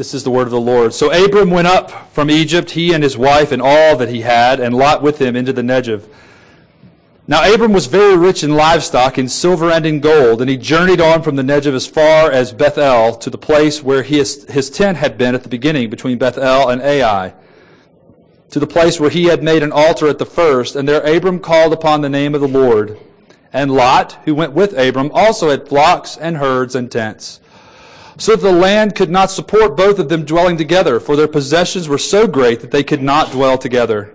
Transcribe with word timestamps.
This 0.00 0.14
is 0.14 0.24
the 0.24 0.30
word 0.30 0.44
of 0.44 0.50
the 0.50 0.58
Lord. 0.58 0.94
So 0.94 1.12
Abram 1.12 1.50
went 1.50 1.66
up 1.66 2.10
from 2.14 2.30
Egypt, 2.30 2.70
he 2.70 2.94
and 2.94 3.04
his 3.04 3.18
wife 3.18 3.52
and 3.52 3.60
all 3.60 3.98
that 3.98 4.08
he 4.08 4.22
had, 4.22 4.58
and 4.58 4.74
Lot 4.74 5.02
with 5.02 5.20
him 5.20 5.36
into 5.36 5.52
the 5.52 5.60
Negev. 5.60 6.08
Now 7.28 7.44
Abram 7.52 7.74
was 7.74 7.84
very 7.84 8.16
rich 8.16 8.42
in 8.42 8.54
livestock, 8.54 9.18
in 9.18 9.28
silver 9.28 9.70
and 9.70 9.84
in 9.84 10.00
gold, 10.00 10.40
and 10.40 10.48
he 10.48 10.56
journeyed 10.56 11.02
on 11.02 11.20
from 11.20 11.36
the 11.36 11.42
Negev 11.42 11.74
as 11.74 11.86
far 11.86 12.32
as 12.32 12.54
Bethel 12.54 13.14
to 13.16 13.28
the 13.28 13.36
place 13.36 13.82
where 13.82 14.02
his, 14.02 14.44
his 14.44 14.70
tent 14.70 14.96
had 14.96 15.18
been 15.18 15.34
at 15.34 15.42
the 15.42 15.50
beginning, 15.50 15.90
between 15.90 16.16
Bethel 16.16 16.70
and 16.70 16.80
Ai, 16.80 17.34
to 18.48 18.58
the 18.58 18.66
place 18.66 18.98
where 18.98 19.10
he 19.10 19.26
had 19.26 19.42
made 19.42 19.62
an 19.62 19.70
altar 19.70 20.08
at 20.08 20.18
the 20.18 20.24
first, 20.24 20.76
and 20.76 20.88
there 20.88 21.02
Abram 21.02 21.40
called 21.40 21.74
upon 21.74 22.00
the 22.00 22.08
name 22.08 22.34
of 22.34 22.40
the 22.40 22.48
Lord. 22.48 22.98
And 23.52 23.70
Lot, 23.70 24.14
who 24.24 24.34
went 24.34 24.54
with 24.54 24.72
Abram, 24.78 25.10
also 25.12 25.50
had 25.50 25.68
flocks 25.68 26.16
and 26.16 26.38
herds 26.38 26.74
and 26.74 26.90
tents 26.90 27.40
so 28.20 28.36
that 28.36 28.42
the 28.42 28.52
land 28.52 28.94
could 28.94 29.08
not 29.08 29.30
support 29.30 29.78
both 29.78 29.98
of 29.98 30.10
them 30.10 30.26
dwelling 30.26 30.58
together, 30.58 31.00
for 31.00 31.16
their 31.16 31.26
possessions 31.26 31.88
were 31.88 31.96
so 31.96 32.26
great 32.26 32.60
that 32.60 32.70
they 32.70 32.84
could 32.84 33.02
not 33.02 33.32
dwell 33.32 33.56
together. 33.56 34.14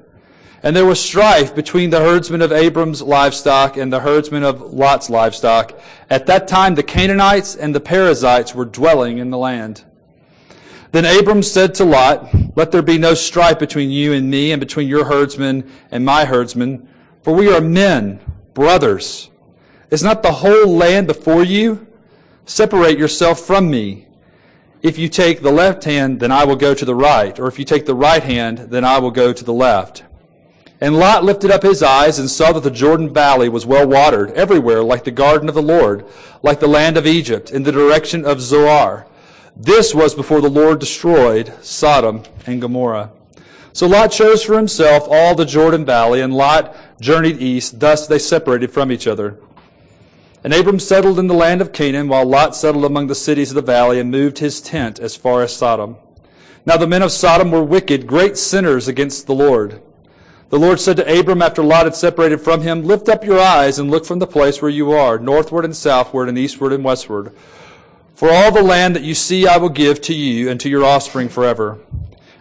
And 0.62 0.76
there 0.76 0.86
was 0.86 1.00
strife 1.00 1.55
between 1.55 1.90
the 1.90 2.02
herdsmen 2.02 2.44
of 2.44 2.52
Abram's 2.52 3.02
livestock 3.02 3.77
and 3.77 3.91
the 3.91 4.02
herdsmen 4.02 4.44
of 4.44 4.62
Lot's 4.62 5.10
livestock. 5.10 5.80
At 6.08 6.27
that 6.27 6.48
time, 6.48 6.76
the 6.76 6.84
Canaanites 6.84 7.55
and 7.55 7.73
the 7.73 7.80
Perizzites 7.80 8.54
were 8.54 8.66
dwelling 8.66 9.18
in 9.18 9.32
the 9.32 9.40
land. 9.40 9.84
Then 10.91 11.05
Abram 11.05 11.41
said 11.41 11.74
to 11.76 11.84
Lot, 11.84 12.30
Let 12.55 12.72
there 12.72 12.84
be 12.84 12.99
no 12.99 13.16
strife 13.16 13.58
between 13.58 13.90
you 13.90 14.13
and 14.13 14.30
me, 14.30 14.52
and 14.52 14.60
between 14.60 14.88
your 14.88 15.05
herdsmen 15.05 15.68
and 15.90 16.05
my 16.05 16.26
herdsmen, 16.26 16.88
for 17.24 17.34
we 17.34 17.52
are 17.52 17.60
men, 17.60 18.20
brothers. 18.54 19.32
Is 19.90 20.04
not 20.04 20.22
the 20.22 20.32
whole 20.32 20.68
land 20.68 21.08
before 21.08 21.44
you? 21.44 21.88
Separate 22.45 22.99
yourself 22.99 23.40
from 23.40 23.72
me. 23.72 24.05
If 24.84 24.99
you 24.99 25.09
take 25.09 25.41
the 25.41 25.52
left 25.52 25.84
hand, 25.84 26.20
then 26.20 26.31
I 26.31 26.45
will 26.45 26.55
go 26.55 26.76
to 26.76 26.85
the 26.85 26.94
right. 26.94 27.40
Or 27.40 27.48
if 27.48 27.58
you 27.58 27.66
take 27.66 27.88
the 27.88 27.95
right 27.95 28.21
hand, 28.21 28.59
then 28.70 28.85
I 28.85 28.99
will 28.99 29.10
go 29.10 29.34
to 29.34 29.43
the 29.43 29.54
left. 29.54 30.04
And 30.79 30.99
Lot 30.99 31.23
lifted 31.23 31.49
up 31.49 31.63
his 31.63 31.82
eyes 31.82 32.20
and 32.20 32.29
saw 32.29 32.51
that 32.51 32.62
the 32.62 32.70
Jordan 32.70 33.12
Valley 33.12 33.49
was 33.49 33.66
well 33.66 33.88
watered 33.88 34.29
everywhere, 34.32 34.84
like 34.84 35.05
the 35.05 35.12
garden 35.12 35.49
of 35.49 35.55
the 35.55 35.62
Lord, 35.62 36.05
like 36.43 36.60
the 36.60 36.68
land 36.68 36.98
of 36.98 37.07
Egypt, 37.07 37.49
in 37.49 37.63
the 37.63 37.71
direction 37.71 38.26
of 38.26 38.41
Zoar. 38.41 39.07
This 39.55 39.96
was 39.96 40.13
before 40.13 40.41
the 40.41 40.49
Lord 40.49 40.79
destroyed 40.79 41.51
Sodom 41.62 42.23
and 42.46 42.62
Gomorrah. 42.62 43.12
So 43.73 43.88
Lot 43.88 44.12
chose 44.12 44.43
for 44.43 44.55
himself 44.55 45.07
all 45.10 45.34
the 45.34 45.46
Jordan 45.46 45.84
Valley, 45.84 46.21
and 46.21 46.34
Lot 46.34 46.76
journeyed 47.01 47.41
east. 47.41 47.79
Thus 47.79 48.05
they 48.05 48.20
separated 48.20 48.71
from 48.71 48.91
each 48.91 49.07
other. 49.07 49.40
And 50.46 50.54
Abram 50.54 50.77
settled 50.77 51.18
in 51.18 51.26
the 51.26 51.34
land 51.34 51.60
of 51.60 51.74
Canaan, 51.74 52.07
while 52.07 52.24
Lot 52.24 52.55
settled 52.55 52.85
among 52.85 53.07
the 53.07 53.15
cities 53.15 53.49
of 53.49 53.55
the 53.55 53.63
valley 53.63 53.99
and 53.99 54.12
moved 54.12 54.38
his 54.38 54.62
tent 54.62 54.99
as 54.99 55.15
far 55.15 55.41
as 55.41 55.55
Sodom. 55.55 55.96
Now 56.68 56.77
the 56.77 56.85
men 56.85 57.01
of 57.01 57.12
Sodom 57.12 57.49
were 57.49 57.63
wicked, 57.63 58.05
great 58.05 58.38
sinners 58.38 58.88
against 58.88 59.26
the 59.26 59.34
Lord. 59.34 59.82
The 60.49 60.60
Lord 60.60 60.79
said 60.79 60.98
to 60.98 61.20
Abram 61.20 61.41
after 61.41 61.63
Lot 61.63 61.85
had 61.85 61.96
separated 61.96 62.41
from 62.41 62.62
him, 62.62 62.84
Lift 62.84 63.10
up 63.10 63.26
your 63.26 63.40
eyes 63.40 63.79
and 63.79 63.90
look 63.90 64.06
from 64.06 64.19
the 64.19 64.28
place 64.28 64.62
where 64.62 64.69
you 64.69 64.91
are, 64.91 65.18
northward 65.18 65.66
and 65.66 65.75
southward 65.75 66.29
and 66.29 66.38
eastward 66.38 66.73
and 66.73 66.84
westward. 66.84 67.35
For 68.13 68.29
all 68.29 68.51
the 68.51 68.62
land 68.62 68.96
that 68.96 69.01
you 69.01 69.16
see 69.16 69.47
I 69.47 69.57
will 69.57 69.69
give 69.69 70.00
to 70.01 70.13
you 70.13 70.47
and 70.51 70.59
to 70.59 70.69
your 70.69 70.85
offspring 70.85 71.28
forever. 71.28 71.79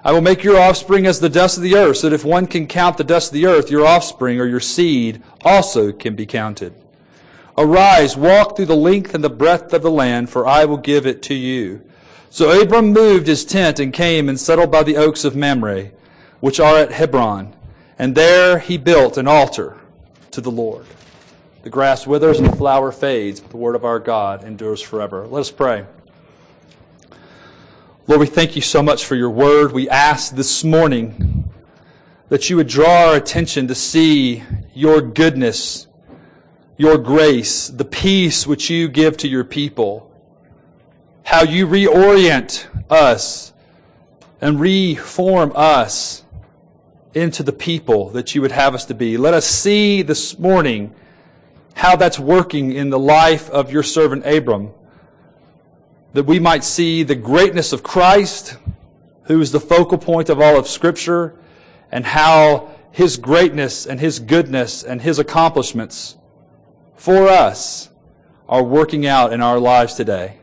I 0.04 0.12
will 0.12 0.20
make 0.20 0.44
your 0.44 0.60
offspring 0.60 1.06
as 1.06 1.20
the 1.20 1.30
dust 1.30 1.56
of 1.56 1.62
the 1.62 1.76
earth, 1.76 1.96
so 1.96 2.10
that 2.10 2.14
if 2.14 2.22
one 2.22 2.48
can 2.48 2.66
count 2.66 2.98
the 2.98 3.02
dust 3.02 3.30
of 3.30 3.32
the 3.32 3.46
earth, 3.46 3.70
your 3.70 3.86
offspring 3.86 4.38
or 4.38 4.44
your 4.44 4.60
seed 4.60 5.22
also 5.42 5.90
can 5.90 6.14
be 6.14 6.26
counted. 6.26 6.74
Arise, 7.56 8.16
walk 8.16 8.56
through 8.56 8.66
the 8.66 8.76
length 8.76 9.14
and 9.14 9.22
the 9.22 9.30
breadth 9.30 9.72
of 9.72 9.82
the 9.82 9.90
land, 9.90 10.28
for 10.28 10.46
I 10.46 10.64
will 10.64 10.76
give 10.76 11.06
it 11.06 11.22
to 11.22 11.34
you. 11.34 11.82
So 12.28 12.60
Abram 12.60 12.92
moved 12.92 13.28
his 13.28 13.44
tent 13.44 13.78
and 13.78 13.92
came 13.92 14.28
and 14.28 14.40
settled 14.40 14.72
by 14.72 14.82
the 14.82 14.96
oaks 14.96 15.24
of 15.24 15.36
Mamre, 15.36 15.92
which 16.40 16.58
are 16.58 16.78
at 16.78 16.90
Hebron. 16.90 17.54
And 17.96 18.16
there 18.16 18.58
he 18.58 18.76
built 18.76 19.16
an 19.16 19.28
altar 19.28 19.78
to 20.32 20.40
the 20.40 20.50
Lord. 20.50 20.84
The 21.62 21.70
grass 21.70 22.08
withers 22.08 22.40
and 22.40 22.48
the 22.48 22.56
flower 22.56 22.90
fades, 22.90 23.38
but 23.38 23.50
the 23.50 23.56
word 23.56 23.76
of 23.76 23.84
our 23.84 24.00
God 24.00 24.42
endures 24.42 24.82
forever. 24.82 25.26
Let 25.26 25.40
us 25.40 25.50
pray. 25.52 25.86
Lord, 28.08 28.20
we 28.20 28.26
thank 28.26 28.56
you 28.56 28.62
so 28.62 28.82
much 28.82 29.04
for 29.04 29.14
your 29.14 29.30
word. 29.30 29.72
We 29.72 29.88
ask 29.88 30.34
this 30.34 30.64
morning 30.64 31.50
that 32.28 32.50
you 32.50 32.56
would 32.56 32.66
draw 32.66 33.10
our 33.10 33.16
attention 33.16 33.68
to 33.68 33.74
see 33.76 34.42
your 34.74 35.00
goodness 35.00 35.86
your 36.76 36.98
grace, 36.98 37.68
the 37.68 37.84
peace 37.84 38.46
which 38.46 38.68
you 38.68 38.88
give 38.88 39.16
to 39.18 39.28
your 39.28 39.44
people, 39.44 40.10
how 41.24 41.42
you 41.42 41.66
reorient 41.66 42.66
us 42.90 43.52
and 44.40 44.60
reform 44.60 45.52
us 45.54 46.24
into 47.14 47.42
the 47.42 47.52
people 47.52 48.10
that 48.10 48.34
you 48.34 48.42
would 48.42 48.52
have 48.52 48.74
us 48.74 48.84
to 48.86 48.94
be. 48.94 49.16
Let 49.16 49.34
us 49.34 49.46
see 49.46 50.02
this 50.02 50.38
morning 50.38 50.92
how 51.74 51.96
that's 51.96 52.18
working 52.18 52.72
in 52.72 52.90
the 52.90 52.98
life 52.98 53.48
of 53.50 53.70
your 53.70 53.82
servant 53.82 54.26
Abram, 54.26 54.72
that 56.12 56.24
we 56.24 56.38
might 56.38 56.64
see 56.64 57.04
the 57.04 57.14
greatness 57.14 57.72
of 57.72 57.82
Christ, 57.82 58.56
who 59.24 59.40
is 59.40 59.52
the 59.52 59.60
focal 59.60 59.98
point 59.98 60.28
of 60.28 60.40
all 60.40 60.58
of 60.58 60.66
Scripture, 60.66 61.36
and 61.90 62.04
how 62.04 62.72
his 62.90 63.16
greatness 63.16 63.86
and 63.86 64.00
his 64.00 64.18
goodness 64.18 64.82
and 64.82 65.00
his 65.00 65.18
accomplishments 65.18 66.16
for 66.96 67.28
us 67.28 67.90
are 68.48 68.62
working 68.62 69.06
out 69.06 69.32
in 69.32 69.40
our 69.40 69.58
lives 69.58 69.94
today. 69.94 70.38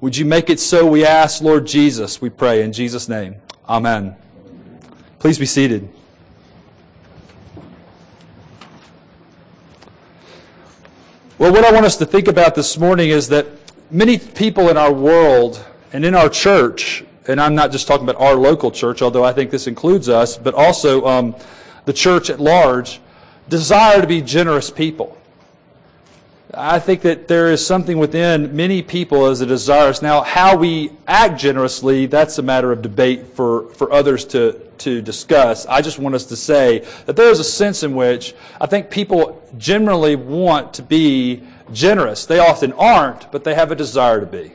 Would 0.00 0.16
you 0.16 0.24
make 0.24 0.50
it 0.50 0.58
so, 0.58 0.86
we 0.86 1.04
ask, 1.06 1.42
Lord 1.42 1.66
Jesus, 1.66 2.20
we 2.20 2.28
pray 2.28 2.62
in 2.62 2.72
Jesus' 2.72 3.08
name. 3.08 3.36
Amen. 3.68 4.16
Please 5.18 5.38
be 5.38 5.46
seated. 5.46 5.88
Well, 11.38 11.52
what 11.52 11.64
I 11.64 11.72
want 11.72 11.86
us 11.86 11.96
to 11.96 12.06
think 12.06 12.28
about 12.28 12.54
this 12.54 12.78
morning 12.78 13.10
is 13.10 13.28
that 13.28 13.46
many 13.90 14.18
people 14.18 14.68
in 14.68 14.76
our 14.76 14.92
world 14.92 15.64
and 15.92 16.04
in 16.04 16.14
our 16.14 16.28
church, 16.28 17.04
and 17.28 17.40
I'm 17.40 17.54
not 17.54 17.70
just 17.70 17.86
talking 17.86 18.08
about 18.08 18.20
our 18.20 18.34
local 18.34 18.70
church, 18.70 19.02
although 19.02 19.24
I 19.24 19.32
think 19.32 19.50
this 19.50 19.66
includes 19.66 20.08
us, 20.08 20.36
but 20.36 20.54
also 20.54 21.06
um, 21.06 21.36
the 21.84 21.92
church 21.92 22.30
at 22.30 22.40
large, 22.40 23.00
desire 23.52 24.00
to 24.00 24.06
be 24.06 24.22
generous 24.22 24.70
people. 24.70 25.14
I 26.54 26.78
think 26.78 27.02
that 27.02 27.28
there 27.28 27.52
is 27.52 27.64
something 27.64 27.98
within 27.98 28.56
many 28.56 28.80
people 28.80 29.26
as 29.26 29.42
a 29.42 29.46
desire. 29.46 29.92
Now, 30.00 30.22
how 30.22 30.56
we 30.56 30.90
act 31.06 31.38
generously, 31.38 32.06
that's 32.06 32.38
a 32.38 32.42
matter 32.42 32.72
of 32.72 32.80
debate 32.80 33.26
for, 33.26 33.68
for 33.74 33.92
others 33.92 34.24
to, 34.26 34.58
to 34.78 35.02
discuss. 35.02 35.66
I 35.66 35.82
just 35.82 35.98
want 35.98 36.14
us 36.14 36.24
to 36.26 36.36
say 36.36 36.86
that 37.04 37.14
there 37.14 37.30
is 37.30 37.40
a 37.40 37.44
sense 37.44 37.82
in 37.82 37.94
which 37.94 38.34
I 38.58 38.66
think 38.66 38.88
people 38.88 39.42
generally 39.58 40.16
want 40.16 40.72
to 40.74 40.82
be 40.82 41.42
generous. 41.74 42.24
They 42.24 42.38
often 42.38 42.72
aren't, 42.72 43.30
but 43.30 43.44
they 43.44 43.54
have 43.54 43.70
a 43.70 43.76
desire 43.76 44.20
to 44.20 44.26
be. 44.26 44.52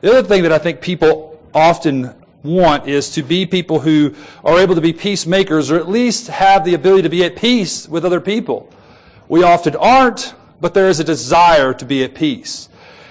The 0.00 0.10
other 0.10 0.26
thing 0.26 0.44
that 0.44 0.52
I 0.52 0.58
think 0.58 0.80
people 0.80 1.42
often 1.54 2.14
want 2.44 2.86
is 2.86 3.10
to 3.10 3.22
be 3.22 3.46
people 3.46 3.80
who 3.80 4.14
are 4.44 4.58
able 4.58 4.74
to 4.74 4.80
be 4.80 4.92
peacemakers 4.92 5.70
or 5.70 5.76
at 5.76 5.88
least 5.88 6.28
have 6.28 6.64
the 6.64 6.74
ability 6.74 7.02
to 7.02 7.08
be 7.08 7.24
at 7.24 7.34
peace 7.34 7.88
with 7.88 8.04
other 8.04 8.20
people. 8.20 8.70
We 9.28 9.42
often 9.42 9.74
aren't, 9.76 10.34
but 10.60 10.74
there 10.74 10.88
is 10.88 11.00
a 11.00 11.04
desire 11.04 11.72
to 11.72 11.84
be 11.84 12.04
at 12.04 12.14
peace. 12.14 12.68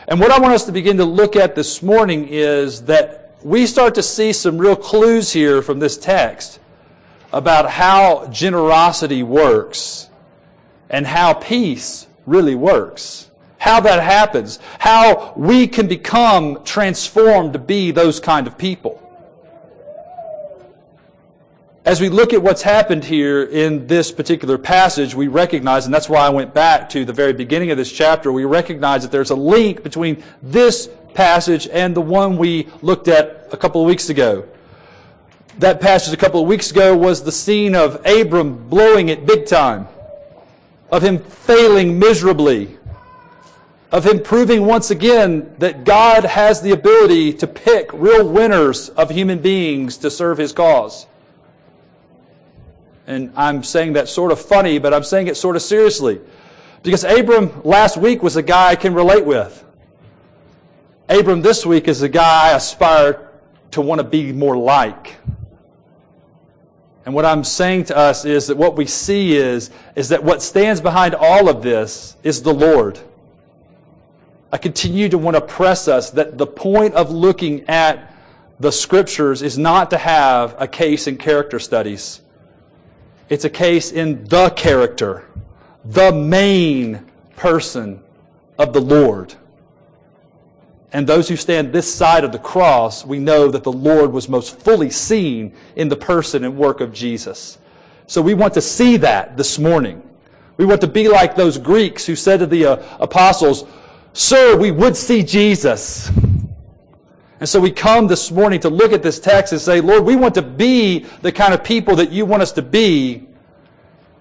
And 0.08 0.20
what 0.20 0.32
I 0.32 0.40
want 0.40 0.54
us 0.54 0.66
to 0.66 0.72
begin 0.72 0.98
to 0.98 1.06
look 1.06 1.36
at 1.36 1.56
this 1.56 1.82
morning 1.82 2.28
is 2.30 2.84
that 2.84 3.36
we 3.44 3.66
start 3.66 3.96
to 3.96 4.04
see 4.04 4.32
some 4.34 4.58
real 4.58 4.76
clues 4.76 5.34
here 5.34 5.62
from 5.64 5.80
this 5.80 5.98
text 5.98 6.60
about 7.32 7.70
how 7.70 8.28
generosity 8.28 9.24
works 9.24 10.10
and 10.92 11.08
how 11.08 11.34
peace 11.34 12.06
really 12.28 12.54
works. 12.54 13.32
How 13.58 13.80
that 13.80 14.04
happens. 14.04 14.60
How 14.78 15.34
we 15.36 15.68
can 15.68 15.88
become 15.88 16.64
transformed 16.64 17.54
to 17.54 17.60
be 17.60 17.92
those 17.92 18.20
kind 18.20 18.46
of 18.46 18.58
people 18.58 19.03
as 21.86 22.00
we 22.00 22.08
look 22.08 22.32
at 22.32 22.42
what's 22.42 22.62
happened 22.62 23.04
here 23.04 23.44
in 23.44 23.88
this 23.88 24.12
particular 24.12 24.58
passage, 24.58 25.14
we 25.14 25.28
recognize, 25.28 25.86
and 25.86 25.94
that's 25.94 26.08
why 26.08 26.26
I 26.26 26.30
went 26.30 26.54
back 26.54 26.90
to 26.90 27.04
the 27.04 27.12
very 27.12 27.34
beginning 27.34 27.72
of 27.72 27.78
this 27.78 27.92
chapter, 27.92 28.32
we 28.32 28.46
recognize 28.46 29.02
that 29.04 29.12
there's 29.12 29.32
a 29.32 29.36
link 29.36 29.84
between 29.84 30.24
this 30.42 30.90
passage 31.14 31.68
and 31.68 31.94
the 31.94 32.02
one 32.02 32.38
we 32.38 32.70
looked 32.82 33.10
at 33.10 33.50
a 33.52 33.58
couple 33.58 33.82
of 33.82 33.88
weeks 33.88 34.10
ago. 34.10 34.48
That 35.60 35.82
passage 35.82 36.14
a 36.14 36.18
couple 36.18 36.42
of 36.42 36.48
weeks 36.48 36.72
ago 36.72 36.96
was 36.96 37.22
the 37.22 37.34
scene 37.34 37.76
of 37.76 38.02
Abram 38.06 38.70
blowing 38.70 39.10
it 39.10 39.26
big 39.26 39.46
time, 39.46 39.88
of 40.90 41.04
him 41.04 41.20
failing 41.20 42.00
miserably, 42.00 42.78
of 43.92 44.06
him 44.06 44.24
proving 44.24 44.66
once 44.66 44.90
again 44.90 45.54
that 45.60 45.84
God 45.84 46.24
has 46.24 46.62
the 46.62 46.72
ability 46.72 47.34
to 47.34 47.46
pick 47.46 47.92
real 47.92 48.28
winners 48.28 48.88
of 48.90 49.10
human 49.10 49.40
beings 49.40 49.98
to 49.98 50.10
serve 50.10 50.38
his 50.38 50.54
cause. 50.54 51.08
And 53.06 53.32
I'm 53.36 53.64
saying 53.64 53.94
that 53.94 54.08
sort 54.08 54.32
of 54.32 54.40
funny, 54.40 54.80
but 54.80 54.94
I'm 54.94 55.04
saying 55.04 55.28
it 55.28 55.36
sort 55.36 55.56
of 55.56 55.62
seriously. 55.62 56.22
Because 56.84 57.04
Abram 57.04 57.62
last 57.64 57.98
week 57.98 58.24
was 58.24 58.36
a 58.36 58.44
guy 58.44 58.70
I 58.70 58.76
can 58.76 58.94
relate 58.94 59.26
with. 59.26 59.64
Abram 61.10 61.42
this 61.42 61.66
week 61.66 61.88
is 61.88 62.02
a 62.02 62.10
guy 62.10 62.52
I 62.52 62.56
aspire 62.56 63.30
to 63.72 63.82
want 63.82 64.00
to 64.00 64.04
be 64.04 64.32
more 64.32 64.58
like. 64.58 65.16
And 67.06 67.14
what 67.14 67.26
I'm 67.26 67.44
saying 67.44 67.86
to 67.86 67.98
us 67.98 68.24
is 68.24 68.48
that 68.48 68.56
what 68.56 68.78
we 68.78 68.86
see 68.86 69.36
is, 69.36 69.70
is 69.96 70.10
that 70.10 70.24
what 70.24 70.42
stands 70.42 70.80
behind 70.80 71.16
all 71.16 71.50
of 71.50 71.62
this 71.62 72.16
is 72.24 72.42
the 72.42 72.54
Lord. 72.54 73.00
I 74.52 74.58
continue 74.58 75.10
to 75.10 75.18
want 75.18 75.36
to 75.36 75.42
press 75.42 75.88
us 75.88 76.12
that 76.12 76.38
the 76.38 76.48
point 76.48 76.94
of 76.94 77.12
looking 77.12 77.68
at 77.68 78.14
the 78.60 78.72
scriptures 78.72 79.42
is 79.42 79.58
not 79.58 79.90
to 79.90 79.98
have 79.98 80.56
a 80.60 80.68
case 80.68 81.08
in 81.08 81.18
character 81.18 81.60
studies. 81.60 82.22
It's 83.30 83.46
a 83.46 83.50
case 83.50 83.92
in 83.92 84.24
the 84.26 84.50
character, 84.52 85.26
the 85.86 86.12
main 86.12 87.06
person 87.36 88.02
of 88.58 88.74
the 88.74 88.82
Lord. 88.82 89.34
And 90.92 91.08
those 91.08 91.28
who 91.28 91.36
stand 91.36 91.74
this 91.74 91.92
side 91.92 92.24
of 92.24 92.32
the 92.32 92.40
cross, 92.40 93.04
we 93.04 93.18
know 93.18 93.50
that 93.50 93.64
the 93.64 93.72
Lord 93.72 94.14
was 94.14 94.30
most 94.30 94.60
fully 94.60 94.92
seen 94.92 95.54
in 95.76 95.90
the 95.90 95.96
person 95.96 96.44
and 96.44 96.56
work 96.56 96.82
of 96.82 96.94
Jesus. 96.94 97.58
So 98.06 98.22
we 98.22 98.36
want 98.36 98.54
to 98.54 98.62
see 98.62 98.98
that 98.98 99.36
this 99.36 99.58
morning. 99.58 100.08
We 100.58 100.66
want 100.66 100.82
to 100.82 100.88
be 100.88 101.08
like 101.08 101.36
those 101.36 101.58
Greeks 101.58 102.06
who 102.06 102.16
said 102.16 102.42
to 102.42 102.46
the 102.46 102.66
uh, 102.66 102.98
apostles, 103.00 103.66
Sir, 104.14 104.56
we 104.56 104.70
would 104.70 104.96
see 104.96 105.24
Jesus. 105.24 106.12
And 107.44 107.50
so 107.50 107.60
we 107.60 107.72
come 107.72 108.08
this 108.08 108.32
morning 108.32 108.62
to 108.62 108.70
look 108.70 108.94
at 108.94 109.04
this 109.04 109.20
text 109.20 109.52
and 109.52 109.62
say, 109.62 109.82
Lord, 109.82 110.06
we 110.06 110.16
want 110.16 110.34
to 110.36 110.42
be 110.42 111.00
the 111.22 111.32
kind 111.34 111.54
of 111.54 111.62
people 111.62 111.98
that 111.98 112.10
you 112.10 112.26
want 112.26 112.42
us 112.42 112.54
to 112.54 112.62
be. 112.62 113.28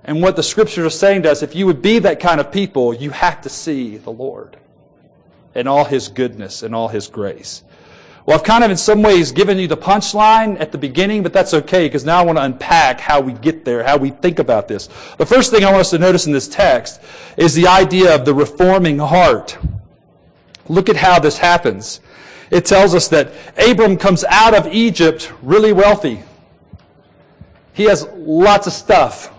And 0.02 0.20
what 0.20 0.34
the 0.34 0.42
scriptures 0.42 0.84
are 0.84 0.90
saying 0.90 1.22
to 1.22 1.30
us, 1.30 1.40
if 1.40 1.54
you 1.54 1.66
would 1.66 1.80
be 1.80 2.00
that 2.00 2.18
kind 2.18 2.40
of 2.40 2.50
people, 2.50 2.92
you 2.92 3.10
have 3.10 3.40
to 3.42 3.48
see 3.48 3.96
the 3.96 4.10
Lord 4.10 4.56
and 5.54 5.68
all 5.68 5.84
his 5.84 6.08
goodness 6.08 6.64
and 6.64 6.74
all 6.74 6.88
his 6.88 7.06
grace. 7.06 7.62
Well, 8.26 8.36
I've 8.36 8.42
kind 8.42 8.64
of 8.64 8.72
in 8.72 8.76
some 8.76 9.02
ways 9.02 9.30
given 9.30 9.56
you 9.56 9.68
the 9.68 9.76
punchline 9.76 10.60
at 10.60 10.72
the 10.72 10.78
beginning, 10.78 11.22
but 11.22 11.32
that's 11.32 11.54
okay 11.54 11.86
because 11.86 12.04
now 12.04 12.18
I 12.18 12.24
want 12.24 12.38
to 12.38 12.42
unpack 12.42 12.98
how 12.98 13.20
we 13.20 13.34
get 13.34 13.64
there, 13.64 13.84
how 13.84 13.98
we 13.98 14.10
think 14.10 14.40
about 14.40 14.66
this. 14.66 14.88
The 15.18 15.26
first 15.26 15.52
thing 15.52 15.64
I 15.64 15.70
want 15.70 15.82
us 15.82 15.90
to 15.90 15.98
notice 16.00 16.26
in 16.26 16.32
this 16.32 16.48
text 16.48 17.00
is 17.36 17.54
the 17.54 17.68
idea 17.68 18.16
of 18.16 18.24
the 18.24 18.34
reforming 18.34 18.98
heart. 18.98 19.58
Look 20.66 20.88
at 20.88 20.96
how 20.96 21.20
this 21.20 21.38
happens. 21.38 22.00
It 22.52 22.66
tells 22.66 22.94
us 22.94 23.08
that 23.08 23.32
Abram 23.56 23.96
comes 23.96 24.24
out 24.24 24.54
of 24.54 24.66
Egypt 24.66 25.32
really 25.40 25.72
wealthy. 25.72 26.22
He 27.72 27.84
has 27.84 28.06
lots 28.14 28.66
of 28.66 28.74
stuff. 28.74 29.32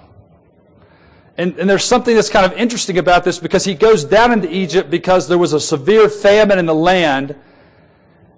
And, 1.38 1.56
and, 1.60 1.70
there's 1.70 1.84
something 1.84 2.16
that's 2.16 2.30
kind 2.30 2.44
of 2.52 2.58
interesting 2.58 2.98
about 2.98 3.24
this 3.24 3.38
because 3.38 3.66
he 3.66 3.76
goes 3.76 4.04
down 4.04 4.32
into 4.32 4.52
Egypt 4.52 4.90
because 4.90 5.28
there 5.28 5.38
was 5.38 5.54
a 5.54 5.60
severe 5.60 6.10
famine 6.10 6.58
in 6.58 6.66
the 6.66 6.74
land 6.76 7.36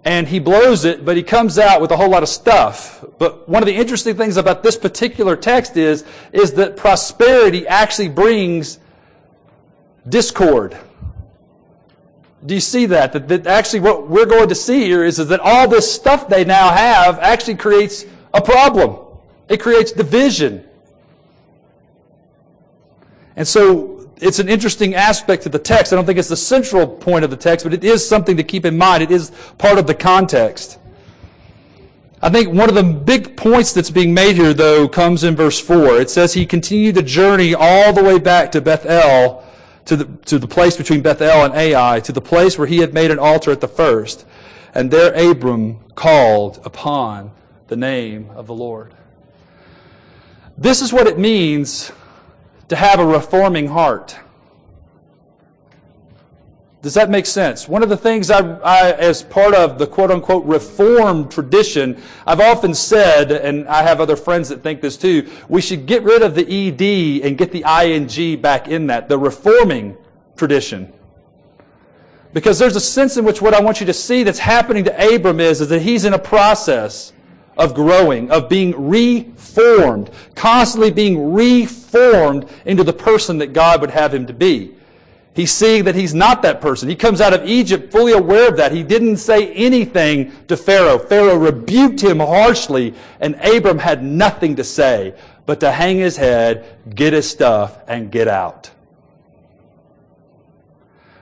and 0.03 0.27
he 0.27 0.39
blows 0.39 0.83
it, 0.83 1.05
but 1.05 1.15
he 1.15 1.23
comes 1.23 1.57
out 1.57 1.79
with 1.79 1.91
a 1.91 1.97
whole 1.97 2.09
lot 2.09 2.21
of 2.21 2.29
stuff. 2.29 3.03
But 3.17 3.47
one 3.47 3.63
of 3.63 3.67
the 3.67 3.75
interesting 3.75 4.17
things 4.17 4.35
about 4.35 4.61
this 4.61 4.77
particular 4.77 5.37
text 5.37 5.77
is, 5.77 6.03
is 6.33 6.53
that 6.53 6.75
prosperity 6.75 7.65
actually 7.65 8.09
brings 8.09 8.79
discord. 10.07 10.77
Do 12.45 12.53
you 12.53 12.59
see 12.59 12.85
that? 12.87 13.13
that? 13.13 13.27
That 13.27 13.47
actually 13.47 13.79
what 13.79 14.07
we're 14.09 14.25
going 14.25 14.49
to 14.49 14.55
see 14.55 14.83
here 14.83 15.03
is, 15.03 15.19
is 15.19 15.27
that 15.29 15.39
all 15.39 15.67
this 15.67 15.91
stuff 15.91 16.27
they 16.27 16.45
now 16.45 16.69
have 16.69 17.19
actually 17.19 17.55
creates 17.55 18.05
a 18.33 18.41
problem. 18.41 18.99
It 19.49 19.59
creates 19.61 19.91
division. 19.91 20.63
And 23.35 23.47
so 23.47 24.09
it's 24.17 24.39
an 24.39 24.47
interesting 24.47 24.95
aspect 24.95 25.45
of 25.45 25.51
the 25.51 25.59
text. 25.59 25.91
I 25.91 25.95
don't 25.95 26.05
think 26.05 26.19
it's 26.19 26.29
the 26.29 26.37
central 26.37 26.87
point 26.87 27.23
of 27.23 27.31
the 27.31 27.37
text, 27.37 27.65
but 27.65 27.73
it 27.73 27.83
is 27.83 28.07
something 28.07 28.37
to 28.37 28.43
keep 28.43 28.65
in 28.65 28.77
mind. 28.77 29.03
It 29.03 29.11
is 29.11 29.31
part 29.57 29.77
of 29.77 29.87
the 29.87 29.95
context. 29.95 30.79
I 32.21 32.29
think 32.29 32.49
one 32.49 32.69
of 32.69 32.75
the 32.75 32.83
big 32.83 33.35
points 33.37 33.73
that's 33.73 33.91
being 33.91 34.13
made 34.13 34.35
here, 34.35 34.53
though, 34.53 34.87
comes 34.87 35.23
in 35.23 35.35
verse 35.35 35.59
4. 35.59 35.99
It 35.99 36.09
says 36.09 36.33
he 36.33 36.45
continued 36.45 36.95
the 36.95 37.03
journey 37.03 37.53
all 37.53 37.93
the 37.93 38.03
way 38.03 38.17
back 38.17 38.51
to 38.53 38.61
Bethel, 38.61 39.44
to 39.85 39.95
the, 39.95 40.05
to 40.25 40.39
the 40.39 40.47
place 40.47 40.75
between 40.75 41.01
Bethel 41.01 41.45
and 41.45 41.53
Ai, 41.53 41.99
to 42.01 42.11
the 42.11 42.21
place 42.21 42.57
where 42.57 42.67
he 42.67 42.79
had 42.79 42.93
made 42.93 43.11
an 43.11 43.19
altar 43.19 43.51
at 43.51 43.61
the 43.61 43.67
first. 43.67 44.25
And 44.73 44.91
there 44.91 45.13
Abram 45.13 45.79
called 45.95 46.59
upon 46.65 47.31
the 47.67 47.75
name 47.75 48.29
of 48.31 48.47
the 48.47 48.53
Lord. 48.53 48.93
This 50.57 50.81
is 50.81 50.91
what 50.91 51.07
it 51.07 51.17
means 51.17 51.91
to 52.69 52.75
have 52.75 52.99
a 52.99 53.05
reforming 53.05 53.67
heart. 53.67 54.17
Does 56.85 56.93
that 56.93 57.09
make 57.09 57.25
sense? 57.25 57.67
One 57.67 57.81
of 57.81 57.89
the 57.89 57.97
things 57.97 58.29
I, 58.29 58.47
I, 58.59 58.91
as 58.91 59.23
part 59.23 59.55
of 59.55 59.79
the 59.79 59.87
quote 59.87 60.11
unquote 60.11 60.45
reformed 60.45 61.31
tradition, 61.31 61.99
I've 62.27 62.39
often 62.39 62.75
said, 62.75 63.31
and 63.31 63.67
I 63.67 63.81
have 63.81 63.99
other 63.99 64.15
friends 64.15 64.49
that 64.49 64.61
think 64.61 64.81
this 64.81 64.95
too, 64.95 65.27
we 65.49 65.61
should 65.61 65.87
get 65.87 66.03
rid 66.03 66.21
of 66.21 66.35
the 66.35 66.43
ED 66.43 67.25
and 67.25 67.39
get 67.39 67.51
the 67.51 67.63
ING 67.65 68.39
back 68.39 68.67
in 68.67 68.85
that, 68.85 69.09
the 69.09 69.17
reforming 69.17 69.97
tradition. 70.37 70.93
Because 72.33 72.59
there's 72.59 72.75
a 72.75 72.79
sense 72.79 73.17
in 73.17 73.25
which 73.25 73.41
what 73.41 73.55
I 73.55 73.61
want 73.61 73.79
you 73.79 73.87
to 73.87 73.93
see 73.93 74.21
that's 74.21 74.37
happening 74.37 74.83
to 74.83 75.15
Abram 75.15 75.39
is, 75.39 75.61
is 75.61 75.69
that 75.69 75.81
he's 75.81 76.05
in 76.05 76.13
a 76.13 76.19
process 76.19 77.13
of 77.57 77.73
growing, 77.73 78.29
of 78.29 78.47
being 78.47 78.89
reformed, 78.89 80.11
constantly 80.35 80.91
being 80.91 81.33
reformed 81.33 82.47
into 82.63 82.83
the 82.83 82.93
person 82.93 83.39
that 83.39 83.53
God 83.53 83.81
would 83.81 83.89
have 83.89 84.13
him 84.13 84.27
to 84.27 84.33
be. 84.33 84.75
He's 85.35 85.51
seeing 85.51 85.83
that 85.83 85.95
he's 85.95 86.13
not 86.13 86.41
that 86.43 86.61
person. 86.61 86.87
He 86.87 86.95
comes 86.95 87.19
out 87.19 87.33
of 87.33 87.45
Egypt 87.45 87.91
fully 87.91 88.13
aware 88.13 88.47
of 88.47 88.55
that. 88.55 88.71
He 88.71 88.83
didn't 88.83 89.17
say 89.17 89.53
anything 89.53 90.31
to 90.47 90.55
Pharaoh. 90.55 90.97
Pharaoh 90.97 91.35
rebuked 91.35 92.01
him 92.01 92.19
harshly, 92.19 92.93
and 93.19 93.35
Abram 93.43 93.79
had 93.79 94.01
nothing 94.01 94.55
to 94.55 94.63
say 94.63 95.13
but 95.45 95.59
to 95.59 95.71
hang 95.71 95.97
his 95.97 96.15
head, 96.15 96.79
get 96.95 97.11
his 97.11 97.29
stuff, 97.29 97.77
and 97.87 98.11
get 98.11 98.29
out. 98.29 98.71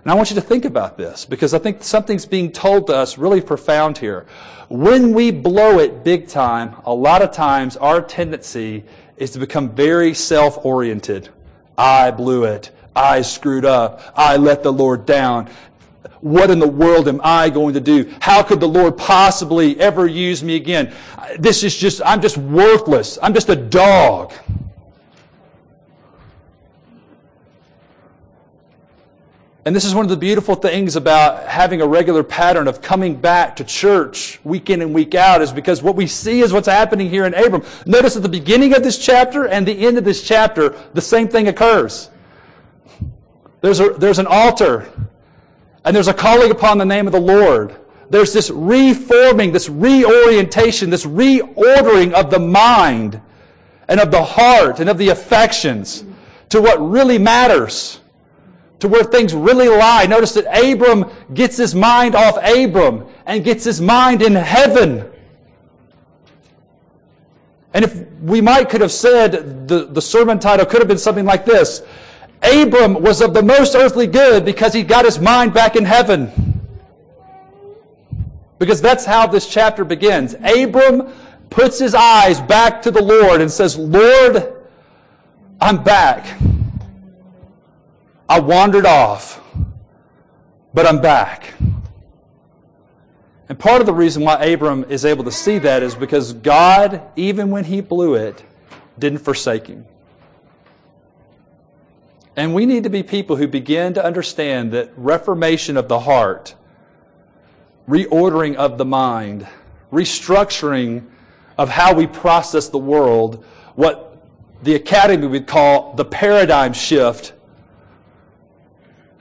And 0.04 0.12
I 0.12 0.15
want 0.15 0.30
you 0.30 0.36
to 0.36 0.42
think 0.42 0.65
about 0.65 0.98
this 0.98 1.25
because 1.25 1.56
I 1.56 1.60
think 1.60 1.81
something's 1.83 2.25
being 2.25 2.51
told 2.51 2.88
to 2.88 2.95
us 2.95 3.18
really 3.18 3.42
profound 3.42 3.98
here. 3.98 4.27
When 4.69 5.13
we 5.13 5.31
blow 5.31 5.80
it 5.80 6.04
big 6.04 6.27
time, 6.27 6.75
a 6.86 6.94
lot 6.94 7.21
of 7.21 7.31
times 7.31 7.77
our 7.77 8.01
tendency 8.01 8.83
is 9.18 9.31
to 9.31 9.39
become 9.39 9.69
very 9.69 10.13
self 10.13 10.63
oriented. 10.63 11.30
I 11.77 12.12
blew 12.12 12.44
it. 12.44 12.71
I 12.95 13.22
screwed 13.22 13.66
up. 13.66 14.01
I 14.16 14.38
let 14.38 14.63
the 14.63 14.72
Lord 14.72 15.06
down. 15.06 15.50
What 16.22 16.50
in 16.50 16.60
the 16.60 16.68
world 16.68 17.07
am 17.07 17.19
I 17.24 17.50
going 17.50 17.74
to 17.74 17.81
do? 17.81 18.13
How 18.22 18.44
could 18.44 18.60
the 18.60 18.68
Lord 18.68 18.98
possibly 18.98 19.78
ever 19.80 20.07
use 20.07 20.42
me 20.42 20.56
again? 20.56 20.94
This 21.38 21.63
is 21.63 21.75
just, 21.75 22.01
I'm 22.06 22.22
just 22.22 22.38
worthless. 22.38 23.20
I'm 23.22 23.34
just 23.34 23.50
a 23.50 23.56
dog. 23.56 24.34
And 29.65 29.74
this 29.74 29.86
is 29.86 29.96
one 29.96 30.06
of 30.06 30.10
the 30.10 30.18
beautiful 30.18 30.56
things 30.56 30.98
about 30.98 31.48
having 31.48 31.82
a 31.82 31.88
regular 31.88 32.22
pattern 32.22 32.68
of 32.68 32.82
coming 32.82 33.15
back 33.15 33.56
to 33.58 33.63
church 33.63 34.41
week 34.44 34.70
in 34.70 34.82
and 34.82 34.94
week 34.94 35.15
out 35.15 35.41
is 35.41 35.53
because 35.53 35.82
what 35.82 35.96
we 35.96 36.06
see 36.06 36.41
is 36.41 36.51
what's 36.51 36.68
happening 36.68 37.10
here 37.10 37.25
in 37.25 37.34
Abram. 37.34 37.63
Notice 37.86 38.18
at 38.18 38.24
the 38.24 38.29
beginning 38.29 38.74
of 38.75 38.84
this 38.84 38.98
chapter 38.98 39.48
and 39.48 39.65
the 39.65 39.86
end 39.86 39.98
of 39.98 40.03
this 40.03 40.22
chapter, 40.22 40.75
the 40.94 41.01
same 41.01 41.29
thing 41.29 41.48
occurs. 41.48 42.10
There's, 43.63 43.79
a, 43.79 43.91
there's 43.91 44.20
an 44.20 44.27
altar, 44.27 44.91
and 45.86 45.96
there's 45.96 46.10
a 46.10 46.13
calling 46.13 46.51
upon 46.51 46.77
the 46.77 46.86
name 46.86 47.08
of 47.08 47.13
the 47.13 47.22
Lord. 47.22 47.74
There's 48.10 48.34
this 48.34 48.50
reforming, 48.50 49.53
this 49.53 49.70
reorientation, 49.70 50.89
this 50.89 51.05
reordering 51.05 52.12
of 52.12 52.29
the 52.29 52.39
mind 52.39 53.22
and 53.88 54.01
of 54.01 54.12
the 54.12 54.22
heart 54.22 54.82
and 54.82 54.89
of 54.89 54.98
the 54.98 55.08
affections 55.08 56.03
to 56.50 56.62
what 56.62 56.77
really 56.77 57.17
matters 57.17 58.01
to 58.79 58.89
where 58.89 59.05
things 59.05 59.34
really 59.34 59.70
lie. 59.70 60.05
Notice 60.08 60.34
that 60.34 60.46
Abram 60.46 61.10
gets 61.34 61.55
his 61.55 61.74
mind 61.74 62.15
off 62.15 62.38
Abram 62.43 63.05
and 63.25 63.41
gets 63.41 63.63
his 63.63 63.79
mind 63.79 64.22
in 64.22 64.36
heaven. 64.36 65.10
And 67.74 67.86
if 67.86 67.96
we 68.20 68.41
might 68.41 68.70
could 68.70 68.82
have 68.82 68.91
said, 68.91 69.70
the, 69.70 69.86
the 69.86 70.01
sermon 70.01 70.38
title 70.38 70.65
could 70.65 70.79
have 70.79 70.89
been 70.89 70.98
something 70.98 71.24
like 71.24 71.46
this 71.46 71.82
Abram 72.44 72.96
was 73.02 73.22
of 73.22 73.34
the 73.34 73.42
most 73.42 73.76
earthly 73.76 74.08
good 74.08 74.44
because 74.44 74.74
he 74.74 74.84
got 74.84 75.06
his 75.06 75.20
mind 75.20 75.54
back 75.54 75.76
in 75.76 75.86
heaven. 75.86 76.32
Because 78.60 78.82
that's 78.82 79.06
how 79.06 79.28
this 79.28 79.48
chapter 79.48 79.86
begins. 79.86 80.36
Abram 80.44 81.12
puts 81.50 81.80
his 81.80 81.96
eyes 81.96 82.42
back 82.42 82.82
to 82.82 82.92
the 82.92 83.02
Lord 83.02 83.42
and 83.42 83.52
says, 83.52 83.78
Lord, 83.78 84.54
I'm 85.62 85.84
back. 85.84 86.38
I 88.28 88.40
wandered 88.40 88.86
off, 88.86 89.42
but 90.74 90.86
I'm 90.86 91.02
back. 91.02 91.54
And 93.50 93.60
part 93.60 93.82
of 93.82 93.86
the 93.86 93.94
reason 93.94 94.24
why 94.24 94.44
Abram 94.44 94.86
is 94.90 95.06
able 95.06 95.24
to 95.26 95.32
see 95.32 95.60
that 95.60 95.84
is 95.84 95.96
because 95.96 96.34
God, 96.34 97.02
even 97.16 97.52
when 97.52 97.64
he 97.64 97.82
blew 97.82 98.16
it, 98.16 98.44
didn't 98.98 99.20
forsake 99.20 99.68
him. 99.68 99.86
And 102.36 102.54
we 102.54 102.66
need 102.66 102.84
to 102.84 102.90
be 102.90 103.04
people 103.04 103.36
who 103.36 103.48
begin 103.48 103.94
to 103.94 104.04
understand 104.04 104.72
that 104.72 104.92
reformation 104.98 105.78
of 105.78 105.88
the 105.88 106.00
heart 106.00 106.56
reordering 107.88 108.56
of 108.56 108.78
the 108.78 108.86
mind, 108.86 109.48
restructuring 109.92 111.06
of 111.58 111.70
how 111.70 111.94
we 111.94 112.08
process 112.08 112.70
the 112.70 112.78
world, 112.78 113.44
what 113.75 114.25
the 114.63 114.75
academy 114.75 115.28
would 115.28 115.46
call 115.46 115.94
the 115.94 116.06
paradigm 116.06 116.74
shift. 116.74 117.34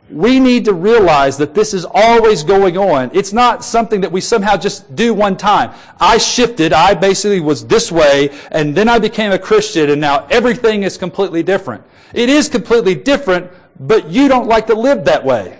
We 0.08 0.38
need 0.38 0.66
to 0.66 0.74
realize 0.74 1.38
that 1.38 1.54
this 1.54 1.72
is 1.72 1.86
always 1.90 2.44
going 2.44 2.76
on. 2.76 3.10
It's 3.14 3.32
not 3.32 3.64
something 3.64 4.02
that 4.02 4.12
we 4.12 4.20
somehow 4.20 4.56
just 4.56 4.94
do 4.94 5.14
one 5.14 5.36
time. 5.36 5.72
I 5.98 6.18
shifted, 6.18 6.72
I 6.72 6.94
basically 6.94 7.40
was 7.40 7.66
this 7.66 7.90
way, 7.90 8.30
and 8.50 8.74
then 8.74 8.88
I 8.88 8.98
became 8.98 9.32
a 9.32 9.38
Christian, 9.38 9.90
and 9.90 10.00
now 10.00 10.26
everything 10.30 10.82
is 10.82 10.98
completely 10.98 11.42
different. 11.42 11.82
It 12.14 12.28
is 12.28 12.48
completely 12.48 12.94
different, 12.94 13.50
but 13.80 14.08
you 14.08 14.28
don't 14.28 14.46
like 14.46 14.66
to 14.68 14.74
live 14.74 15.04
that 15.04 15.24
way. 15.24 15.58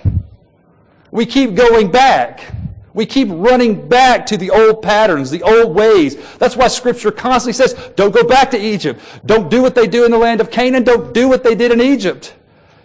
We 1.11 1.27
keep 1.27 1.55
going 1.55 1.91
back. 1.91 2.55
We 2.95 3.07
keep 3.07 3.29
running 3.31 3.89
back 3.89 4.27
to 4.27 4.37
the 4.37 4.51
old 4.51 4.83
patterns, 4.83 5.31
the 5.31 5.43
old 5.43 5.75
ways. 5.75 6.17
That's 6.37 6.57
why 6.57 6.69
Scripture 6.69 7.11
constantly 7.11 7.55
says, 7.55 7.75
don't 7.97 8.13
go 8.15 8.23
back 8.23 8.51
to 8.51 8.59
Egypt. 8.59 9.01
Don't 9.25 9.51
do 9.51 9.63
what 9.63 9.75
they 9.75 9.87
do 9.87 10.05
in 10.05 10.11
the 10.11 10.19
land 10.19 10.41
of 10.43 10.51
Canaan. 10.51 10.85
Don't 10.85 11.15
do 11.15 11.29
what 11.29 11.43
they 11.43 11.55
did 11.55 11.73
in 11.73 11.81
Egypt. 11.81 12.35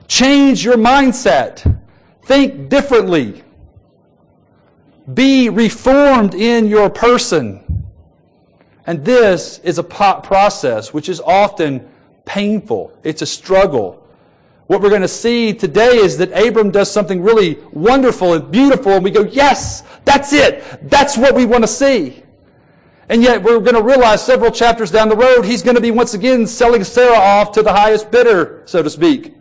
Change 0.08 0.64
your 0.64 0.78
mindset. 0.78 1.78
Think 2.24 2.70
differently. 2.70 3.44
Be 5.14 5.50
reformed 5.50 6.34
in 6.34 6.68
your 6.68 6.90
person. 6.90 7.86
And 8.86 9.04
this 9.04 9.60
is 9.60 9.78
a 9.78 9.84
process 9.84 10.94
which 10.94 11.10
is 11.10 11.20
often 11.20 11.90
painful. 12.28 12.96
It's 13.04 13.24
a 13.24 13.26
struggle. 13.26 14.08
What 14.68 14.82
we're 14.82 14.90
going 14.90 15.02
to 15.02 15.08
see 15.08 15.54
today 15.54 15.98
is 15.98 16.18
that 16.18 16.30
Abram 16.38 16.72
does 16.72 16.92
something 16.92 17.22
really 17.22 17.58
wonderful 17.72 18.34
and 18.34 18.52
beautiful, 18.52 18.92
and 18.92 19.04
we 19.04 19.12
go, 19.12 19.24
yes, 19.24 19.82
that's 20.04 20.34
it. 20.34 20.90
That's 20.90 21.18
what 21.18 21.34
we 21.34 21.46
want 21.46 21.64
to 21.64 21.68
see. 21.68 22.22
And 23.10 23.24
yet 23.24 23.42
we're 23.42 23.62
going 23.62 23.76
to 23.76 23.82
realize 23.82 24.24
several 24.24 24.52
chapters 24.52 24.92
down 24.92 25.08
the 25.08 25.16
road, 25.16 25.44
he's 25.44 25.64
going 25.64 25.76
to 25.76 25.82
be 25.82 25.92
once 25.92 26.14
again 26.14 26.46
selling 26.46 26.84
Sarah 26.84 27.18
off 27.18 27.54
to 27.54 27.64
the 27.64 27.72
highest 27.72 28.12
bidder, 28.12 28.64
so 28.66 28.84
to 28.84 28.90
speak. 28.90 29.34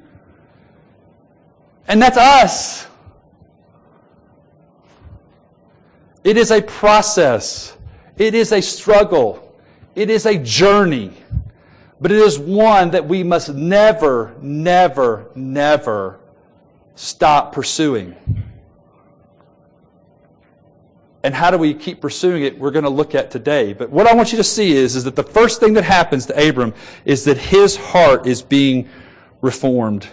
And 1.88 2.00
that's 2.00 2.16
us. 2.16 2.86
It 6.22 6.36
is 6.36 6.52
a 6.52 6.62
process. 6.62 7.76
It 8.16 8.34
is 8.34 8.52
a 8.52 8.60
struggle. 8.60 9.54
It 9.96 10.10
is 10.10 10.26
a 10.26 10.38
journey. 10.38 11.12
But 12.00 12.12
it 12.12 12.18
is 12.18 12.38
one 12.38 12.90
that 12.90 13.06
we 13.06 13.22
must 13.22 13.52
never, 13.54 14.34
never, 14.42 15.30
never 15.34 16.20
stop 16.94 17.52
pursuing. 17.52 18.14
And 21.22 21.34
how 21.34 21.50
do 21.50 21.58
we 21.58 21.74
keep 21.74 22.00
pursuing 22.00 22.44
it? 22.44 22.58
We're 22.58 22.70
going 22.70 22.84
to 22.84 22.90
look 22.90 23.14
at 23.14 23.30
today. 23.30 23.72
But 23.72 23.90
what 23.90 24.06
I 24.06 24.14
want 24.14 24.30
you 24.30 24.38
to 24.38 24.44
see 24.44 24.72
is, 24.72 24.94
is 24.94 25.04
that 25.04 25.16
the 25.16 25.24
first 25.24 25.58
thing 25.58 25.72
that 25.74 25.84
happens 25.84 26.26
to 26.26 26.48
Abram 26.48 26.72
is 27.04 27.24
that 27.24 27.36
his 27.38 27.76
heart 27.76 28.26
is 28.26 28.42
being 28.42 28.88
reformed. 29.40 30.06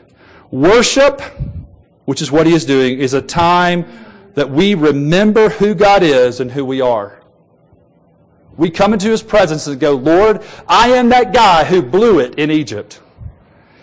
Worship, 0.50 1.22
which 2.06 2.22
is 2.22 2.32
what 2.32 2.48
he 2.48 2.54
is 2.54 2.66
doing, 2.66 3.00
is 3.00 3.14
a 3.14 3.22
time 3.22 3.86
that 4.34 4.50
we 4.50 4.74
remember 4.74 5.50
who 5.50 5.76
God 5.76 6.02
is 6.02 6.40
and 6.40 6.52
who 6.52 6.66
we 6.66 6.82
are. 6.82 7.23
We 8.58 8.70
come 8.70 8.94
into 8.94 9.10
his 9.10 9.24
presence 9.24 9.68
and 9.68 9.80
go, 9.80 9.94
Lord, 9.94 10.44
I 10.68 10.90
am 10.90 11.10
that 11.10 11.34
guy 11.34 11.64
who 11.64 11.82
blew 11.82 12.20
it 12.20 12.36
in 12.36 12.52
Egypt. 12.52 13.02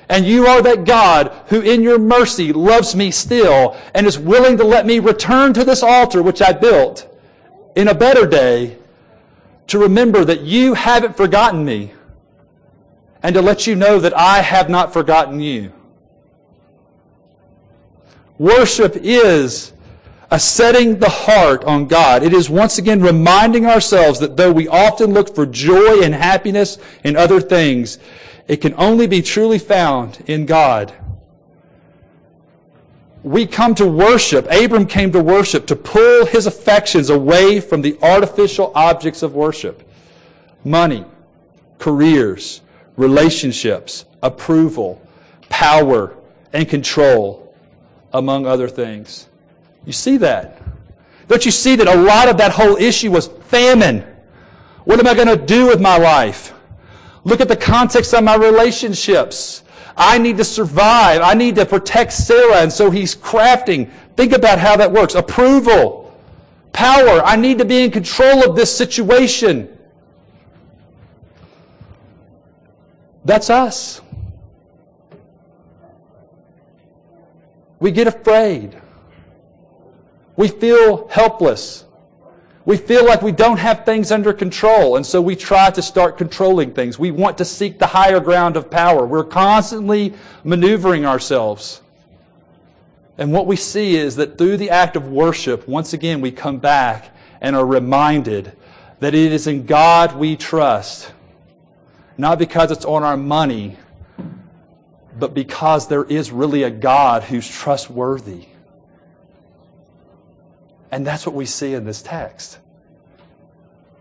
And 0.09 0.27
you 0.27 0.47
are 0.47 0.63
that 0.63 0.85
God 0.85 1.33
who 1.47 1.61
in 1.61 1.83
your 1.83 1.99
mercy 1.99 2.53
loves 2.53 2.97
me 2.97 3.11
still 3.11 3.77
and 3.95 4.07
is 4.07 4.19
willing 4.19 4.57
to 4.59 4.65
let 4.65 4.87
me 4.87 4.99
return 4.99 5.53
to 5.55 5.65
this 5.65 5.83
altar 5.83 6.23
which 6.23 6.43
I 6.43 6.53
built 6.53 7.07
in 7.77 7.89
a 7.89 7.95
better 7.95 8.27
day 8.27 8.77
to 9.69 9.79
remember 9.79 10.25
that 10.25 10.41
you 10.41 10.75
haven't 10.75 11.17
forgotten 11.17 11.65
me 11.65 11.93
and 13.23 13.35
to 13.35 13.43
let 13.43 13.67
you 13.67 13.77
know 13.77 14.01
that 14.01 14.17
I 14.17 14.41
have 14.41 14.69
not 14.69 14.93
forgotten 14.93 15.41
you. 15.41 15.73
Worship 18.39 18.97
is 18.97 19.73
a 20.31 20.39
setting 20.39 20.99
the 20.99 21.09
heart 21.09 21.65
on 21.65 21.87
God. 21.87 22.23
It 22.23 22.33
is 22.33 22.49
once 22.49 22.79
again 22.79 23.01
reminding 23.03 23.67
ourselves 23.67 24.21
that 24.21 24.37
though 24.37 24.53
we 24.53 24.69
often 24.69 25.13
look 25.13 25.35
for 25.35 25.45
joy 25.45 26.03
and 26.03 26.15
happiness 26.15 26.79
in 27.03 27.17
other 27.17 27.41
things, 27.41 27.99
it 28.47 28.59
can 28.59 28.75
only 28.77 29.07
be 29.07 29.23
truly 29.23 29.59
found 29.59 30.23
in 30.27 30.47
God. 30.47 30.93
We 33.23 33.47
come 33.47 33.75
to 33.75 33.87
worship. 33.87 34.47
Abram 34.51 34.87
came 34.87 35.13
to 35.13 35.23
worship 35.23 35.67
to 35.67 35.77
pull 35.77 36.27
his 36.27 36.47
affections 36.47 37.11
away 37.11 37.61
from 37.61 37.83
the 37.83 37.99
artificial 38.01 38.73
objects 38.75 39.23
of 39.23 39.35
worship. 39.35 39.83
Money, 40.65 41.05
careers, 41.79 42.63
relationships, 42.97 44.05
approval, 44.23 45.03
power, 45.49 46.17
and 46.53 46.69
control, 46.69 47.55
among 48.13 48.47
other 48.47 48.69
things. 48.69 49.30
You 49.85 49.93
see 49.93 50.17
that? 50.19 50.61
Don't 51.29 51.45
you 51.45 51.51
see 51.51 51.77
that 51.77 51.87
a 51.87 51.95
lot 51.95 52.29
of 52.29 52.37
that 52.39 52.53
whole 52.53 52.77
issue 52.77 53.11
was 53.11 53.29
famine? 53.49 54.05
What 54.85 54.99
am 54.99 55.07
I 55.07 55.15
going 55.15 55.29
to 55.29 55.37
do 55.37 55.67
with 55.67 55.81
my 55.81 55.97
life? 55.97 56.53
Look 57.25 57.41
at 57.41 57.49
the 57.49 57.57
context 57.57 58.15
of 58.15 58.25
my 58.25 58.35
relationships. 58.35 59.63
I 59.97 60.19
need 60.19 60.39
to 60.39 60.45
survive. 60.45 61.21
I 61.23 61.35
need 61.35 61.55
to 61.57 61.67
protect 61.67 62.13
Sarah. 62.13 62.63
And 62.63 62.73
so 62.73 62.91
he's 62.91 63.15
crafting. 63.15 63.91
Think 64.17 64.33
about 64.33 64.59
how 64.59 64.77
that 64.77 64.91
works. 64.91 65.15
Approval, 65.15 66.13
power. 66.73 67.23
I 67.23 67.37
need 67.37 67.59
to 67.59 67.65
be 67.65 67.85
in 67.85 67.91
control 67.91 68.49
of 68.49 68.57
this 68.57 68.75
situation. 68.75 69.69
That's 73.25 73.51
us. 73.51 74.01
We 77.79 77.91
get 77.91 78.07
afraid. 78.07 78.81
We 80.41 80.49
feel 80.49 81.07
helpless. 81.09 81.85
We 82.65 82.79
feel 82.79 83.05
like 83.05 83.21
we 83.21 83.31
don't 83.31 83.59
have 83.59 83.85
things 83.85 84.11
under 84.11 84.33
control, 84.33 84.97
and 84.97 85.05
so 85.05 85.21
we 85.21 85.37
try 85.37 85.69
to 85.69 85.83
start 85.83 86.17
controlling 86.17 86.73
things. 86.73 86.99
We 86.99 87.11
want 87.11 87.37
to 87.37 87.45
seek 87.45 87.79
the 87.79 87.89
higher 87.89 88.21
ground 88.21 88.57
of 88.57 88.71
power. 88.71 89.05
We're 89.05 89.23
constantly 89.23 90.15
maneuvering 90.43 91.05
ourselves. 91.05 91.83
And 93.19 93.35
what 93.35 93.47
we 93.47 93.57
see 93.57 93.97
is 93.97 94.17
that 94.17 94.39
through 94.39 94.57
the 94.57 94.71
act 94.71 94.97
of 94.97 95.09
worship, 95.09 95.69
once 95.69 95.93
again, 95.93 96.23
we 96.23 96.31
come 96.31 96.57
back 96.57 97.15
and 97.43 97.55
are 97.55 97.67
reminded 97.67 98.57
that 99.01 99.15
it 99.15 99.33
is 99.33 99.47
in 99.47 99.67
God 99.67 100.17
we 100.17 100.37
trust. 100.37 101.13
Not 102.17 102.39
because 102.39 102.71
it's 102.71 102.87
on 102.87 103.03
our 103.03 103.19
money, 103.19 103.77
but 105.19 105.35
because 105.35 105.89
there 105.89 106.05
is 106.05 106.33
really 106.33 106.63
a 106.63 106.71
God 106.71 107.25
who's 107.25 107.47
trustworthy. 107.47 108.47
And 110.93 111.07
that's 111.07 111.27
what 111.27 111.35
we 111.35 111.47
see 111.47 111.75
in 111.75 111.85
this 111.85 112.03
text. 112.03 112.59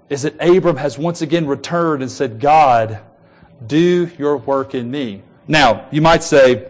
Is 0.10 0.24
that 0.24 0.36
Abram 0.40 0.78
has 0.78 0.98
once 0.98 1.22
again 1.22 1.46
returned 1.46 2.02
and 2.02 2.12
said, 2.12 2.40
God, 2.40 3.00
do 3.66 4.10
your 4.18 4.38
work 4.38 4.74
in 4.74 4.90
me. 4.90 5.22
Now, 5.48 5.88
you 5.92 6.02
might 6.02 6.24
say, 6.24 6.68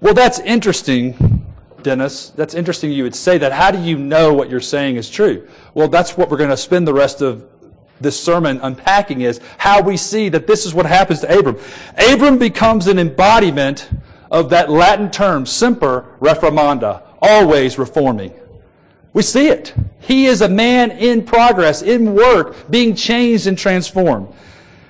well, 0.00 0.14
that's 0.14 0.38
interesting, 0.40 1.46
Dennis. 1.82 2.30
That's 2.30 2.54
interesting 2.54 2.92
you 2.92 3.02
would 3.04 3.14
say 3.14 3.38
that. 3.38 3.52
How 3.52 3.70
do 3.70 3.80
you 3.80 3.98
know 3.98 4.32
what 4.32 4.50
you're 4.50 4.60
saying 4.60 4.96
is 4.96 5.10
true? 5.10 5.48
Well, 5.74 5.88
that's 5.88 6.16
what 6.16 6.30
we're 6.30 6.38
going 6.38 6.50
to 6.50 6.56
spend 6.56 6.86
the 6.86 6.94
rest 6.94 7.20
of 7.20 7.48
this 8.00 8.20
sermon 8.20 8.58
unpacking 8.62 9.20
is 9.20 9.40
how 9.58 9.80
we 9.80 9.96
see 9.96 10.28
that 10.30 10.46
this 10.46 10.66
is 10.66 10.74
what 10.74 10.86
happens 10.86 11.20
to 11.20 11.38
Abram. 11.38 11.56
Abram 11.96 12.38
becomes 12.38 12.86
an 12.88 12.98
embodiment 12.98 13.88
of 14.30 14.50
that 14.50 14.70
Latin 14.70 15.10
term, 15.10 15.46
semper 15.46 16.16
reformanda, 16.20 17.02
always 17.20 17.78
reforming. 17.78 18.34
We 19.12 19.22
see 19.22 19.48
it. 19.48 19.74
He 20.00 20.26
is 20.26 20.40
a 20.40 20.48
man 20.48 20.90
in 20.92 21.24
progress, 21.24 21.82
in 21.82 22.14
work, 22.14 22.70
being 22.70 22.94
changed 22.94 23.46
and 23.46 23.58
transformed. 23.58 24.28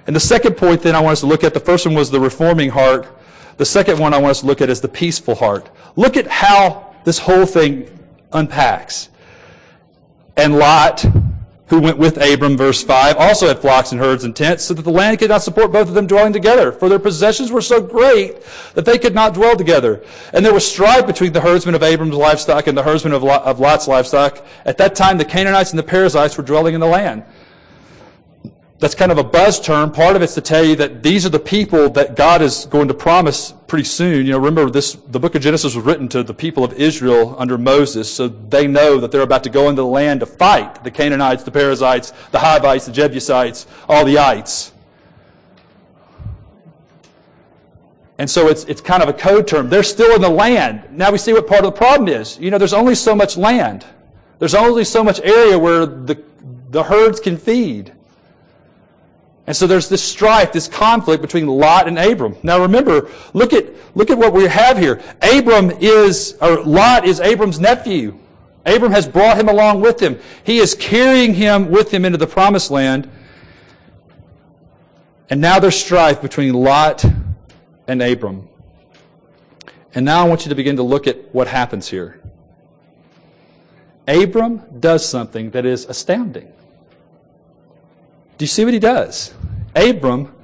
And 0.07 0.15
the 0.15 0.21
second 0.21 0.57
point 0.57 0.83
then 0.83 0.95
I 0.95 1.01
want 1.01 1.13
us 1.13 1.21
to 1.21 1.27
look 1.27 1.45
at, 1.45 1.55
the 1.55 1.61
first 1.61 1.87
one 1.87 1.95
was 1.95 2.11
the 2.11 2.21
reforming 2.21 2.71
heart. 2.71 3.07
The 3.57 3.65
second 3.65 3.99
one 3.99 4.15
I 4.15 4.19
want 4.19 4.33
us 4.33 4.41
to 4.41 4.47
look 4.47 4.61
at 4.61 4.71
is 4.71 4.81
the 4.81 4.89
peaceful 4.89 5.35
heart. 5.35 5.69
Look 5.97 6.17
at 6.17 6.27
how 6.27 6.95
this 7.05 7.19
whole 7.19 7.47
thing 7.47 7.89
unpacks. 8.33 9.09
And 10.37 10.57
Lot 10.57 11.05
who 11.73 11.81
went 11.81 11.97
with 11.97 12.19
Abram, 12.23 12.55
verse 12.55 12.85
5, 12.85 13.17
also 13.17 13.49
had 13.49 13.59
flocks 13.59 13.93
and 13.93 14.01
herds 14.01 14.25
and 14.25 14.37
tents, 14.37 14.63
so 14.63 14.75
that 14.75 14.83
the 14.83 14.91
land 14.91 15.19
could 15.19 15.31
not 15.31 15.43
support 15.43 15.73
both 15.73 15.89
of 15.89 15.95
them 15.95 16.07
dwelling 16.07 16.35
together. 16.35 16.71
For 16.71 16.91
their 16.91 16.99
possessions 16.99 17.51
were 17.51 17.63
so 17.63 17.81
great 17.81 18.43
that 18.75 18.85
they 18.85 18.99
could 18.99 19.15
not 19.15 19.33
dwell 19.33 19.57
together. 19.57 20.05
And 20.35 20.45
there 20.45 20.53
was 20.53 20.71
strife 20.71 21.07
between 21.07 21.33
the 21.33 21.41
herdsmen 21.41 21.75
of 21.75 21.83
Abram's 21.83 22.15
livestock 22.15 22.67
and 22.67 22.77
the 22.77 22.83
herdsmen 22.83 23.15
of 23.15 23.23
Lot's 23.23 23.89
livestock. 23.89 24.45
At 24.67 24.77
that 24.77 24.95
time, 24.95 25.17
the 25.17 25.25
Canaanites 25.25 25.71
and 25.71 25.79
the 25.79 25.83
Perizzites 25.83 26.37
were 26.37 26.45
dwelling 26.45 26.75
in 26.75 26.81
the 26.81 26.87
land. 26.87 27.25
That's 28.79 28.95
kind 28.95 29.11
of 29.11 29.17
a 29.17 29.25
buzz 29.25 29.59
term. 29.59 29.93
Part 29.93 30.15
of 30.15 30.21
it's 30.21 30.35
to 30.35 30.43
tell 30.43 30.63
you 30.63 30.77
that 30.77 31.03
these 31.03 31.25
are 31.25 31.31
the 31.31 31.41
people 31.41 31.89
that 31.91 32.17
God 32.17 32.43
is 32.43 32.67
going 32.67 32.89
to 32.89 32.95
promise 32.95 33.55
pretty 33.73 33.85
soon. 33.85 34.27
You 34.27 34.33
know, 34.33 34.39
remember 34.39 34.69
this, 34.69 34.93
the 34.93 35.19
book 35.19 35.35
of 35.35 35.41
Genesis 35.41 35.75
was 35.75 35.83
written 35.83 36.07
to 36.09 36.23
the 36.23 36.35
people 36.35 36.63
of 36.63 36.75
Israel 36.75 37.35
under 37.39 37.57
Moses, 37.57 38.13
so 38.13 38.29
they 38.29 38.67
know 38.67 38.99
that 38.99 39.11
they're 39.11 39.23
about 39.23 39.45
to 39.45 39.49
go 39.49 39.71
into 39.71 39.81
the 39.81 39.87
land 39.87 40.21
to 40.21 40.27
fight 40.27 40.85
the 40.85 40.91
Canaanites, 40.91 41.43
the 41.43 41.51
Perizzites, 41.51 42.13
the 42.33 42.39
Hivites, 42.39 42.85
the 42.85 42.93
Jebusites, 42.93 43.67
all 43.89 44.05
the 44.05 44.19
ites. 44.19 44.73
And 48.19 48.29
so 48.29 48.49
it's, 48.49 48.65
it's 48.65 48.83
kind 48.83 49.03
of 49.03 49.09
a 49.09 49.15
code 49.15 49.49
term. 49.49 49.71
They're 49.71 49.83
still 49.83 50.15
in 50.15 50.21
the 50.21 50.29
land. 50.29 50.87
Now 50.91 51.11
we 51.11 51.17
see 51.17 51.33
what 51.33 51.47
part 51.47 51.65
of 51.65 51.73
the 51.73 51.79
problem 51.79 52.11
is. 52.11 52.39
You 52.39 52.51
know, 52.51 52.59
there's 52.59 52.75
only 52.75 52.95
so 52.95 53.17
much 53.17 53.39
land. 53.39 53.87
There's 54.39 54.55
only 54.55 54.85
so 54.85 55.03
much 55.03 55.19
area 55.21 55.59
where 55.59 55.87
the, 55.87 56.23
the 56.69 56.83
herds 56.83 57.21
can 57.21 57.39
feed. 57.39 57.95
And 59.47 59.57
so 59.57 59.67
there's 59.67 59.89
this 59.89 60.03
strife, 60.03 60.53
this 60.53 60.69
conflict 60.69 61.21
between 61.21 61.47
Lot 61.47 61.89
and 61.89 61.99
Abram. 61.99 62.37
Now 62.43 62.61
remember, 62.61 63.11
look 63.33 63.53
at, 63.53 63.67
look 63.97 64.11
at 64.11 64.17
what 64.17 64.33
we 64.33 64.45
have 64.45 64.79
here. 64.79 65.03
Abram 65.21 65.73
is, 65.81 66.37
or 66.41 66.63
Lot 66.63 67.05
is 67.05 67.21
Abram's 67.21 67.59
nephew. 67.59 68.19
Abram 68.65 68.93
has 68.93 69.09
brought 69.09 69.37
him 69.37 69.49
along 69.49 69.81
with 69.81 70.01
him. 70.01 70.19
He 70.45 70.59
is 70.59 70.75
carrying 70.75 71.35
him 71.35 71.71
with 71.71 71.93
him 71.93 72.05
into 72.05 72.19
the 72.19 72.27
promised 72.27 72.71
land. 72.71 73.11
And 75.29 75.41
now 75.41 75.59
there's 75.59 75.77
strife 75.77 76.23
between 76.23 76.55
Lot 76.55 77.05
and 77.89 78.01
Abram. 78.01 78.49
And 79.95 80.05
now 80.05 80.25
I 80.25 80.29
want 80.29 80.45
you 80.45 80.51
to 80.51 80.55
begin 80.55 80.77
to 80.77 80.83
look 80.83 81.07
at 81.09 81.35
what 81.35 81.49
happens 81.49 81.89
here. 81.89 82.21
Abram 84.07 84.63
does 84.79 85.09
something 85.09 85.51
that 85.51 85.67
is 85.67 85.85
astounding. 85.87 86.53
Do 88.43 88.45
you 88.45 88.49
see 88.49 88.65
what 88.65 88.75
he 88.75 88.81
does? 88.81 89.33
Abram, 89.77 90.35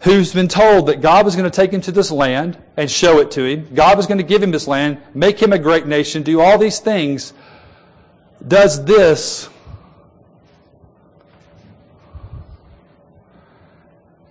who's 0.00 0.32
been 0.32 0.48
told 0.48 0.86
that 0.86 1.02
God 1.02 1.26
was 1.26 1.36
going 1.36 1.44
to 1.44 1.54
take 1.54 1.70
him 1.70 1.82
to 1.82 1.92
this 1.92 2.10
land 2.10 2.56
and 2.74 2.90
show 2.90 3.18
it 3.18 3.30
to 3.32 3.44
him, 3.44 3.68
God 3.74 3.98
was 3.98 4.06
going 4.06 4.16
to 4.16 4.24
give 4.24 4.42
him 4.42 4.50
this 4.50 4.66
land, 4.66 4.96
make 5.12 5.38
him 5.38 5.52
a 5.52 5.58
great 5.58 5.86
nation, 5.86 6.22
do 6.22 6.40
all 6.40 6.56
these 6.56 6.78
things, 6.78 7.34
does 8.46 8.82
this. 8.86 9.50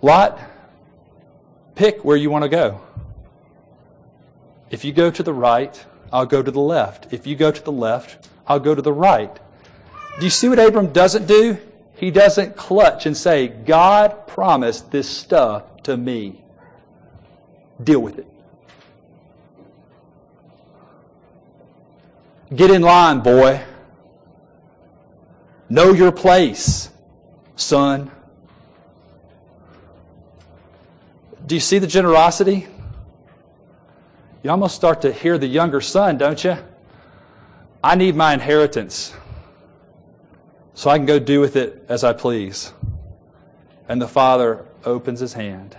Lot, 0.02 0.40
pick 1.76 2.04
where 2.04 2.16
you 2.16 2.30
want 2.30 2.42
to 2.42 2.48
go. 2.48 2.80
If 4.70 4.84
you 4.84 4.92
go 4.92 5.08
to 5.08 5.22
the 5.22 5.32
right, 5.32 5.86
I'll 6.12 6.26
go 6.26 6.42
to 6.42 6.50
the 6.50 6.58
left. 6.58 7.12
If 7.12 7.28
you 7.28 7.36
go 7.36 7.52
to 7.52 7.62
the 7.62 7.70
left, 7.70 8.28
I'll 8.48 8.58
go 8.58 8.74
to 8.74 8.82
the 8.82 8.92
right. 8.92 9.38
Do 10.18 10.24
you 10.24 10.30
see 10.30 10.48
what 10.48 10.58
Abram 10.58 10.92
doesn't 10.92 11.28
do? 11.28 11.58
He 11.98 12.12
doesn't 12.12 12.54
clutch 12.54 13.06
and 13.06 13.16
say, 13.16 13.48
God 13.48 14.28
promised 14.28 14.92
this 14.92 15.08
stuff 15.08 15.82
to 15.82 15.96
me. 15.96 16.44
Deal 17.82 17.98
with 17.98 18.20
it. 18.20 18.26
Get 22.54 22.70
in 22.70 22.82
line, 22.82 23.18
boy. 23.18 23.64
Know 25.68 25.92
your 25.92 26.12
place, 26.12 26.88
son. 27.56 28.12
Do 31.46 31.56
you 31.56 31.60
see 31.60 31.80
the 31.80 31.88
generosity? 31.88 32.68
You 34.44 34.50
almost 34.50 34.76
start 34.76 35.02
to 35.02 35.12
hear 35.12 35.36
the 35.36 35.48
younger 35.48 35.80
son, 35.80 36.16
don't 36.16 36.44
you? 36.44 36.56
I 37.82 37.96
need 37.96 38.14
my 38.14 38.34
inheritance 38.34 39.14
so 40.78 40.90
I 40.90 40.96
can 40.96 41.06
go 41.06 41.18
do 41.18 41.40
with 41.40 41.56
it 41.56 41.84
as 41.88 42.04
I 42.04 42.12
please. 42.12 42.72
And 43.88 44.00
the 44.00 44.06
father 44.06 44.64
opens 44.84 45.18
his 45.18 45.32
hand 45.32 45.76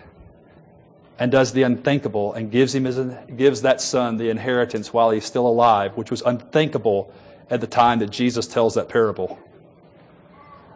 and 1.18 1.32
does 1.32 1.54
the 1.54 1.64
unthinkable 1.64 2.34
and 2.34 2.52
gives 2.52 2.76
him 2.76 2.84
his, 2.84 3.00
gives 3.38 3.62
that 3.62 3.80
son 3.80 4.18
the 4.18 4.30
inheritance 4.30 4.92
while 4.92 5.12
he's 5.12 5.24
still 5.24 5.48
alive, 5.48 5.96
which 5.96 6.12
was 6.12 6.22
unthinkable 6.24 7.14
at 7.50 7.62
the 7.62 7.66
time 7.66 8.00
that 8.00 8.10
Jesus 8.10 8.46
tells 8.46 8.74
that 8.74 8.90
parable. 8.90 9.40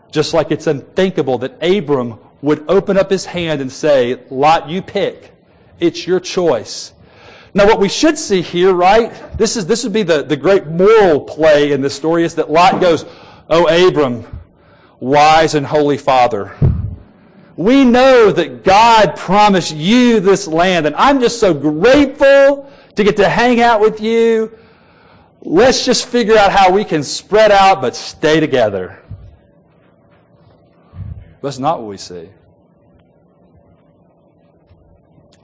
Just 0.09 0.33
like 0.33 0.51
it's 0.51 0.67
unthinkable 0.67 1.37
that 1.39 1.61
Abram 1.61 2.17
would 2.41 2.63
open 2.69 2.97
up 2.97 3.11
his 3.11 3.25
hand 3.25 3.59
and 3.59 3.69
say, 3.69 4.21
Lot, 4.29 4.69
you 4.69 4.81
pick. 4.81 5.33
It's 5.81 6.07
your 6.07 6.21
choice. 6.21 6.93
Now, 7.53 7.65
what 7.65 7.77
we 7.77 7.89
should 7.89 8.17
see 8.17 8.41
here, 8.41 8.71
right? 8.73 9.11
This 9.37 9.57
is 9.57 9.65
this 9.67 9.83
would 9.83 9.91
be 9.91 10.03
the, 10.03 10.23
the 10.23 10.37
great 10.37 10.67
moral 10.67 11.19
play 11.19 11.73
in 11.73 11.81
this 11.81 11.93
story 11.93 12.23
is 12.23 12.35
that 12.35 12.49
Lot 12.49 12.79
goes, 12.79 13.05
O 13.49 13.87
Abram, 13.87 14.25
wise 14.99 15.55
and 15.55 15.65
holy 15.65 15.97
father, 15.97 16.55
we 17.55 17.83
know 17.83 18.31
that 18.31 18.63
God 18.63 19.15
promised 19.15 19.75
you 19.75 20.19
this 20.19 20.47
land, 20.47 20.87
and 20.87 20.95
I'm 20.95 21.19
just 21.19 21.39
so 21.39 21.53
grateful 21.53 22.71
to 22.95 23.03
get 23.03 23.17
to 23.17 23.29
hang 23.29 23.61
out 23.61 23.79
with 23.79 24.01
you. 24.01 24.57
Let's 25.41 25.85
just 25.85 26.07
figure 26.07 26.37
out 26.37 26.51
how 26.51 26.71
we 26.71 26.85
can 26.85 27.03
spread 27.03 27.51
out 27.51 27.81
but 27.81 27.95
stay 27.95 28.39
together. 28.39 28.99
That's 31.41 31.59
not 31.59 31.79
what 31.79 31.89
we 31.89 31.97
see. 31.97 32.29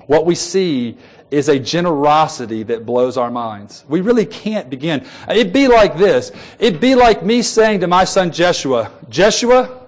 What 0.08 0.26
we 0.26 0.34
see 0.34 0.98
is 1.32 1.50
a 1.50 1.60
generosity 1.60 2.64
that 2.64 2.86
blows 2.86 3.18
our 3.18 3.30
minds. 3.30 3.86
We 3.88 4.02
really 4.02 4.26
can't 4.26 4.70
begin. 4.70 5.06
It'd 5.30 5.54
be 5.54 5.68
like 5.68 5.98
this. 5.98 6.32
It'd 6.58 6.82
be 6.82 6.96
like 6.96 7.24
me 7.24 7.42
saying 7.42 7.82
to 7.82 7.88
my 7.88 8.04
son 8.04 8.32
Jeshua, 8.32 8.92
Jeshua, 9.10 9.86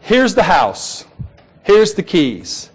here's 0.00 0.34
the 0.34 0.42
house. 0.42 1.04
Here's 1.62 1.94
the 1.94 2.02
keys. 2.02 2.70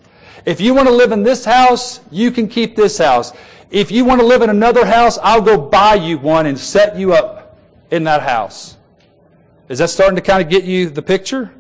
If 0.46 0.62
you 0.62 0.74
want 0.74 0.88
to 0.88 0.94
live 0.94 1.12
in 1.12 1.24
this 1.24 1.44
house, 1.44 2.00
you 2.12 2.32
can 2.32 2.48
keep 2.48 2.76
this 2.76 2.98
house. 2.98 3.34
If 3.70 3.92
you 3.92 4.06
want 4.06 4.22
to 4.22 4.28
live 4.28 4.42
in 4.44 4.50
another 4.50 4.86
house, 4.86 5.18
I'll 5.22 5.42
go 5.42 5.58
buy 5.58 5.96
you 5.96 6.20
one 6.20 6.46
and 6.46 6.58
set 6.58 6.96
you 6.96 7.14
up 7.14 7.58
in 7.92 8.04
that 8.04 8.22
house. 8.22 8.78
Is 9.68 9.80
that 9.80 9.90
starting 9.90 10.16
to 10.16 10.22
kind 10.22 10.44
of 10.44 10.50
get 10.50 10.64
you 10.64 10.90
the 10.90 11.02
picture? 11.02 11.52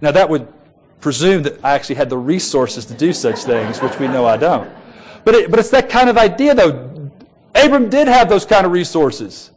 Now 0.00 0.12
that 0.12 0.28
would 0.28 0.48
presume 1.00 1.42
that 1.44 1.64
I 1.64 1.74
actually 1.74 1.96
had 1.96 2.10
the 2.10 2.18
resources 2.18 2.84
to 2.86 2.94
do 2.94 3.12
such 3.12 3.44
things, 3.44 3.80
which 3.80 3.98
we 3.98 4.08
know 4.08 4.26
I 4.26 4.36
don't. 4.36 4.70
But, 5.24 5.34
it, 5.34 5.50
but 5.50 5.58
it's 5.58 5.70
that 5.70 5.88
kind 5.88 6.08
of 6.08 6.18
idea, 6.18 6.54
though. 6.54 7.10
Abram 7.54 7.88
did 7.90 8.08
have 8.08 8.28
those 8.28 8.46
kind 8.46 8.64
of 8.64 8.72
resources. 8.72 9.50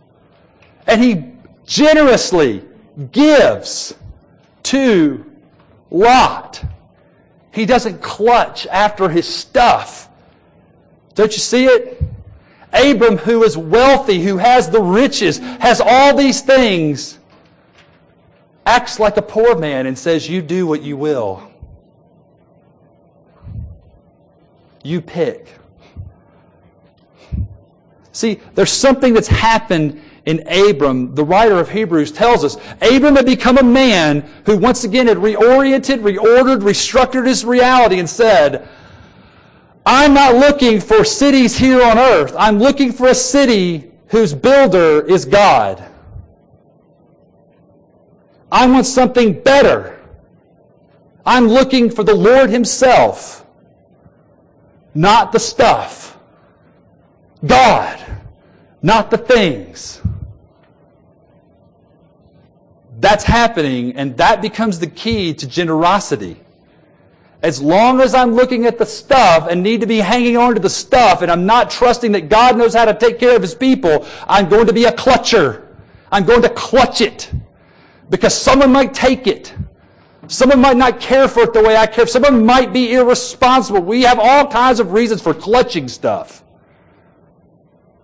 And 0.88 1.02
he 1.02 1.26
generously 1.66 2.64
gives 3.12 3.96
to 4.64 5.26
Lot. 5.92 6.64
He 7.52 7.66
doesn't 7.66 8.02
clutch 8.02 8.66
after 8.68 9.10
his 9.10 9.28
stuff. 9.28 10.10
Don't 11.14 11.32
you 11.32 11.40
see 11.40 11.66
it? 11.66 12.02
Abram, 12.74 13.18
who 13.18 13.44
is 13.44 13.56
wealthy, 13.56 14.24
who 14.24 14.38
has 14.38 14.70
the 14.70 14.82
riches, 14.82 15.38
has 15.38 15.80
all 15.80 16.18
these 16.18 16.42
things, 16.42 17.20
acts 18.66 19.00
like 19.00 19.18
a 19.18 19.22
poor 19.22 19.58
man 19.58 19.86
and 19.86 19.98
says, 19.98 20.30
You 20.30 20.42
do 20.42 20.68
what 20.68 20.82
you 20.82 20.98
will. 20.98 21.50
You 24.84 25.02
pick. 25.02 25.48
See, 28.12 28.40
there's 28.54 28.72
something 28.72 29.14
that's 29.14 29.28
happened 29.28 30.02
in 30.26 30.48
Abram. 30.48 31.16
The 31.16 31.24
writer 31.24 31.60
of 31.60 31.70
Hebrews 31.70 32.12
tells 32.12 32.44
us 32.44 32.58
Abram 32.82 33.16
had 33.16 33.26
become 33.26 33.58
a 33.58 33.64
man 33.64 34.22
who 34.46 34.58
once 34.58 34.84
again 34.84 35.08
had 35.08 35.18
reoriented, 35.18 36.00
reordered, 36.00 36.62
restructured 36.62 37.26
his 37.26 37.44
reality 37.44 38.00
and 38.00 38.10
said, 38.10 38.68
I'm 39.86 40.14
not 40.14 40.36
looking 40.36 40.80
for 40.80 41.04
cities 41.04 41.58
here 41.58 41.84
on 41.84 41.98
earth. 41.98 42.34
I'm 42.38 42.60
looking 42.60 42.92
for 42.92 43.08
a 43.08 43.16
city 43.16 43.92
whose 44.08 44.34
builder 44.34 45.06
is 45.08 45.26
God. 45.26 45.84
I 48.54 48.68
want 48.68 48.86
something 48.86 49.42
better. 49.42 50.00
I'm 51.26 51.48
looking 51.48 51.90
for 51.90 52.04
the 52.04 52.14
Lord 52.14 52.52
Himself, 52.52 53.48
not 54.94 55.32
the 55.32 55.40
stuff. 55.40 56.20
God, 57.44 58.00
not 58.84 59.10
the 59.10 59.18
things. 59.18 60.02
That's 63.00 63.24
happening, 63.24 63.96
and 63.96 64.16
that 64.18 64.44
becomes 64.44 64.78
the 64.78 64.88
key 64.88 65.34
to 65.34 65.48
generosity. 65.48 66.40
As 67.42 67.60
long 67.60 68.02
as 68.02 68.14
I'm 68.14 68.36
looking 68.36 68.68
at 68.68 68.78
the 68.78 68.86
stuff 68.86 69.48
and 69.50 69.64
need 69.64 69.82
to 69.82 69.88
be 69.88 69.98
hanging 69.98 70.38
on 70.38 70.54
to 70.54 70.60
the 70.60 70.70
stuff, 70.70 71.24
and 71.24 71.32
I'm 71.32 71.48
not 71.48 71.72
trusting 71.72 72.12
that 72.12 72.30
God 72.30 72.56
knows 72.56 72.76
how 72.76 72.86
to 72.86 72.94
take 72.94 73.18
care 73.18 73.36
of 73.36 73.42
His 73.42 73.56
people, 73.56 74.06
I'm 74.28 74.48
going 74.48 74.68
to 74.68 74.74
be 74.74 74.86
a 74.86 74.92
clutcher. 74.92 75.66
I'm 76.12 76.24
going 76.24 76.44
to 76.44 76.50
clutch 76.50 77.02
it. 77.02 77.32
Because 78.14 78.40
someone 78.40 78.72
might 78.72 78.94
take 78.94 79.26
it. 79.26 79.56
Someone 80.28 80.60
might 80.60 80.78
not 80.78 81.00
care 81.00 81.28
for 81.28 81.40
it 81.46 81.54
the 81.54 81.64
way 81.64 81.76
I 81.76 81.88
care. 81.88 82.06
Someone 82.06 82.46
might 82.46 82.72
be 82.72 82.94
irresponsible. 82.94 83.82
We 83.82 84.04
have 84.04 84.20
all 84.20 84.46
kinds 84.46 84.80
of 84.80 84.92
reasons 84.92 85.20
for 85.20 85.34
clutching 85.34 85.88
stuff. 85.88 86.44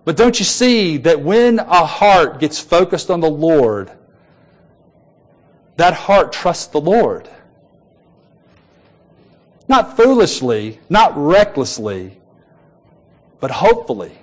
But 0.04 0.16
don't 0.16 0.36
you 0.36 0.44
see 0.44 0.96
that 0.96 1.22
when 1.22 1.60
a 1.60 1.86
heart 1.86 2.40
gets 2.40 2.58
focused 2.58 3.08
on 3.08 3.20
the 3.20 3.30
Lord, 3.30 3.92
that 5.76 5.94
heart 5.94 6.32
trusts 6.32 6.66
the 6.66 6.80
Lord? 6.80 7.30
Not 9.68 9.96
foolishly, 9.96 10.80
not 10.88 11.16
recklessly, 11.16 12.18
but 13.38 13.52
hopefully. 13.52 14.18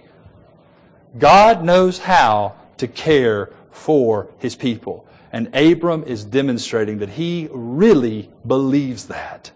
God 1.18 1.64
knows 1.64 1.98
how 1.98 2.56
to 2.76 2.90
care 2.90 3.54
for 3.78 4.30
his 4.40 4.56
people. 4.56 5.08
And 5.32 5.54
Abram 5.56 6.04
is 6.04 6.26
demonstrating 6.26 6.98
that 7.00 7.10
he 7.10 7.48
really 7.52 8.30
believes 8.46 9.06
that. 9.06 9.52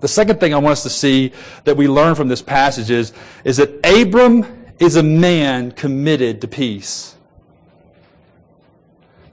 The 0.00 0.08
second 0.08 0.40
thing 0.40 0.52
I 0.52 0.58
want 0.58 0.72
us 0.72 0.82
to 0.82 0.90
see 0.90 1.32
that 1.64 1.76
we 1.76 1.88
learn 1.88 2.14
from 2.14 2.28
this 2.28 2.42
passage 2.42 2.90
is, 2.90 3.12
is 3.44 3.56
that 3.58 3.70
Abram 3.84 4.44
is 4.78 4.96
a 4.96 5.02
man 5.02 5.70
committed 5.72 6.40
to 6.42 6.48
peace. 6.48 7.16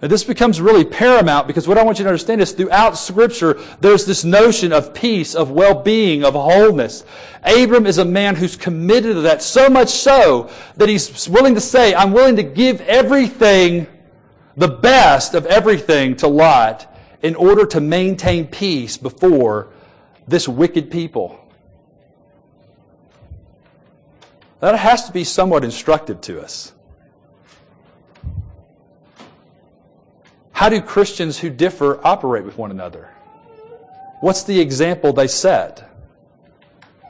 Now, 0.01 0.07
this 0.07 0.23
becomes 0.23 0.59
really 0.59 0.83
paramount 0.83 1.45
because 1.45 1.67
what 1.67 1.77
I 1.77 1.83
want 1.83 1.99
you 1.99 2.03
to 2.03 2.09
understand 2.09 2.41
is 2.41 2.53
throughout 2.53 2.97
Scripture, 2.97 3.59
there's 3.81 4.05
this 4.05 4.23
notion 4.23 4.73
of 4.73 4.95
peace, 4.95 5.35
of 5.35 5.51
well 5.51 5.75
being, 5.75 6.25
of 6.25 6.33
wholeness. 6.33 7.05
Abram 7.43 7.85
is 7.85 7.99
a 7.99 8.05
man 8.05 8.35
who's 8.35 8.57
committed 8.57 9.13
to 9.13 9.21
that, 9.21 9.43
so 9.43 9.69
much 9.69 9.89
so 9.89 10.49
that 10.77 10.89
he's 10.89 11.29
willing 11.29 11.53
to 11.53 11.61
say, 11.61 11.93
I'm 11.93 12.13
willing 12.13 12.35
to 12.37 12.43
give 12.43 12.81
everything, 12.81 13.85
the 14.57 14.67
best 14.67 15.35
of 15.35 15.45
everything 15.45 16.15
to 16.17 16.27
Lot 16.27 16.87
in 17.21 17.35
order 17.35 17.67
to 17.67 17.79
maintain 17.79 18.47
peace 18.47 18.97
before 18.97 19.71
this 20.27 20.47
wicked 20.47 20.89
people. 20.89 21.37
That 24.61 24.75
has 24.77 25.05
to 25.05 25.11
be 25.11 25.23
somewhat 25.23 25.63
instructive 25.63 26.21
to 26.21 26.41
us. 26.41 26.73
How 30.61 30.69
do 30.69 30.79
Christians 30.79 31.39
who 31.39 31.49
differ 31.49 31.99
operate 32.05 32.43
with 32.43 32.55
one 32.55 32.69
another? 32.69 33.09
What's 34.19 34.43
the 34.43 34.59
example 34.59 35.11
they 35.11 35.25
set 35.27 35.89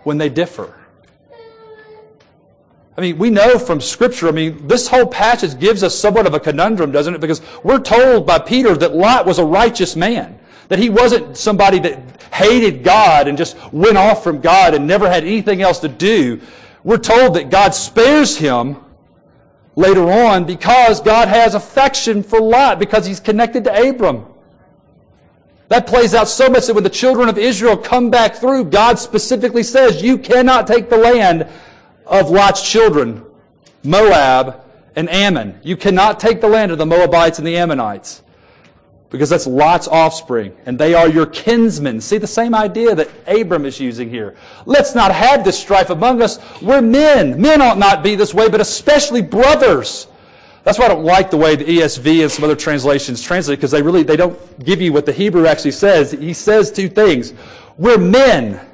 when 0.03 0.17
they 0.17 0.29
differ? 0.29 0.73
I 2.95 3.01
mean, 3.01 3.17
we 3.17 3.29
know 3.29 3.59
from 3.59 3.81
Scripture, 3.81 4.29
I 4.29 4.31
mean, 4.31 4.67
this 4.67 4.87
whole 4.87 5.05
passage 5.05 5.59
gives 5.59 5.83
us 5.83 5.93
somewhat 5.93 6.27
of 6.27 6.33
a 6.33 6.39
conundrum, 6.39 6.93
doesn't 6.93 7.13
it? 7.13 7.19
Because 7.19 7.41
we're 7.61 7.81
told 7.81 8.25
by 8.25 8.39
Peter 8.39 8.73
that 8.77 8.95
Lot 8.95 9.25
was 9.25 9.37
a 9.37 9.43
righteous 9.43 9.97
man, 9.97 10.39
that 10.69 10.79
he 10.79 10.89
wasn't 10.89 11.35
somebody 11.35 11.79
that 11.79 11.99
hated 12.33 12.85
God 12.85 13.27
and 13.27 13.37
just 13.37 13.57
went 13.73 13.97
off 13.97 14.23
from 14.23 14.39
God 14.39 14.75
and 14.75 14.87
never 14.87 15.09
had 15.09 15.25
anything 15.25 15.61
else 15.61 15.79
to 15.79 15.89
do. 15.89 16.39
We're 16.85 16.99
told 16.99 17.33
that 17.33 17.49
God 17.49 17.75
spares 17.75 18.37
him 18.37 18.77
later 19.75 20.11
on 20.11 20.45
because 20.45 21.01
God 21.01 21.27
has 21.27 21.55
affection 21.55 22.23
for 22.23 22.39
Lot 22.39 22.79
because 22.79 23.05
he's 23.05 23.19
connected 23.19 23.63
to 23.65 23.89
Abram. 23.89 24.25
That 25.69 25.87
plays 25.87 26.13
out 26.13 26.27
so 26.27 26.49
much 26.49 26.67
that 26.67 26.73
when 26.73 26.83
the 26.83 26.89
children 26.89 27.29
of 27.29 27.37
Israel 27.37 27.77
come 27.77 28.09
back 28.09 28.35
through, 28.35 28.65
God 28.65 28.99
specifically 28.99 29.63
says, 29.63 30.03
You 30.03 30.17
cannot 30.17 30.67
take 30.67 30.89
the 30.89 30.97
land 30.97 31.47
of 32.05 32.29
Lot's 32.29 32.69
children, 32.69 33.23
Moab 33.83 34.61
and 34.97 35.09
Ammon. 35.09 35.59
You 35.63 35.77
cannot 35.77 36.19
take 36.19 36.41
the 36.41 36.49
land 36.49 36.73
of 36.73 36.77
the 36.77 36.85
Moabites 36.85 37.37
and 37.37 37.47
the 37.47 37.55
Ammonites 37.55 38.21
because 39.11 39.29
that's 39.29 39.45
Lot's 39.45 39.89
offspring, 39.89 40.55
and 40.65 40.79
they 40.79 40.93
are 40.93 41.09
your 41.09 41.25
kinsmen. 41.25 41.99
See 41.99 42.17
the 42.17 42.25
same 42.25 42.55
idea 42.55 42.95
that 42.95 43.09
Abram 43.27 43.65
is 43.65 43.79
using 43.79 44.09
here. 44.09 44.35
Let's 44.65 44.95
not 44.95 45.11
have 45.11 45.43
this 45.43 45.59
strife 45.59 45.89
among 45.89 46.21
us. 46.21 46.39
We're 46.61 46.81
men. 46.81 47.39
Men 47.39 47.61
ought 47.61 47.77
not 47.77 48.03
be 48.03 48.15
this 48.15 48.33
way, 48.33 48.49
but 48.49 48.61
especially 48.61 49.21
brothers. 49.21 50.07
That's 50.63 50.79
why 50.79 50.85
I 50.85 50.87
don't 50.87 51.03
like 51.03 51.29
the 51.29 51.37
way 51.37 51.55
the 51.55 51.65
ESV 51.65 52.21
and 52.21 52.31
some 52.31 52.45
other 52.45 52.55
translations 52.55 53.21
translate, 53.21 53.59
because 53.59 53.71
they 53.71 53.81
really 53.81 54.03
they 54.03 54.15
don't 54.15 54.63
give 54.63 54.81
you 54.81 54.93
what 54.93 55.05
the 55.05 55.11
Hebrew 55.11 55.45
actually 55.45 55.71
says. 55.71 56.11
He 56.11 56.33
says 56.33 56.71
two 56.71 56.87
things. 56.87 57.33
We're 57.77 57.97
men. 57.97 58.65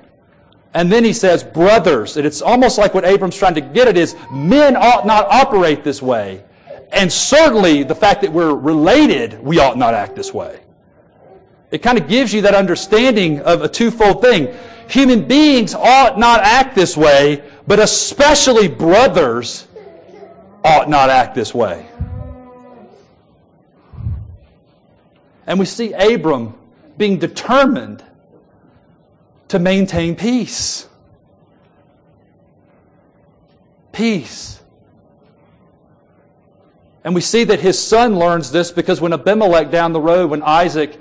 And 0.75 0.91
then 0.91 1.03
he 1.03 1.13
says 1.13 1.43
brothers. 1.43 2.17
And 2.17 2.27
it's 2.27 2.43
almost 2.43 2.77
like 2.77 2.93
what 2.93 3.05
Abram's 3.05 3.37
trying 3.37 3.55
to 3.55 3.61
get 3.61 3.87
at 3.87 3.97
is 3.97 4.15
men 4.31 4.75
ought 4.75 5.07
not 5.07 5.25
operate 5.31 5.83
this 5.83 6.01
way. 6.01 6.43
And 6.91 7.11
certainly 7.11 7.83
the 7.83 7.95
fact 7.95 8.21
that 8.21 8.31
we're 8.31 8.53
related, 8.53 9.41
we 9.43 9.59
ought 9.59 9.77
not 9.77 9.93
act 9.93 10.15
this 10.15 10.33
way. 10.33 10.59
It 11.69 11.79
kind 11.79 11.97
of 11.97 12.07
gives 12.07 12.33
you 12.33 12.41
that 12.43 12.55
understanding 12.55 13.41
of 13.41 13.61
a 13.61 13.67
twofold 13.67 14.21
thing. 14.21 14.55
Human 14.89 15.27
beings 15.27 15.73
ought 15.73 16.17
not 16.17 16.41
act 16.41 16.75
this 16.75 16.95
way, 16.95 17.43
but 17.67 17.79
especially 17.79 18.69
brothers 18.69 19.67
ought 20.63 20.89
not 20.89 21.09
act 21.09 21.35
this 21.35 21.53
way. 21.53 21.85
And 25.45 25.59
we 25.59 25.65
see 25.65 25.93
Abram 25.93 26.55
being 26.97 27.19
determined 27.19 28.03
to 29.49 29.59
maintain 29.59 30.15
peace. 30.15 30.87
Peace. 33.91 34.56
And 37.07 37.15
we 37.15 37.21
see 37.21 37.45
that 37.45 37.61
his 37.61 37.81
son 37.81 38.19
learns 38.19 38.51
this 38.51 38.69
because 38.69 38.99
when 38.99 39.13
Abimelech 39.13 39.71
down 39.71 39.93
the 39.93 40.01
road, 40.01 40.29
when 40.29 40.43
Isaac 40.43 40.99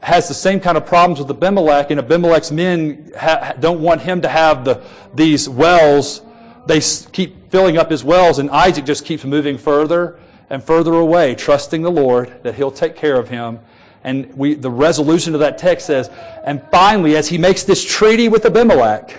has 0.00 0.26
the 0.26 0.32
same 0.32 0.58
kind 0.58 0.74
of 0.78 0.86
problems 0.86 1.18
with 1.18 1.28
Abimelech, 1.30 1.90
and 1.90 2.00
Abimelech's 2.00 2.50
men 2.50 3.12
ha- 3.14 3.52
don't 3.60 3.82
want 3.82 4.00
him 4.00 4.22
to 4.22 4.28
have 4.30 4.64
the, 4.64 4.82
these 5.14 5.46
wells, 5.46 6.22
they 6.64 6.80
keep 6.80 7.50
filling 7.50 7.76
up 7.76 7.90
his 7.90 8.02
wells, 8.02 8.38
and 8.38 8.48
Isaac 8.50 8.86
just 8.86 9.04
keeps 9.04 9.26
moving 9.26 9.58
further 9.58 10.18
and 10.48 10.64
further 10.64 10.94
away, 10.94 11.34
trusting 11.34 11.82
the 11.82 11.92
Lord 11.92 12.34
that 12.42 12.54
he'll 12.54 12.70
take 12.70 12.96
care 12.96 13.18
of 13.18 13.28
him. 13.28 13.60
And 14.02 14.34
we, 14.38 14.54
the 14.54 14.70
resolution 14.70 15.34
of 15.34 15.40
that 15.40 15.58
text 15.58 15.84
says, 15.86 16.08
and 16.46 16.62
finally, 16.70 17.18
as 17.18 17.28
he 17.28 17.36
makes 17.36 17.64
this 17.64 17.84
treaty 17.84 18.30
with 18.30 18.46
Abimelech, 18.46 19.14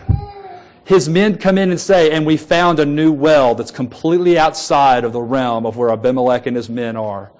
his 0.85 1.09
men 1.09 1.37
come 1.37 1.57
in 1.57 1.71
and 1.71 1.79
say, 1.79 2.11
and 2.11 2.25
we 2.25 2.37
found 2.37 2.79
a 2.79 2.85
new 2.85 3.11
well 3.11 3.55
that's 3.55 3.71
completely 3.71 4.37
outside 4.37 5.03
of 5.03 5.13
the 5.13 5.21
realm 5.21 5.65
of 5.65 5.77
where 5.77 5.89
Abimelech 5.89 6.45
and 6.45 6.55
his 6.55 6.69
men 6.69 6.95
are. 6.95 7.31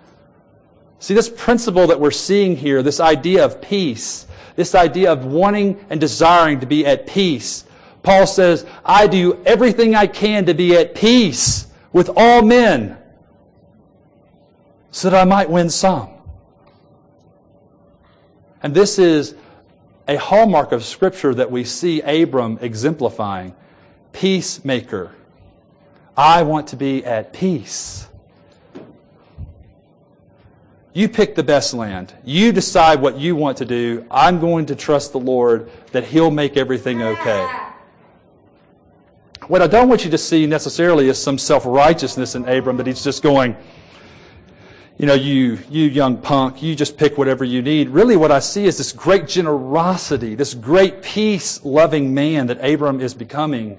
See, 0.98 1.14
this 1.14 1.30
principle 1.30 1.86
that 1.88 2.00
we're 2.00 2.10
seeing 2.10 2.58
here, 2.58 2.82
this 2.82 3.00
idea 3.00 3.46
of 3.46 3.62
peace, 3.62 4.26
this 4.56 4.74
idea 4.74 5.12
of 5.12 5.26
wanting 5.26 5.86
and 5.92 6.00
desiring 6.00 6.60
to 6.62 6.66
be 6.66 6.88
at 6.88 7.06
peace. 7.06 7.66
Paul 8.02 8.26
says, 8.26 8.66
I 8.84 9.06
do 9.06 9.40
everything 9.46 9.94
I 9.94 10.08
can 10.08 10.48
to 10.48 10.56
be 10.56 10.76
at 10.76 10.96
peace 10.96 11.68
with 11.94 12.10
all 12.16 12.42
men 12.42 12.98
so 14.90 15.10
that 15.10 15.22
I 15.22 15.26
might 15.26 15.52
win 15.52 15.70
some. 15.70 16.10
And 18.64 18.74
this 18.74 18.98
is 18.98 19.36
a 20.08 20.18
hallmark 20.18 20.72
of 20.72 20.84
Scripture 20.84 21.34
that 21.34 21.52
we 21.52 21.64
see 21.64 22.02
Abram 22.02 22.60
exemplifying. 22.62 23.56
Peacemaker. 24.12 25.12
I 26.16 26.44
want 26.44 26.68
to 26.68 26.76
be 26.76 27.04
at 27.04 27.34
peace. 27.34 28.08
You 30.94 31.10
pick 31.10 31.36
the 31.36 31.44
best 31.44 31.74
land. 31.74 32.14
You 32.24 32.54
decide 32.54 33.02
what 33.02 33.20
you 33.20 33.36
want 33.36 33.58
to 33.58 33.66
do. 33.66 34.06
I'm 34.10 34.40
going 34.40 34.68
to 34.68 34.76
trust 34.76 35.12
the 35.12 35.20
Lord 35.20 35.70
that 35.92 36.06
He'll 36.06 36.32
make 36.32 36.56
everything 36.56 37.02
okay. 37.02 37.66
What 39.48 39.62
I 39.62 39.68
don't 39.68 39.90
want 39.90 40.04
you 40.06 40.12
to 40.12 40.18
see 40.18 40.48
necessarily 40.48 41.08
is 41.10 41.22
some 41.22 41.38
self 41.38 41.66
righteousness 41.66 42.34
in 42.36 42.48
Abram 42.48 42.78
that 42.78 42.88
he's 42.88 43.04
just 43.04 43.22
going, 43.22 43.56
you 44.98 45.06
know, 45.06 45.14
you, 45.14 45.60
you 45.70 45.86
young 45.86 46.18
punk, 46.18 46.64
you 46.64 46.74
just 46.74 46.98
pick 46.98 47.18
whatever 47.18 47.44
you 47.44 47.62
need. 47.62 47.90
Really 47.90 48.16
what 48.16 48.32
I 48.32 48.40
see 48.40 48.66
is 48.66 48.78
this 48.78 48.94
great 48.94 49.28
generosity, 49.28 50.36
this 50.36 50.54
great 50.54 51.02
peace 51.02 51.64
loving 51.66 52.14
man 52.14 52.48
that 52.48 52.64
Abram 52.64 53.02
is 53.02 53.14
becoming 53.14 53.78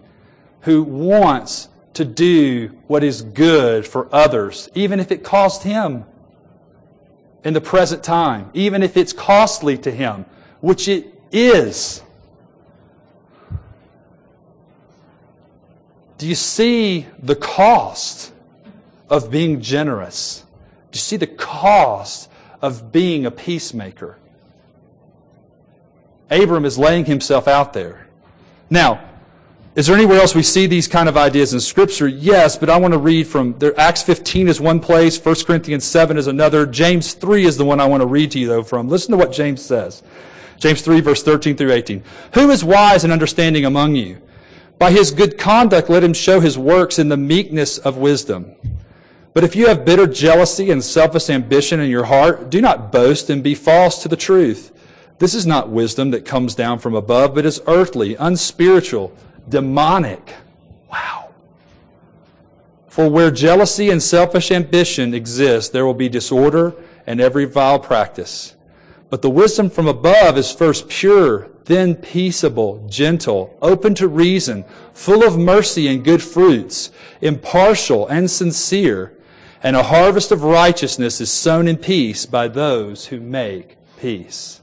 who 0.60 0.82
wants 0.82 1.68
to 1.94 2.04
do 2.04 2.68
what 2.86 3.02
is 3.02 3.22
good 3.22 3.86
for 3.86 4.08
others, 4.14 4.68
even 4.74 5.00
if 5.00 5.10
it 5.10 5.24
cost 5.24 5.62
him 5.62 6.04
in 7.44 7.54
the 7.54 7.60
present 7.60 8.02
time, 8.02 8.50
even 8.52 8.82
if 8.82 8.96
it's 8.96 9.14
costly 9.14 9.78
to 9.78 9.90
him, 9.90 10.26
which 10.60 10.88
it 10.88 11.06
is. 11.32 12.02
Do 16.18 16.26
you 16.26 16.34
see 16.34 17.06
the 17.22 17.36
cost 17.36 18.32
of 19.08 19.30
being 19.30 19.62
generous? 19.62 20.45
You 20.96 21.00
see 21.00 21.16
the 21.16 21.26
cost 21.26 22.30
of 22.62 22.90
being 22.92 23.26
a 23.26 23.30
peacemaker? 23.30 24.18
Abram 26.30 26.64
is 26.64 26.78
laying 26.78 27.04
himself 27.04 27.46
out 27.46 27.72
there. 27.72 28.08
Now, 28.68 29.00
is 29.76 29.86
there 29.86 29.94
anywhere 29.94 30.18
else 30.18 30.34
we 30.34 30.42
see 30.42 30.66
these 30.66 30.88
kind 30.88 31.06
of 31.06 31.18
ideas 31.18 31.52
in 31.52 31.60
Scripture? 31.60 32.08
Yes, 32.08 32.56
but 32.56 32.70
I 32.70 32.78
want 32.78 32.94
to 32.94 32.98
read 32.98 33.26
from 33.26 33.58
there. 33.58 33.78
Acts 33.78 34.02
15 34.02 34.48
is 34.48 34.58
one 34.58 34.80
place, 34.80 35.22
1 35.22 35.34
Corinthians 35.46 35.84
7 35.84 36.16
is 36.16 36.26
another. 36.26 36.64
James 36.64 37.12
3 37.12 37.44
is 37.44 37.58
the 37.58 37.64
one 37.64 37.78
I 37.78 37.84
want 37.84 38.00
to 38.00 38.06
read 38.06 38.30
to 38.30 38.38
you, 38.38 38.48
though, 38.48 38.62
from. 38.62 38.88
Listen 38.88 39.12
to 39.12 39.18
what 39.18 39.32
James 39.32 39.62
says. 39.62 40.02
James 40.58 40.80
3, 40.80 41.00
verse 41.02 41.22
13 41.22 41.56
through 41.56 41.72
18. 41.72 42.02
Who 42.32 42.50
is 42.50 42.64
wise 42.64 43.04
and 43.04 43.12
understanding 43.12 43.66
among 43.66 43.96
you? 43.96 44.20
By 44.78 44.90
his 44.90 45.10
good 45.10 45.36
conduct, 45.36 45.90
let 45.90 46.02
him 46.02 46.14
show 46.14 46.40
his 46.40 46.56
works 46.58 46.98
in 46.98 47.10
the 47.10 47.16
meekness 47.18 47.76
of 47.76 47.98
wisdom. 47.98 48.54
But 49.36 49.44
if 49.44 49.54
you 49.54 49.66
have 49.66 49.84
bitter 49.84 50.06
jealousy 50.06 50.70
and 50.70 50.82
selfish 50.82 51.28
ambition 51.28 51.78
in 51.78 51.90
your 51.90 52.04
heart, 52.04 52.48
do 52.48 52.62
not 52.62 52.90
boast 52.90 53.28
and 53.28 53.42
be 53.42 53.54
false 53.54 54.02
to 54.02 54.08
the 54.08 54.16
truth. 54.16 54.72
This 55.18 55.34
is 55.34 55.46
not 55.46 55.68
wisdom 55.68 56.10
that 56.12 56.24
comes 56.24 56.54
down 56.54 56.78
from 56.78 56.94
above, 56.94 57.34
but 57.34 57.44
is 57.44 57.60
earthly, 57.66 58.14
unspiritual, 58.14 59.14
demonic. 59.46 60.32
Wow. 60.90 61.34
For 62.88 63.10
where 63.10 63.30
jealousy 63.30 63.90
and 63.90 64.02
selfish 64.02 64.50
ambition 64.50 65.12
exist, 65.12 65.70
there 65.70 65.84
will 65.84 65.92
be 65.92 66.08
disorder 66.08 66.72
and 67.06 67.20
every 67.20 67.44
vile 67.44 67.78
practice. 67.78 68.56
But 69.10 69.20
the 69.20 69.28
wisdom 69.28 69.68
from 69.68 69.86
above 69.86 70.38
is 70.38 70.50
first 70.50 70.88
pure, 70.88 71.50
then 71.66 71.94
peaceable, 71.94 72.86
gentle, 72.88 73.54
open 73.60 73.94
to 73.96 74.08
reason, 74.08 74.64
full 74.94 75.22
of 75.22 75.36
mercy 75.36 75.88
and 75.88 76.02
good 76.02 76.22
fruits, 76.22 76.90
impartial 77.20 78.08
and 78.08 78.30
sincere. 78.30 79.12
And 79.66 79.74
a 79.74 79.82
harvest 79.82 80.30
of 80.30 80.44
righteousness 80.44 81.20
is 81.20 81.28
sown 81.28 81.66
in 81.66 81.76
peace 81.76 82.24
by 82.24 82.46
those 82.46 83.06
who 83.06 83.18
make 83.18 83.76
peace. 83.98 84.60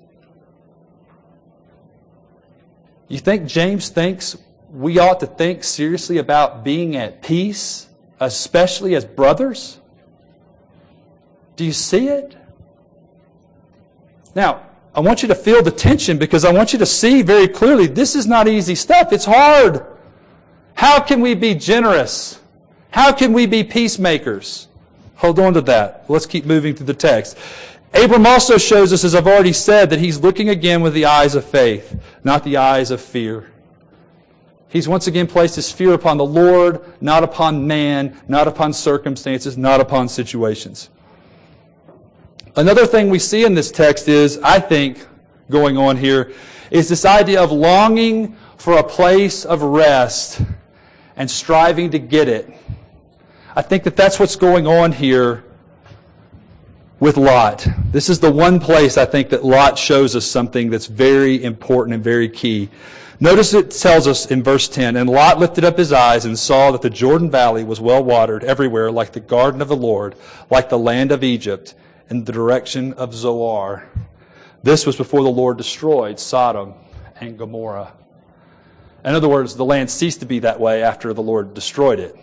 You 3.09 3.17
think 3.17 3.45
James 3.45 3.89
thinks 3.89 4.37
we 4.71 4.99
ought 4.99 5.19
to 5.19 5.25
think 5.25 5.65
seriously 5.65 6.19
about 6.19 6.63
being 6.63 6.95
at 6.95 7.21
peace, 7.21 7.89
especially 8.21 8.95
as 8.95 9.03
brothers? 9.03 9.77
Do 11.57 11.65
you 11.65 11.73
see 11.73 12.07
it? 12.07 12.37
Now, 14.33 14.65
I 14.95 15.01
want 15.01 15.21
you 15.21 15.27
to 15.27 15.35
feel 15.35 15.61
the 15.61 15.69
tension 15.69 16.17
because 16.17 16.45
I 16.45 16.53
want 16.53 16.71
you 16.71 16.79
to 16.79 16.85
see 16.85 17.23
very 17.23 17.49
clearly 17.49 17.87
this 17.87 18.15
is 18.15 18.25
not 18.25 18.47
easy 18.47 18.75
stuff. 18.75 19.11
It's 19.11 19.25
hard. 19.25 19.85
How 20.75 21.01
can 21.01 21.19
we 21.19 21.35
be 21.35 21.55
generous? 21.55 22.39
How 22.91 23.11
can 23.11 23.33
we 23.33 23.47
be 23.47 23.65
peacemakers? 23.65 24.69
Hold 25.23 25.39
on 25.39 25.53
to 25.53 25.61
that. 25.61 26.03
Let's 26.09 26.25
keep 26.25 26.43
moving 26.43 26.75
through 26.75 26.87
the 26.87 26.93
text. 26.93 27.37
Abram 27.93 28.25
also 28.25 28.57
shows 28.57 28.91
us, 28.91 29.05
as 29.05 29.15
I've 29.15 29.25
already 29.25 29.53
said, 29.53 29.89
that 29.91 29.99
he's 29.99 30.19
looking 30.19 30.49
again 30.49 30.81
with 30.81 30.93
the 30.93 31.05
eyes 31.05 31.33
of 31.33 31.45
faith, 31.45 31.97
not 32.25 32.43
the 32.43 32.57
eyes 32.57 32.91
of 32.91 32.99
fear. 32.99 33.49
He's 34.67 34.85
once 34.85 35.07
again 35.07 35.27
placed 35.27 35.55
his 35.55 35.71
fear 35.71 35.93
upon 35.93 36.17
the 36.17 36.25
Lord, 36.25 36.83
not 36.99 37.23
upon 37.23 37.65
man, 37.65 38.19
not 38.27 38.49
upon 38.49 38.73
circumstances, 38.73 39.57
not 39.57 39.79
upon 39.79 40.09
situations. 40.09 40.89
Another 42.57 42.85
thing 42.85 43.09
we 43.09 43.17
see 43.17 43.45
in 43.45 43.53
this 43.53 43.71
text 43.71 44.09
is, 44.09 44.39
I 44.39 44.59
think, 44.59 45.07
going 45.49 45.77
on 45.77 45.95
here, 45.95 46.33
is 46.69 46.89
this 46.89 47.05
idea 47.05 47.41
of 47.41 47.49
longing 47.49 48.35
for 48.57 48.77
a 48.77 48.83
place 48.83 49.45
of 49.45 49.61
rest 49.61 50.41
and 51.15 51.31
striving 51.31 51.91
to 51.91 51.99
get 51.99 52.27
it. 52.27 52.53
I 53.55 53.61
think 53.61 53.83
that 53.83 53.95
that's 53.95 54.19
what's 54.19 54.35
going 54.35 54.65
on 54.65 54.91
here 54.91 55.43
with 56.99 57.17
Lot. 57.17 57.67
This 57.91 58.09
is 58.09 58.19
the 58.19 58.31
one 58.31 58.59
place 58.59 58.97
I 58.97 59.05
think 59.05 59.29
that 59.29 59.45
Lot 59.45 59.77
shows 59.77 60.15
us 60.15 60.25
something 60.25 60.71
that's 60.71 60.87
very 60.87 61.43
important 61.43 61.93
and 61.93 62.03
very 62.03 62.29
key. 62.29 62.71
Notice 63.19 63.53
it 63.53 63.69
tells 63.69 64.07
us 64.07 64.25
in 64.31 64.41
verse 64.41 64.67
10, 64.67 64.95
And 64.95 65.07
Lot 65.07 65.37
lifted 65.37 65.63
up 65.63 65.77
his 65.77 65.93
eyes 65.93 66.25
and 66.25 66.37
saw 66.37 66.71
that 66.71 66.81
the 66.81 66.89
Jordan 66.89 67.29
Valley 67.29 67.63
was 67.63 67.79
well 67.79 68.03
watered 68.03 68.43
everywhere, 68.43 68.91
like 68.91 69.11
the 69.11 69.19
garden 69.19 69.61
of 69.61 69.67
the 69.67 69.75
Lord, 69.75 70.15
like 70.49 70.69
the 70.69 70.79
land 70.79 71.11
of 71.11 71.23
Egypt 71.23 71.75
in 72.09 72.23
the 72.23 72.31
direction 72.31 72.93
of 72.93 73.13
Zoar. 73.13 73.87
This 74.63 74.87
was 74.87 74.95
before 74.95 75.21
the 75.21 75.29
Lord 75.29 75.57
destroyed 75.57 76.19
Sodom 76.19 76.73
and 77.21 77.37
Gomorrah. 77.37 77.93
In 79.05 79.13
other 79.13 79.29
words, 79.29 79.55
the 79.55 79.65
land 79.65 79.91
ceased 79.91 80.21
to 80.21 80.25
be 80.25 80.39
that 80.39 80.59
way 80.59 80.81
after 80.81 81.13
the 81.13 81.21
Lord 81.21 81.53
destroyed 81.53 81.99
it. 81.99 82.17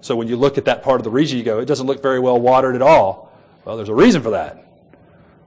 So 0.00 0.16
when 0.16 0.28
you 0.28 0.36
look 0.36 0.58
at 0.58 0.64
that 0.64 0.82
part 0.82 1.00
of 1.00 1.04
the 1.04 1.10
region, 1.10 1.38
you 1.38 1.44
go, 1.44 1.58
it 1.58 1.66
doesn't 1.66 1.86
look 1.86 2.02
very 2.02 2.20
well 2.20 2.40
watered 2.40 2.74
at 2.74 2.82
all. 2.82 3.32
Well, 3.64 3.76
there's 3.76 3.88
a 3.88 3.94
reason 3.94 4.22
for 4.22 4.30
that. 4.30 4.66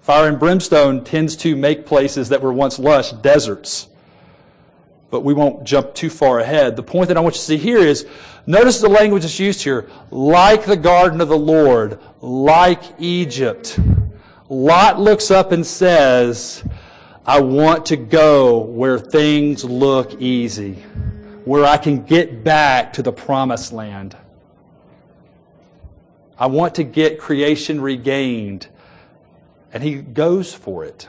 Fire 0.02 0.28
and 0.28 0.38
brimstone 0.38 1.04
tends 1.04 1.36
to 1.38 1.56
make 1.56 1.86
places 1.86 2.30
that 2.30 2.42
were 2.42 2.54
once 2.54 2.78
lush 2.78 3.12
deserts. 3.14 3.88
But 5.10 5.22
we 5.22 5.34
won't 5.34 5.64
jump 5.64 5.94
too 5.94 6.10
far 6.10 6.40
ahead. 6.40 6.76
The 6.76 6.84
point 6.84 7.08
that 7.08 7.18
I 7.18 7.22
want 7.22 7.36
you 7.36 7.40
to 7.40 7.46
see 7.46 7.58
here 7.58 7.78
is 7.78 8.06
notice 8.46 8.82
the 8.82 8.90
language 8.90 9.24
that's 9.24 9.40
used 9.40 9.64
here. 9.64 9.90
Like 10.12 10.66
the 10.66 10.76
garden 10.76 11.22
of 11.22 11.30
the 11.30 11.38
Lord, 11.38 12.00
like 12.22 12.82
Egypt. 13.00 13.80
Lot 14.50 15.00
looks 15.00 15.32
up 15.32 15.52
and 15.52 15.66
says, 15.66 16.64
I 17.26 17.40
want 17.40 17.86
to 17.88 17.96
go 17.96 18.60
where 18.60 19.00
things 19.00 19.64
look 19.64 20.22
easy, 20.22 20.74
where 21.46 21.64
I 21.64 21.78
can 21.78 22.04
get 22.04 22.44
back 22.44 22.94
to 22.94 23.02
the 23.02 23.14
promised 23.14 23.72
land. 23.72 24.18
I 26.38 26.48
want 26.48 26.76
to 26.76 26.84
get 26.84 27.20
creation 27.20 27.82
regained. 27.82 28.68
And 29.72 29.84
he 29.84 29.96
goes 29.96 30.54
for 30.54 30.84
it. 30.84 31.08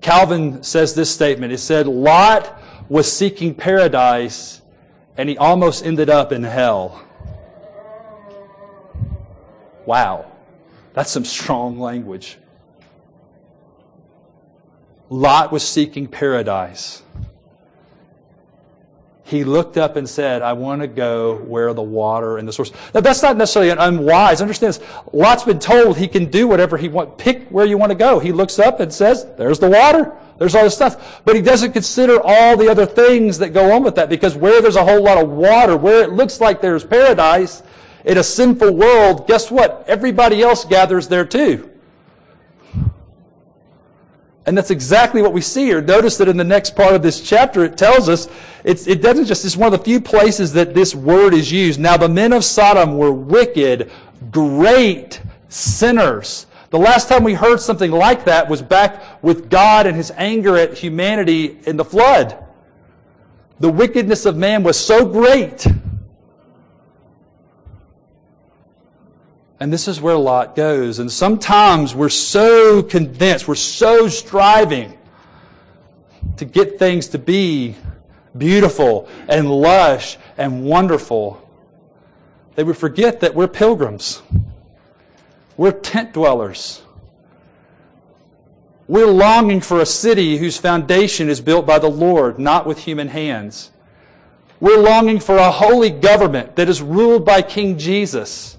Calvin 0.00 0.62
says 0.62 0.94
this 0.94 1.10
statement. 1.10 1.50
He 1.50 1.56
said, 1.56 1.86
Lot 1.86 2.62
was 2.88 3.10
seeking 3.10 3.54
paradise 3.54 4.62
and 5.16 5.28
he 5.28 5.38
almost 5.38 5.84
ended 5.84 6.10
up 6.10 6.30
in 6.32 6.42
hell. 6.42 7.02
Wow. 9.86 10.30
That's 10.92 11.10
some 11.10 11.24
strong 11.24 11.78
language. 11.78 12.38
Lot 15.08 15.52
was 15.52 15.66
seeking 15.66 16.06
paradise. 16.06 17.02
He 19.26 19.42
looked 19.42 19.76
up 19.76 19.96
and 19.96 20.08
said, 20.08 20.40
I 20.40 20.52
want 20.52 20.82
to 20.82 20.86
go 20.86 21.34
where 21.34 21.74
the 21.74 21.82
water 21.82 22.38
and 22.38 22.46
the 22.46 22.52
source. 22.52 22.70
Now, 22.94 23.00
that's 23.00 23.22
not 23.22 23.36
necessarily 23.36 23.70
unwise. 23.70 24.40
Understand 24.40 24.74
this. 24.74 24.80
Lot's 25.12 25.42
been 25.42 25.58
told 25.58 25.98
he 25.98 26.06
can 26.06 26.26
do 26.30 26.46
whatever 26.46 26.76
he 26.76 26.86
wants. 26.86 27.14
Pick 27.18 27.48
where 27.48 27.66
you 27.66 27.76
want 27.76 27.90
to 27.90 27.98
go. 27.98 28.20
He 28.20 28.30
looks 28.30 28.60
up 28.60 28.78
and 28.78 28.94
says, 28.94 29.26
There's 29.36 29.58
the 29.58 29.68
water. 29.68 30.12
There's 30.38 30.54
all 30.54 30.62
this 30.62 30.76
stuff. 30.76 31.22
But 31.24 31.34
he 31.34 31.42
doesn't 31.42 31.72
consider 31.72 32.20
all 32.22 32.56
the 32.56 32.68
other 32.70 32.86
things 32.86 33.38
that 33.38 33.48
go 33.48 33.72
on 33.72 33.82
with 33.82 33.96
that 33.96 34.08
because 34.08 34.36
where 34.36 34.62
there's 34.62 34.76
a 34.76 34.84
whole 34.84 35.02
lot 35.02 35.18
of 35.18 35.28
water, 35.28 35.76
where 35.76 36.04
it 36.04 36.12
looks 36.12 36.40
like 36.40 36.60
there's 36.60 36.84
paradise, 36.84 37.64
in 38.04 38.18
a 38.18 38.22
sinful 38.22 38.76
world, 38.76 39.26
guess 39.26 39.50
what? 39.50 39.84
Everybody 39.88 40.40
else 40.40 40.64
gathers 40.64 41.08
there 41.08 41.24
too. 41.24 41.68
And 44.46 44.56
that's 44.56 44.70
exactly 44.70 45.22
what 45.22 45.32
we 45.32 45.40
see 45.40 45.64
here. 45.64 45.82
Notice 45.82 46.16
that 46.18 46.28
in 46.28 46.36
the 46.36 46.44
next 46.44 46.76
part 46.76 46.94
of 46.94 47.02
this 47.02 47.20
chapter, 47.20 47.64
it 47.64 47.76
tells 47.76 48.08
us 48.08 48.28
it 48.64 49.02
doesn't 49.02 49.26
just, 49.26 49.44
it's 49.44 49.56
one 49.56 49.72
of 49.72 49.78
the 49.78 49.84
few 49.84 50.00
places 50.00 50.52
that 50.52 50.72
this 50.72 50.94
word 50.94 51.34
is 51.34 51.50
used. 51.50 51.80
Now, 51.80 51.96
the 51.96 52.08
men 52.08 52.32
of 52.32 52.44
Sodom 52.44 52.96
were 52.96 53.12
wicked, 53.12 53.90
great 54.30 55.20
sinners. 55.48 56.46
The 56.70 56.78
last 56.78 57.08
time 57.08 57.24
we 57.24 57.34
heard 57.34 57.60
something 57.60 57.90
like 57.90 58.24
that 58.24 58.48
was 58.48 58.62
back 58.62 59.22
with 59.22 59.50
God 59.50 59.86
and 59.86 59.96
his 59.96 60.12
anger 60.16 60.56
at 60.56 60.76
humanity 60.76 61.58
in 61.66 61.76
the 61.76 61.84
flood. 61.84 62.44
The 63.58 63.70
wickedness 63.70 64.26
of 64.26 64.36
man 64.36 64.62
was 64.62 64.78
so 64.78 65.06
great 65.06 65.66
And 69.58 69.72
this 69.72 69.88
is 69.88 70.00
where 70.00 70.16
Lot 70.16 70.54
goes. 70.54 70.98
And 70.98 71.10
sometimes 71.10 71.94
we're 71.94 72.08
so 72.08 72.82
convinced, 72.82 73.48
we're 73.48 73.54
so 73.54 74.08
striving 74.08 74.96
to 76.36 76.44
get 76.44 76.78
things 76.78 77.08
to 77.08 77.18
be 77.18 77.74
beautiful 78.36 79.08
and 79.28 79.50
lush 79.50 80.18
and 80.36 80.64
wonderful 80.64 81.42
that 82.54 82.66
we 82.66 82.74
forget 82.74 83.20
that 83.20 83.34
we're 83.34 83.48
pilgrims. 83.48 84.22
We're 85.56 85.72
tent 85.72 86.12
dwellers. 86.12 86.82
We're 88.88 89.06
longing 89.06 89.62
for 89.62 89.80
a 89.80 89.86
city 89.86 90.36
whose 90.36 90.58
foundation 90.58 91.28
is 91.28 91.40
built 91.40 91.66
by 91.66 91.78
the 91.78 91.88
Lord, 91.88 92.38
not 92.38 92.66
with 92.66 92.78
human 92.78 93.08
hands. 93.08 93.70
We're 94.60 94.78
longing 94.78 95.18
for 95.18 95.36
a 95.36 95.50
holy 95.50 95.90
government 95.90 96.56
that 96.56 96.68
is 96.68 96.82
ruled 96.82 97.24
by 97.24 97.42
King 97.42 97.78
Jesus 97.78 98.55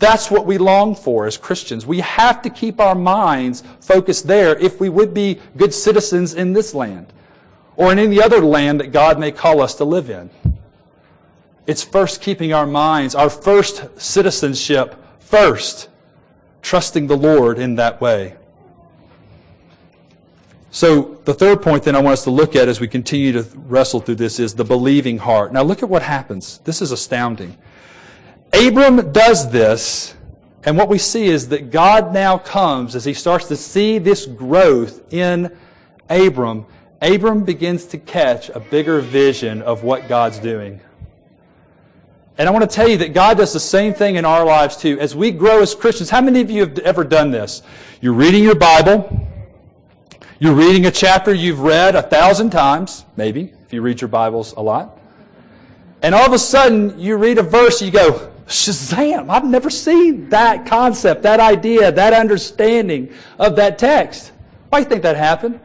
that's 0.00 0.30
what 0.30 0.46
we 0.46 0.56
long 0.58 0.94
for 0.94 1.26
as 1.26 1.36
Christians. 1.36 1.86
We 1.86 2.00
have 2.00 2.40
to 2.42 2.50
keep 2.50 2.80
our 2.80 2.94
minds 2.94 3.62
focused 3.80 4.26
there 4.26 4.58
if 4.58 4.80
we 4.80 4.88
would 4.88 5.12
be 5.12 5.38
good 5.56 5.74
citizens 5.74 6.34
in 6.34 6.54
this 6.54 6.74
land 6.74 7.12
or 7.76 7.92
in 7.92 7.98
any 7.98 8.20
other 8.20 8.40
land 8.40 8.80
that 8.80 8.92
God 8.92 9.20
may 9.20 9.30
call 9.30 9.60
us 9.60 9.74
to 9.74 9.84
live 9.84 10.08
in. 10.08 10.30
It's 11.66 11.84
first 11.84 12.22
keeping 12.22 12.52
our 12.52 12.66
minds, 12.66 13.14
our 13.14 13.28
first 13.28 14.00
citizenship 14.00 14.96
first, 15.18 15.90
trusting 16.62 17.06
the 17.06 17.16
Lord 17.16 17.58
in 17.58 17.76
that 17.76 18.00
way. 18.00 18.36
So, 20.72 21.20
the 21.24 21.34
third 21.34 21.62
point 21.62 21.82
then 21.82 21.94
I 21.94 22.00
want 22.00 22.14
us 22.14 22.24
to 22.24 22.30
look 22.30 22.56
at 22.56 22.68
as 22.68 22.80
we 22.80 22.88
continue 22.88 23.32
to 23.32 23.42
wrestle 23.54 24.00
through 24.00 24.14
this 24.14 24.38
is 24.38 24.54
the 24.54 24.64
believing 24.64 25.18
heart. 25.18 25.52
Now, 25.52 25.62
look 25.62 25.82
at 25.82 25.88
what 25.88 26.02
happens. 26.02 26.58
This 26.58 26.80
is 26.80 26.92
astounding. 26.92 27.56
Abram 28.52 29.12
does 29.12 29.50
this, 29.50 30.14
and 30.64 30.76
what 30.76 30.88
we 30.88 30.98
see 30.98 31.26
is 31.26 31.48
that 31.48 31.70
God 31.70 32.12
now 32.12 32.38
comes 32.38 32.94
as 32.94 33.04
he 33.04 33.14
starts 33.14 33.48
to 33.48 33.56
see 33.56 33.98
this 33.98 34.26
growth 34.26 35.12
in 35.12 35.56
Abram. 36.08 36.66
Abram 37.00 37.44
begins 37.44 37.86
to 37.86 37.98
catch 37.98 38.50
a 38.50 38.60
bigger 38.60 39.00
vision 39.00 39.62
of 39.62 39.84
what 39.84 40.08
God's 40.08 40.38
doing. 40.38 40.80
And 42.36 42.48
I 42.48 42.52
want 42.52 42.68
to 42.68 42.74
tell 42.74 42.88
you 42.88 42.98
that 42.98 43.12
God 43.12 43.36
does 43.36 43.52
the 43.52 43.60
same 43.60 43.92
thing 43.92 44.16
in 44.16 44.24
our 44.24 44.44
lives 44.44 44.76
too. 44.76 44.98
As 44.98 45.14
we 45.14 45.30
grow 45.30 45.60
as 45.60 45.74
Christians, 45.74 46.10
how 46.10 46.20
many 46.20 46.40
of 46.40 46.50
you 46.50 46.60
have 46.60 46.78
ever 46.78 47.04
done 47.04 47.30
this? 47.30 47.62
You're 48.00 48.14
reading 48.14 48.42
your 48.42 48.54
Bible. 48.54 49.28
You're 50.38 50.54
reading 50.54 50.86
a 50.86 50.90
chapter 50.90 51.34
you've 51.34 51.60
read 51.60 51.94
a 51.96 52.02
thousand 52.02 52.48
times, 52.48 53.04
maybe, 53.14 53.52
if 53.66 53.74
you 53.74 53.82
read 53.82 54.00
your 54.00 54.08
Bibles 54.08 54.52
a 54.52 54.62
lot. 54.62 54.98
And 56.02 56.14
all 56.14 56.24
of 56.24 56.32
a 56.32 56.38
sudden, 56.38 56.98
you 56.98 57.18
read 57.18 57.36
a 57.36 57.42
verse, 57.42 57.82
you 57.82 57.90
go, 57.90 58.32
Shazam! 58.50 59.30
I've 59.30 59.44
never 59.44 59.70
seen 59.70 60.28
that 60.30 60.66
concept, 60.66 61.22
that 61.22 61.38
idea, 61.38 61.92
that 61.92 62.12
understanding 62.12 63.12
of 63.38 63.54
that 63.56 63.78
text. 63.78 64.32
Why 64.68 64.80
do 64.80 64.84
you 64.84 64.88
think 64.88 65.02
that 65.04 65.16
happened? 65.16 65.60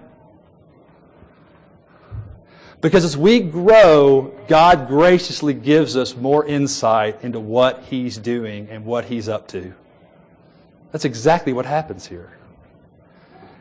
Because 2.82 3.04
as 3.04 3.18
we 3.18 3.40
grow, 3.40 4.36
God 4.48 4.88
graciously 4.88 5.56
gives 5.56 5.98
us 5.98 6.16
more 6.16 6.46
insight 6.46 7.24
into 7.24 7.40
what 7.40 7.82
He's 7.86 8.20
doing 8.20 8.70
and 8.70 8.86
what 8.86 9.06
He's 9.06 9.28
up 9.28 9.48
to. 9.50 9.74
That's 10.92 11.06
exactly 11.06 11.54
what 11.54 11.66
happens 11.66 12.06
here. 12.06 12.35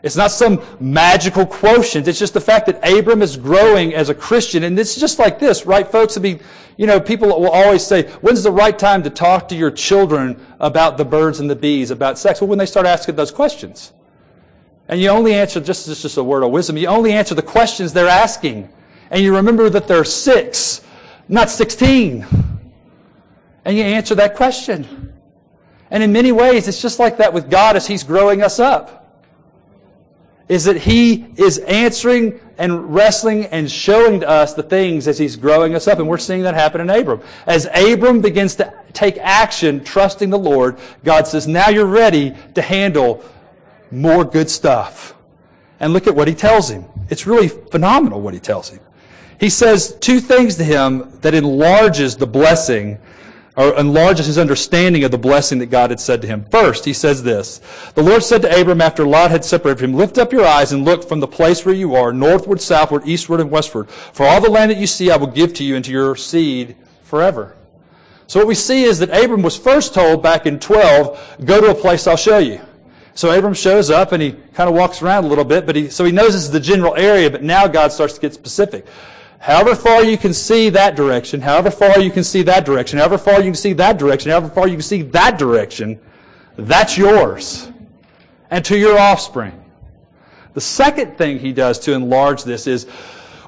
It's 0.04 0.16
not 0.16 0.30
some 0.30 0.62
magical 0.78 1.46
quotient. 1.46 2.06
It's 2.06 2.18
just 2.18 2.34
the 2.34 2.40
fact 2.40 2.66
that 2.66 2.78
Abram 2.86 3.22
is 3.22 3.36
growing 3.36 3.94
as 3.94 4.10
a 4.10 4.14
Christian. 4.14 4.62
And 4.62 4.78
it's 4.78 4.94
just 4.94 5.18
like 5.18 5.40
this, 5.40 5.66
right, 5.66 5.90
folks? 5.90 6.16
I 6.16 6.20
mean, 6.20 6.40
you 6.76 6.86
know, 6.86 7.00
people 7.00 7.28
will 7.28 7.50
always 7.50 7.84
say, 7.84 8.08
when's 8.20 8.42
the 8.42 8.52
right 8.52 8.78
time 8.78 9.02
to 9.04 9.10
talk 9.10 9.48
to 9.48 9.56
your 9.56 9.70
children 9.70 10.44
about 10.60 10.98
the 10.98 11.04
birds 11.04 11.40
and 11.40 11.48
the 11.48 11.56
bees, 11.56 11.90
about 11.90 12.18
sex? 12.18 12.40
Well, 12.40 12.48
when 12.48 12.58
they 12.58 12.66
start 12.66 12.86
asking 12.86 13.16
those 13.16 13.30
questions. 13.30 13.92
And 14.88 15.00
you 15.00 15.08
only 15.08 15.34
answer, 15.34 15.58
just, 15.58 15.86
just, 15.86 16.02
just 16.02 16.16
a 16.18 16.22
word 16.22 16.42
of 16.42 16.50
wisdom, 16.50 16.76
you 16.76 16.86
only 16.86 17.12
answer 17.12 17.34
the 17.34 17.42
questions 17.42 17.92
they're 17.92 18.06
asking 18.06 18.68
and 19.10 19.22
you 19.22 19.36
remember 19.36 19.70
that 19.70 19.86
they're 19.86 20.04
six, 20.04 20.80
not 21.28 21.50
16. 21.50 22.26
And 23.64 23.76
you 23.76 23.82
answer 23.82 24.14
that 24.16 24.34
question. 24.34 25.12
And 25.90 26.02
in 26.02 26.12
many 26.12 26.32
ways, 26.32 26.68
it's 26.68 26.82
just 26.82 26.98
like 26.98 27.18
that 27.18 27.32
with 27.32 27.48
God 27.48 27.76
as 27.76 27.86
He's 27.86 28.02
growing 28.02 28.42
us 28.42 28.58
up. 28.58 29.03
Is 30.48 30.64
that 30.64 30.76
He 30.76 31.26
is 31.36 31.58
answering 31.58 32.40
and 32.58 32.94
wrestling 32.94 33.46
and 33.46 33.70
showing 33.70 34.20
to 34.20 34.28
us 34.28 34.54
the 34.54 34.62
things 34.62 35.08
as 35.08 35.18
He's 35.18 35.36
growing 35.36 35.74
us 35.74 35.88
up. 35.88 35.98
And 35.98 36.08
we're 36.08 36.18
seeing 36.18 36.42
that 36.42 36.54
happen 36.54 36.80
in 36.80 36.90
Abram. 36.90 37.20
As 37.46 37.66
Abram 37.74 38.20
begins 38.20 38.54
to 38.56 38.72
take 38.92 39.16
action, 39.18 39.82
trusting 39.82 40.30
the 40.30 40.38
Lord, 40.38 40.78
God 41.02 41.26
says, 41.26 41.48
now 41.48 41.68
you're 41.68 41.86
ready 41.86 42.34
to 42.54 42.62
handle 42.62 43.24
more 43.90 44.24
good 44.24 44.50
stuff. 44.50 45.14
And 45.80 45.92
look 45.92 46.06
at 46.06 46.14
what 46.14 46.28
He 46.28 46.34
tells 46.34 46.70
him. 46.70 46.84
It's 47.10 47.26
really 47.26 47.48
phenomenal 47.48 48.20
what 48.20 48.34
He 48.34 48.40
tells 48.40 48.68
him 48.68 48.80
he 49.38 49.50
says 49.50 49.96
two 50.00 50.20
things 50.20 50.56
to 50.56 50.64
him 50.64 51.10
that 51.20 51.34
enlarges 51.34 52.16
the 52.16 52.26
blessing 52.26 52.98
or 53.56 53.78
enlarges 53.78 54.26
his 54.26 54.38
understanding 54.38 55.04
of 55.04 55.10
the 55.10 55.18
blessing 55.18 55.58
that 55.58 55.66
God 55.66 55.90
had 55.90 56.00
said 56.00 56.20
to 56.22 56.28
him. 56.28 56.44
First, 56.50 56.84
he 56.84 56.92
says 56.92 57.22
this. 57.22 57.60
The 57.94 58.02
Lord 58.02 58.22
said 58.24 58.42
to 58.42 58.60
Abram 58.60 58.80
after 58.80 59.06
Lot 59.06 59.30
had 59.30 59.44
separated 59.44 59.78
from 59.78 59.90
him, 59.90 59.96
Lift 59.96 60.18
up 60.18 60.32
your 60.32 60.44
eyes 60.44 60.72
and 60.72 60.84
look 60.84 61.08
from 61.08 61.20
the 61.20 61.28
place 61.28 61.64
where 61.64 61.74
you 61.74 61.94
are, 61.94 62.12
northward, 62.12 62.60
southward, 62.60 63.02
eastward, 63.06 63.40
and 63.40 63.50
westward. 63.50 63.88
For 63.88 64.26
all 64.26 64.40
the 64.40 64.50
land 64.50 64.70
that 64.70 64.78
you 64.78 64.88
see 64.88 65.10
I 65.10 65.16
will 65.16 65.28
give 65.28 65.54
to 65.54 65.64
you 65.64 65.76
and 65.76 65.84
to 65.84 65.92
your 65.92 66.16
seed 66.16 66.76
forever. 67.02 67.56
So 68.26 68.40
what 68.40 68.48
we 68.48 68.54
see 68.54 68.84
is 68.84 68.98
that 68.98 69.10
Abram 69.10 69.42
was 69.42 69.56
first 69.56 69.94
told 69.94 70.22
back 70.22 70.46
in 70.46 70.58
12, 70.58 71.38
go 71.44 71.60
to 71.60 71.70
a 71.70 71.74
place 71.74 72.06
I'll 72.06 72.16
show 72.16 72.38
you. 72.38 72.60
So 73.14 73.30
Abram 73.30 73.54
shows 73.54 73.90
up 73.90 74.10
and 74.10 74.20
he 74.20 74.32
kind 74.32 74.68
of 74.68 74.74
walks 74.74 75.00
around 75.00 75.24
a 75.24 75.28
little 75.28 75.44
bit, 75.44 75.66
but 75.66 75.76
he, 75.76 75.88
so 75.88 76.04
he 76.04 76.10
knows 76.10 76.32
this 76.32 76.42
is 76.42 76.50
the 76.50 76.58
general 76.58 76.96
area, 76.96 77.30
but 77.30 77.44
now 77.44 77.68
God 77.68 77.92
starts 77.92 78.14
to 78.14 78.20
get 78.20 78.34
specific. 78.34 78.84
However 79.44 79.74
far 79.74 80.02
you 80.02 80.16
can 80.16 80.32
see 80.32 80.70
that 80.70 80.96
direction, 80.96 81.42
however 81.42 81.70
far 81.70 82.00
you 82.00 82.10
can 82.10 82.24
see 82.24 82.40
that 82.44 82.64
direction, 82.64 82.98
however 82.98 83.18
far 83.18 83.40
you 83.40 83.44
can 83.44 83.54
see 83.54 83.74
that 83.74 83.98
direction, 83.98 84.30
however 84.30 84.48
far 84.48 84.66
you 84.66 84.72
can 84.72 84.82
see 84.82 85.02
that 85.02 85.38
direction, 85.38 86.00
that's 86.56 86.96
yours 86.96 87.70
and 88.50 88.64
to 88.64 88.78
your 88.78 88.98
offspring. 88.98 89.52
The 90.54 90.62
second 90.62 91.18
thing 91.18 91.40
he 91.40 91.52
does 91.52 91.78
to 91.80 91.92
enlarge 91.92 92.44
this 92.44 92.66
is 92.66 92.86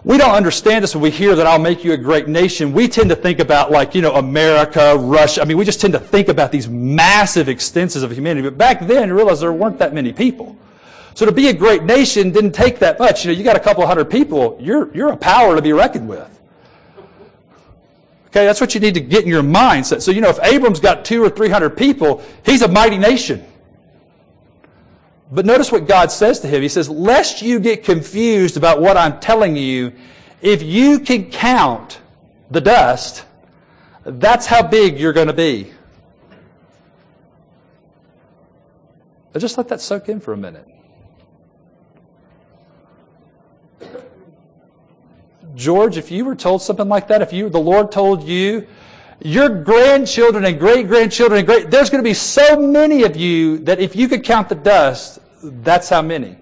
we 0.04 0.18
don't 0.18 0.35
understand 0.35 0.85
this 0.85 0.94
when 0.94 1.00
we 1.00 1.11
hear 1.11 1.35
that 1.35 1.46
I'll 1.46 1.59
make 1.59 1.82
you 1.82 1.94
a 1.94 1.96
great 1.96 2.28
nation. 2.28 2.74
We 2.74 2.88
tend 2.88 3.09
to 3.09 3.16
think 3.16 3.38
about 3.38 3.70
like, 3.70 3.94
you 3.94 4.02
know, 4.02 4.16
America, 4.16 4.98
Russia. 4.98 5.40
I 5.40 5.46
mean, 5.46 5.56
we 5.56 5.64
just 5.64 5.80
tend 5.80 5.94
to 5.94 5.98
think 5.98 6.28
about 6.28 6.52
these 6.52 6.68
massive 6.68 7.48
extenses 7.48 8.02
of 8.02 8.12
humanity. 8.12 8.46
But 8.46 8.59
back 8.59 8.87
then, 8.87 9.09
you 9.09 9.14
realize 9.14 9.40
there 9.40 9.50
weren't 9.50 9.78
that 9.78 9.94
many 9.94 10.12
people. 10.12 10.59
So 11.16 11.24
to 11.24 11.33
be 11.33 11.48
a 11.48 11.55
great 11.55 11.83
nation 11.83 12.31
didn't 12.31 12.52
take 12.52 12.79
that 12.81 12.98
much. 12.98 13.24
You 13.24 13.33
know, 13.33 13.38
you 13.38 13.42
got 13.42 13.57
a 13.57 13.61
couple 13.61 13.87
hundred 13.87 14.11
people, 14.11 14.59
you're, 14.61 14.94
you're 14.94 15.09
a 15.09 15.16
power 15.16 15.57
to 15.57 15.62
be 15.62 15.72
reckoned 15.72 16.11
with. 16.11 16.29
Okay, 18.26 18.44
that's 18.44 18.61
what 18.61 18.74
you 18.74 18.81
need 18.83 18.92
to 18.94 19.00
get 19.00 19.24
in 19.24 19.31
your 19.31 19.42
mindset. 19.42 20.02
So, 20.02 20.11
you 20.11 20.20
know, 20.20 20.29
if 20.29 20.38
Abram's 20.42 20.79
got 20.79 21.07
two 21.07 21.24
or 21.24 21.31
three 21.31 21.48
hundred 21.48 21.70
people, 21.70 22.22
he's 22.44 22.61
a 22.61 22.68
mighty 22.68 22.98
nation. 22.98 23.42
But 25.33 25.46
notice 25.46 25.72
what 25.72 25.88
God 25.88 26.12
says 26.12 26.40
to 26.40 26.48
him. 26.48 26.61
He 26.61 26.68
says, 26.68 26.90
Lest 26.90 27.40
you 27.40 27.61
get 27.61 27.83
confused 27.83 28.59
about 28.59 28.83
what 28.83 28.98
I'm 28.98 29.18
telling 29.18 29.57
you, 29.57 29.94
if 30.42 30.62
you 30.62 31.00
can 31.00 31.31
count 31.31 31.98
the 32.50 32.61
dust, 32.61 33.24
that's 34.05 34.44
how 34.44 34.62
big 34.62 35.00
you're 35.00 35.14
going 35.14 35.29
to 35.29 35.33
be. 35.33 35.72
But 39.33 39.38
just 39.38 39.57
let 39.57 39.68
that 39.68 39.81
soak 39.81 40.11
in 40.11 40.20
for 40.20 40.35
a 40.35 40.37
minute. 40.37 40.76
George, 45.57 45.97
if 45.97 46.11
you 46.11 46.25
were 46.25 46.37
told 46.37 46.62
something 46.62 46.88
like 46.88 47.09
that, 47.09 47.23
if 47.23 47.33
you, 47.33 47.49
the 47.49 47.59
Lord 47.59 47.90
told 47.90 48.23
you, 48.23 48.66
your 49.21 49.49
grandchildren 49.49 50.45
and 50.45 50.61
great 50.61 50.87
grandchildren 50.87 51.38
and 51.38 51.47
great, 51.47 51.71
there's 51.71 51.88
going 51.88 52.05
to 52.05 52.09
be 52.09 52.14
so 52.14 52.61
many 52.61 53.03
of 53.03 53.16
you 53.16 53.59
that 53.61 53.81
if 53.81 53.97
you 53.97 54.07
could 54.07 54.23
count 54.23 54.51
the 54.51 54.55
dust, 54.55 55.19
that's 55.42 55.88
how 55.88 56.03
many. 56.03 56.37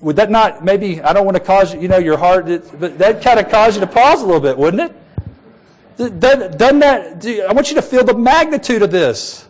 Would 0.00 0.16
that 0.16 0.30
not 0.30 0.64
maybe, 0.64 1.02
I 1.02 1.12
don't 1.12 1.24
want 1.24 1.36
to 1.36 1.42
cause 1.42 1.74
you 1.74 1.88
know, 1.88 1.98
your 1.98 2.16
heart, 2.16 2.46
but 2.78 2.98
that 2.98 3.22
kind 3.22 3.40
of 3.40 3.48
cause 3.50 3.74
you 3.74 3.80
to 3.80 3.86
pause 3.86 4.22
a 4.22 4.24
little 4.24 4.40
bit, 4.40 4.56
wouldn't 4.56 4.82
it? 4.82 6.20
Doesn't 6.20 6.78
that, 6.78 7.26
I 7.48 7.52
want 7.52 7.70
you 7.70 7.74
to 7.76 7.82
feel 7.82 8.04
the 8.04 8.14
magnitude 8.14 8.82
of 8.82 8.92
this. 8.92 9.48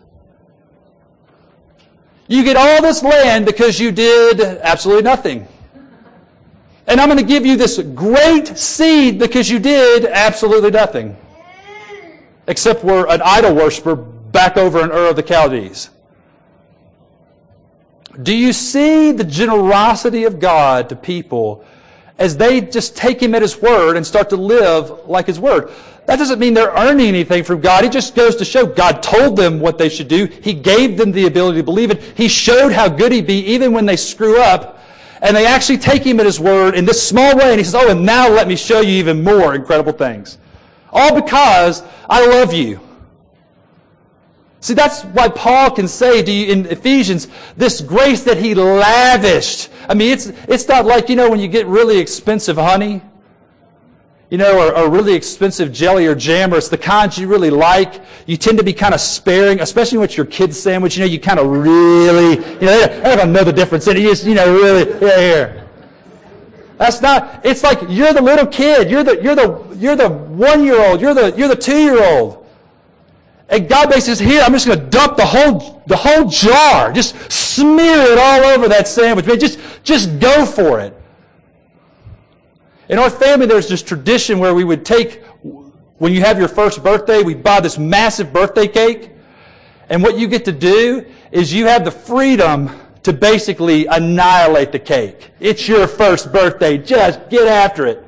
You 2.26 2.42
get 2.42 2.56
all 2.56 2.80
this 2.80 3.02
land 3.02 3.44
because 3.44 3.78
you 3.78 3.92
did 3.92 4.40
absolutely 4.40 5.02
nothing. 5.02 5.46
And 6.86 7.00
I'm 7.00 7.08
going 7.08 7.18
to 7.18 7.24
give 7.24 7.46
you 7.46 7.56
this 7.56 7.78
great 7.78 8.58
seed 8.58 9.18
because 9.18 9.48
you 9.48 9.58
did 9.58 10.04
absolutely 10.06 10.70
nothing. 10.70 11.16
Except 12.48 12.82
we're 12.82 13.06
an 13.06 13.22
idol 13.22 13.54
worshiper 13.54 13.94
back 13.94 14.56
over 14.56 14.82
in 14.82 14.90
Ur 14.90 15.10
of 15.10 15.16
the 15.16 15.22
Chaldees. 15.22 15.90
Do 18.22 18.36
you 18.36 18.52
see 18.52 19.12
the 19.12 19.24
generosity 19.24 20.24
of 20.24 20.38
God 20.38 20.88
to 20.88 20.96
people 20.96 21.64
as 22.18 22.36
they 22.36 22.60
just 22.60 22.96
take 22.96 23.22
Him 23.22 23.34
at 23.34 23.42
His 23.42 23.60
word 23.62 23.96
and 23.96 24.06
start 24.06 24.28
to 24.30 24.36
live 24.36 25.08
like 25.08 25.26
His 25.26 25.40
word? 25.40 25.70
That 26.06 26.16
doesn't 26.16 26.40
mean 26.40 26.52
they're 26.52 26.72
earning 26.72 27.06
anything 27.06 27.44
from 27.44 27.60
God. 27.60 27.84
It 27.84 27.92
just 27.92 28.14
goes 28.14 28.34
to 28.36 28.44
show 28.44 28.66
God 28.66 29.02
told 29.02 29.36
them 29.36 29.60
what 29.60 29.78
they 29.78 29.88
should 29.88 30.08
do. 30.08 30.26
He 30.26 30.52
gave 30.52 30.96
them 30.96 31.12
the 31.12 31.26
ability 31.26 31.58
to 31.58 31.64
believe 31.64 31.90
it. 31.90 32.02
He 32.16 32.28
showed 32.28 32.72
how 32.72 32.88
good 32.88 33.12
He'd 33.12 33.26
be 33.26 33.38
even 33.46 33.72
when 33.72 33.86
they 33.86 33.96
screw 33.96 34.40
up 34.40 34.81
and 35.22 35.36
they 35.36 35.46
actually 35.46 35.78
take 35.78 36.02
him 36.04 36.18
at 36.20 36.26
his 36.26 36.40
word 36.40 36.74
in 36.74 36.84
this 36.84 37.06
small 37.06 37.36
way, 37.36 37.50
and 37.50 37.58
he 37.58 37.64
says, 37.64 37.76
Oh, 37.76 37.90
and 37.90 38.04
now 38.04 38.28
let 38.28 38.48
me 38.48 38.56
show 38.56 38.80
you 38.80 38.90
even 38.94 39.22
more 39.22 39.54
incredible 39.54 39.92
things. 39.92 40.36
All 40.92 41.14
because 41.14 41.82
I 42.10 42.26
love 42.26 42.52
you. 42.52 42.80
See, 44.60 44.74
that's 44.74 45.02
why 45.02 45.28
Paul 45.28 45.70
can 45.70 45.88
say 45.88 46.22
to 46.22 46.30
you 46.30 46.52
in 46.52 46.66
Ephesians, 46.66 47.28
this 47.56 47.80
grace 47.80 48.22
that 48.24 48.36
he 48.36 48.54
lavished. 48.54 49.70
I 49.88 49.94
mean, 49.94 50.12
it's, 50.12 50.26
it's 50.26 50.68
not 50.68 50.84
like, 50.84 51.08
you 51.08 51.16
know, 51.16 51.30
when 51.30 51.40
you 51.40 51.48
get 51.48 51.66
really 51.66 51.98
expensive 51.98 52.56
honey 52.56 53.02
you 54.32 54.38
know, 54.38 54.66
or, 54.66 54.74
or, 54.74 54.88
really 54.88 55.12
expensive 55.12 55.70
jelly 55.74 56.06
or 56.06 56.14
jam, 56.14 56.54
or 56.54 56.56
it's 56.56 56.70
the 56.70 56.78
kinds 56.78 57.18
you 57.18 57.28
really 57.28 57.50
like, 57.50 58.00
you 58.24 58.38
tend 58.38 58.56
to 58.56 58.64
be 58.64 58.72
kind 58.72 58.94
of 58.94 59.00
sparing, 59.02 59.60
especially 59.60 59.98
with 59.98 60.16
your 60.16 60.24
kid's 60.24 60.58
sandwich. 60.58 60.96
You 60.96 61.00
know, 61.00 61.06
you 61.06 61.20
kind 61.20 61.38
of 61.38 61.48
really, 61.48 62.36
you 62.36 62.66
know, 62.66 62.86
they 62.86 63.14
don't 63.14 63.30
know 63.30 63.44
the 63.44 63.52
difference. 63.52 63.86
And 63.88 63.98
you 63.98 64.08
just, 64.08 64.24
you 64.24 64.32
know, 64.32 64.50
really, 64.50 64.90
yeah, 65.06 65.18
here. 65.18 65.68
That's 66.78 67.02
not, 67.02 67.44
it's 67.44 67.62
like 67.62 67.80
you're 67.90 68.14
the 68.14 68.22
little 68.22 68.46
kid. 68.46 68.90
You're 68.90 69.04
the, 69.04 69.22
you're 69.22 69.34
the, 69.34 69.76
you're 69.76 69.96
the 69.96 70.08
one 70.08 70.64
year 70.64 70.82
old. 70.82 71.02
You're 71.02 71.12
the, 71.12 71.34
you're 71.36 71.48
the 71.48 71.54
two 71.54 71.76
year 71.76 72.02
old. 72.02 72.46
And 73.50 73.68
God 73.68 73.90
basically 73.90 74.14
says, 74.14 74.18
here, 74.18 74.40
I'm 74.40 74.52
just 74.52 74.64
going 74.64 74.78
to 74.78 74.86
dump 74.86 75.18
the 75.18 75.26
whole, 75.26 75.82
the 75.88 75.96
whole 75.96 76.26
jar. 76.30 76.90
Just 76.90 77.30
smear 77.30 78.00
it 78.12 78.16
all 78.16 78.44
over 78.44 78.66
that 78.68 78.88
sandwich. 78.88 79.26
Man, 79.26 79.38
just, 79.38 79.58
just 79.84 80.18
go 80.20 80.46
for 80.46 80.80
it. 80.80 81.01
In 82.92 82.98
our 82.98 83.08
family, 83.08 83.46
there's 83.46 83.70
this 83.70 83.82
tradition 83.82 84.38
where 84.38 84.54
we 84.54 84.64
would 84.64 84.84
take, 84.84 85.24
when 85.96 86.12
you 86.12 86.20
have 86.20 86.38
your 86.38 86.46
first 86.46 86.84
birthday, 86.84 87.22
we 87.22 87.32
buy 87.32 87.58
this 87.58 87.78
massive 87.78 88.34
birthday 88.34 88.68
cake. 88.68 89.12
And 89.88 90.02
what 90.02 90.18
you 90.18 90.28
get 90.28 90.44
to 90.44 90.52
do 90.52 91.06
is 91.30 91.54
you 91.54 91.64
have 91.64 91.86
the 91.86 91.90
freedom 91.90 92.70
to 93.04 93.14
basically 93.14 93.86
annihilate 93.86 94.72
the 94.72 94.78
cake. 94.78 95.30
It's 95.40 95.66
your 95.66 95.86
first 95.86 96.34
birthday. 96.34 96.76
Just 96.76 97.30
get 97.30 97.48
after 97.48 97.86
it. 97.86 98.04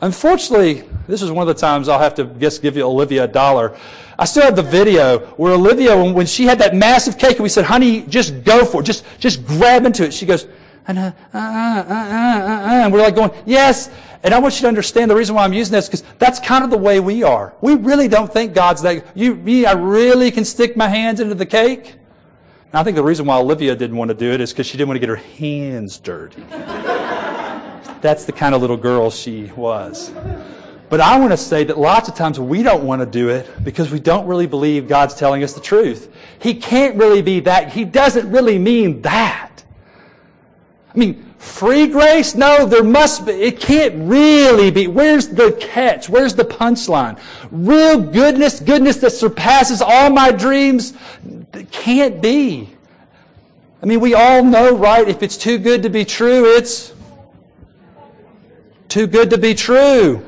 Unfortunately, 0.00 0.84
this 1.08 1.20
is 1.20 1.32
one 1.32 1.48
of 1.48 1.52
the 1.52 1.60
times 1.60 1.88
I'll 1.88 1.98
have 1.98 2.14
to 2.14 2.26
just 2.26 2.62
give 2.62 2.76
you 2.76 2.84
Olivia 2.84 3.24
a 3.24 3.28
dollar. 3.28 3.76
I 4.16 4.26
still 4.26 4.44
have 4.44 4.54
the 4.54 4.62
video 4.62 5.18
where 5.38 5.54
Olivia, 5.54 6.00
when 6.00 6.26
she 6.26 6.44
had 6.44 6.60
that 6.60 6.76
massive 6.76 7.18
cake, 7.18 7.38
and 7.38 7.42
we 7.42 7.48
said, 7.48 7.64
honey, 7.64 8.02
just 8.02 8.44
go 8.44 8.64
for 8.64 8.82
it. 8.82 8.84
Just, 8.84 9.04
just 9.18 9.44
grab 9.44 9.86
into 9.86 10.04
it. 10.04 10.14
She 10.14 10.24
goes, 10.24 10.46
uh, 10.88 10.92
uh, 10.92 11.12
uh, 11.32 11.38
uh, 11.38 11.38
uh, 11.38 12.84
and 12.84 12.92
we're 12.92 13.00
like 13.00 13.14
going, 13.14 13.30
yes. 13.46 13.90
And 14.22 14.32
I 14.32 14.38
want 14.38 14.54
you 14.54 14.62
to 14.62 14.68
understand 14.68 15.10
the 15.10 15.16
reason 15.16 15.34
why 15.34 15.44
I'm 15.44 15.52
using 15.52 15.72
this 15.72 15.88
because 15.88 16.04
that's 16.18 16.38
kind 16.38 16.64
of 16.64 16.70
the 16.70 16.78
way 16.78 17.00
we 17.00 17.22
are. 17.22 17.54
We 17.60 17.74
really 17.74 18.08
don't 18.08 18.32
think 18.32 18.54
God's 18.54 18.82
that. 18.82 19.16
You, 19.16 19.34
me, 19.34 19.66
I 19.66 19.72
really 19.72 20.30
can 20.30 20.44
stick 20.44 20.76
my 20.76 20.88
hands 20.88 21.20
into 21.20 21.34
the 21.34 21.46
cake. 21.46 21.96
And 22.72 22.80
I 22.80 22.84
think 22.84 22.96
the 22.96 23.02
reason 23.02 23.26
why 23.26 23.36
Olivia 23.36 23.76
didn't 23.76 23.96
want 23.96 24.08
to 24.08 24.14
do 24.14 24.32
it 24.32 24.40
is 24.40 24.52
because 24.52 24.66
she 24.66 24.78
didn't 24.78 24.88
want 24.88 24.96
to 24.96 25.00
get 25.00 25.08
her 25.08 25.16
hands 25.16 25.98
dirty. 25.98 26.42
that's 28.00 28.24
the 28.24 28.32
kind 28.32 28.54
of 28.54 28.60
little 28.60 28.76
girl 28.76 29.10
she 29.10 29.46
was. 29.56 30.12
But 30.88 31.00
I 31.00 31.18
want 31.18 31.32
to 31.32 31.38
say 31.38 31.64
that 31.64 31.78
lots 31.78 32.08
of 32.08 32.14
times 32.14 32.38
we 32.38 32.62
don't 32.62 32.84
want 32.84 33.00
to 33.00 33.06
do 33.06 33.30
it 33.30 33.64
because 33.64 33.90
we 33.90 33.98
don't 33.98 34.26
really 34.26 34.46
believe 34.46 34.88
God's 34.88 35.14
telling 35.14 35.42
us 35.42 35.54
the 35.54 35.60
truth. 35.60 36.14
He 36.38 36.54
can't 36.54 36.96
really 36.96 37.22
be 37.22 37.40
that. 37.40 37.72
He 37.72 37.84
doesn't 37.84 38.30
really 38.30 38.58
mean 38.58 39.00
that. 39.02 39.64
I 40.94 40.98
mean, 40.98 41.34
free 41.38 41.86
grace? 41.86 42.34
No, 42.34 42.66
there 42.66 42.84
must 42.84 43.24
be. 43.24 43.32
It 43.32 43.60
can't 43.60 44.08
really 44.08 44.70
be. 44.70 44.88
Where's 44.88 45.28
the 45.28 45.52
catch? 45.52 46.08
Where's 46.08 46.34
the 46.34 46.44
punchline? 46.44 47.18
Real 47.50 47.98
goodness, 47.98 48.60
goodness 48.60 48.98
that 48.98 49.12
surpasses 49.12 49.80
all 49.80 50.10
my 50.10 50.30
dreams, 50.32 50.92
can't 51.70 52.20
be. 52.20 52.68
I 53.82 53.86
mean, 53.86 54.00
we 54.00 54.14
all 54.14 54.44
know, 54.44 54.76
right? 54.76 55.08
If 55.08 55.22
it's 55.22 55.36
too 55.36 55.58
good 55.58 55.82
to 55.82 55.90
be 55.90 56.04
true, 56.04 56.44
it's 56.56 56.92
too 58.88 59.06
good 59.06 59.30
to 59.30 59.38
be 59.38 59.54
true. 59.54 60.22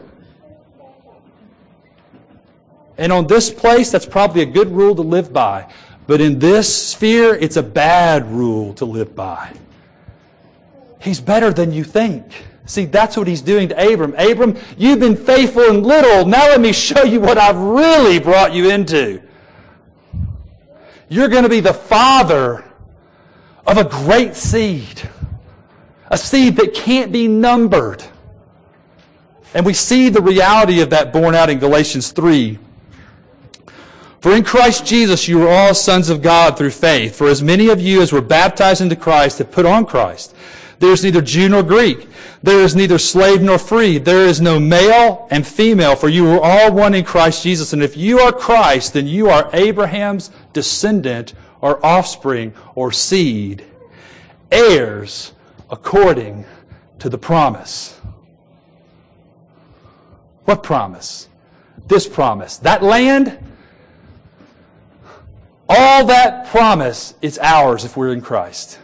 And 2.97 3.12
on 3.12 3.27
this 3.27 3.51
place, 3.51 3.91
that's 3.91 4.07
probably 4.07 4.43
a 4.43 4.47
good 4.47 4.69
rule 4.69 4.95
to 4.95 5.03
live 5.03 5.33
by. 5.33 5.71
But 6.07 6.21
in 6.21 6.39
this 6.39 6.91
sphere, 6.91 7.35
it's 7.35 7.57
a 7.57 7.62
bad 7.62 8.27
rule 8.31 8.73
to 8.75 8.85
live 8.85 9.15
by. 9.15 9.53
He's 11.05 11.21
better 11.21 11.53
than 11.53 11.71
you 11.71 11.85
think. 11.85 12.25
See, 12.65 12.87
that's 12.87 13.15
what 13.15 13.27
he's 13.27 13.43
doing 13.43 13.69
to 13.69 13.93
Abram. 13.93 14.15
Abram, 14.15 14.57
you've 14.79 15.01
been 15.01 15.17
faithful 15.17 15.65
in 15.65 15.83
little. 15.83 16.25
Now 16.25 16.49
let 16.49 16.63
me 16.63 16.73
show 16.73 17.05
you 17.05 17.21
what 17.21 17.37
I've 17.37 17.59
really 17.59 18.19
brought 18.19 18.55
you 18.55 18.71
into. 18.71 19.23
You're 21.11 21.29
going 21.29 21.43
to 21.43 21.51
be 21.51 21.61
the 21.61 21.75
father 21.75 22.65
of 23.67 23.77
a 23.77 23.85
great 23.85 24.35
seed. 24.35 25.03
A 26.09 26.17
seed 26.17 26.57
that 26.57 26.73
can't 26.73 27.13
be 27.13 27.29
numbered. 27.29 28.03
And 29.53 29.67
we 29.67 29.75
see 29.75 30.09
the 30.09 30.23
reality 30.23 30.81
of 30.81 30.89
that 30.91 31.13
borne 31.13 31.35
out 31.35 31.51
in 31.51 31.59
Galatians 31.59 32.13
3, 32.13 32.59
for 34.21 34.35
in 34.35 34.43
Christ 34.43 34.87
Jesus 34.87 35.29
you 35.29 35.47
are 35.47 35.49
all 35.49 35.75
sons 35.75 36.09
of 36.09 36.23
God 36.23 36.57
through 36.57 36.71
faith. 36.71 37.15
For 37.15 37.29
as 37.29 37.43
many 37.43 37.69
of 37.69 37.79
you 37.79 38.01
as 38.01 38.11
were 38.11 38.23
baptized 38.23 38.81
into 38.81 38.97
Christ 38.97 39.37
have 39.37 39.53
put 39.53 39.67
on 39.67 39.85
Christ. 39.85 40.35
There 40.79 40.93
is 40.93 41.05
neither 41.05 41.22
Jew 41.22 41.49
nor 41.49 41.62
Greek. 41.62 42.09
There 42.43 42.61
is 42.61 42.75
neither 42.75 42.99
slave 42.99 43.41
nor 43.41 43.59
free. 43.59 43.99
There 43.99 44.27
is 44.27 44.41
no 44.41 44.61
male 44.61 45.27
and 45.31 45.47
female, 45.47 45.97
for 45.97 46.09
you 46.09 46.29
are 46.29 46.41
all 46.41 46.72
one 46.72 46.95
in 46.95 47.05
Christ 47.05 47.43
Jesus. 47.43 47.72
And 47.72 47.83
if 47.83 47.97
you 47.97 48.18
are 48.20 48.33
Christ, 48.33 48.93
then 48.93 49.07
you 49.07 49.29
are 49.29 49.49
Abraham's 49.53 50.31
descendant 50.53 51.35
or 51.61 51.85
offspring 51.85 52.53
or 52.75 52.93
seed, 52.93 53.64
heirs 54.51 55.33
according 55.70 56.45
to 56.99 57.09
the 57.09 57.18
promise. 57.18 57.99
What 60.45 60.62
promise? 60.62 61.29
This 61.87 62.07
promise. 62.07 62.59
That 62.59 62.83
land, 62.83 63.39
all 65.68 66.05
that 66.07 66.47
promise 66.49 67.14
is 67.22 67.39
ours 67.39 67.85
if 67.85 67.97
we're 67.97 68.12
in 68.12 68.20
Christ. 68.20 68.79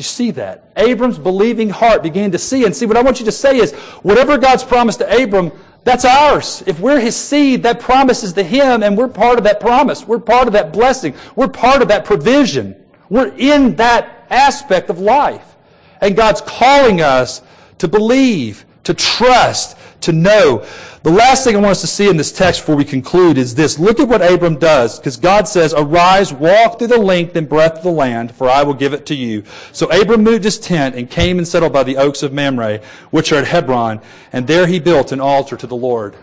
You 0.00 0.04
see 0.04 0.30
that? 0.30 0.64
Abram's 0.76 1.18
believing 1.18 1.68
heart 1.68 2.02
began 2.02 2.30
to 2.30 2.38
see. 2.38 2.64
And 2.64 2.74
see, 2.74 2.86
what 2.86 2.96
I 2.96 3.02
want 3.02 3.20
you 3.20 3.26
to 3.26 3.32
say 3.32 3.58
is 3.58 3.74
whatever 4.00 4.38
God's 4.38 4.64
promised 4.64 5.00
to 5.00 5.22
Abram, 5.22 5.52
that's 5.84 6.06
ours. 6.06 6.62
If 6.66 6.80
we're 6.80 7.00
his 7.00 7.14
seed, 7.14 7.64
that 7.64 7.80
promise 7.80 8.22
is 8.22 8.32
to 8.32 8.42
him, 8.42 8.82
and 8.82 8.96
we're 8.96 9.08
part 9.08 9.36
of 9.36 9.44
that 9.44 9.60
promise. 9.60 10.08
We're 10.08 10.18
part 10.18 10.46
of 10.46 10.54
that 10.54 10.72
blessing. 10.72 11.14
We're 11.36 11.48
part 11.48 11.82
of 11.82 11.88
that 11.88 12.06
provision. 12.06 12.82
We're 13.10 13.34
in 13.36 13.76
that 13.76 14.24
aspect 14.30 14.88
of 14.88 15.00
life. 15.00 15.54
And 16.00 16.16
God's 16.16 16.40
calling 16.40 17.02
us 17.02 17.42
to 17.76 17.86
believe, 17.86 18.64
to 18.84 18.94
trust, 18.94 19.76
to 20.02 20.12
know. 20.12 20.64
The 21.02 21.10
last 21.10 21.44
thing 21.44 21.56
I 21.56 21.60
want 21.60 21.70
us 21.70 21.80
to 21.80 21.86
see 21.86 22.08
in 22.08 22.16
this 22.16 22.30
text 22.30 22.60
before 22.60 22.76
we 22.76 22.84
conclude 22.84 23.38
is 23.38 23.54
this. 23.54 23.78
Look 23.78 24.00
at 24.00 24.08
what 24.08 24.20
Abram 24.20 24.58
does, 24.58 24.98
because 24.98 25.16
God 25.16 25.48
says, 25.48 25.72
Arise, 25.72 26.32
walk 26.32 26.78
through 26.78 26.88
the 26.88 26.98
length 26.98 27.36
and 27.36 27.48
breadth 27.48 27.78
of 27.78 27.84
the 27.84 27.90
land, 27.90 28.34
for 28.34 28.48
I 28.48 28.62
will 28.62 28.74
give 28.74 28.92
it 28.92 29.06
to 29.06 29.14
you. 29.14 29.44
So 29.72 29.90
Abram 29.90 30.22
moved 30.22 30.44
his 30.44 30.58
tent 30.58 30.94
and 30.94 31.10
came 31.10 31.38
and 31.38 31.48
settled 31.48 31.72
by 31.72 31.84
the 31.84 31.96
oaks 31.96 32.22
of 32.22 32.32
Mamre, 32.32 32.80
which 33.10 33.32
are 33.32 33.36
at 33.36 33.46
Hebron, 33.46 34.00
and 34.32 34.46
there 34.46 34.66
he 34.66 34.78
built 34.78 35.12
an 35.12 35.20
altar 35.20 35.56
to 35.56 35.66
the 35.66 35.76
Lord. 35.76 36.14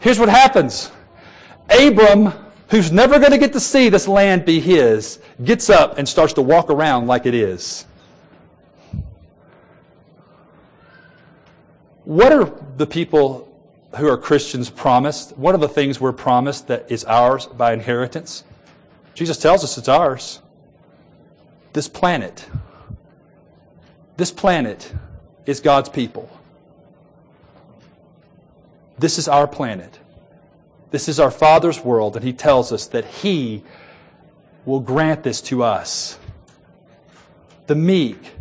Here's 0.00 0.18
what 0.18 0.28
happens. 0.28 0.90
Abram, 1.68 2.32
who's 2.70 2.92
never 2.92 3.18
going 3.18 3.32
to 3.32 3.38
get 3.38 3.52
to 3.52 3.60
see 3.60 3.88
this 3.88 4.08
land 4.08 4.44
be 4.44 4.60
his, 4.60 5.18
gets 5.44 5.68
up 5.68 5.98
and 5.98 6.08
starts 6.08 6.32
to 6.34 6.42
walk 6.42 6.70
around 6.70 7.06
like 7.06 7.26
it 7.26 7.34
is. 7.34 7.86
What 12.08 12.32
are 12.32 12.50
the 12.78 12.86
people 12.86 13.54
who 13.98 14.08
are 14.08 14.16
Christians 14.16 14.70
promised? 14.70 15.36
What 15.36 15.54
are 15.54 15.58
the 15.58 15.68
things 15.68 16.00
we're 16.00 16.14
promised 16.14 16.68
that 16.68 16.90
is 16.90 17.04
ours 17.04 17.44
by 17.44 17.74
inheritance? 17.74 18.44
Jesus 19.12 19.36
tells 19.36 19.62
us 19.62 19.76
it's 19.76 19.90
ours. 19.90 20.40
This 21.74 21.86
planet. 21.86 22.48
This 24.16 24.30
planet 24.30 24.90
is 25.44 25.60
God's 25.60 25.90
people. 25.90 26.30
This 28.98 29.18
is 29.18 29.28
our 29.28 29.46
planet. 29.46 29.98
This 30.90 31.10
is 31.10 31.20
our 31.20 31.30
Father's 31.30 31.84
world, 31.84 32.16
and 32.16 32.24
He 32.24 32.32
tells 32.32 32.72
us 32.72 32.86
that 32.86 33.04
He 33.04 33.62
will 34.64 34.80
grant 34.80 35.24
this 35.24 35.42
to 35.42 35.62
us. 35.62 36.18
The 37.66 37.74
meek, 37.74 38.32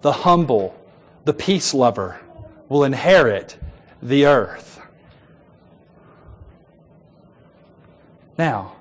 the 0.00 0.10
humble, 0.10 0.76
the 1.24 1.32
peace 1.32 1.72
lover, 1.72 2.18
will 2.72 2.84
inherit 2.84 3.58
the 4.02 4.24
earth. 4.24 4.80
Now, 8.38 8.72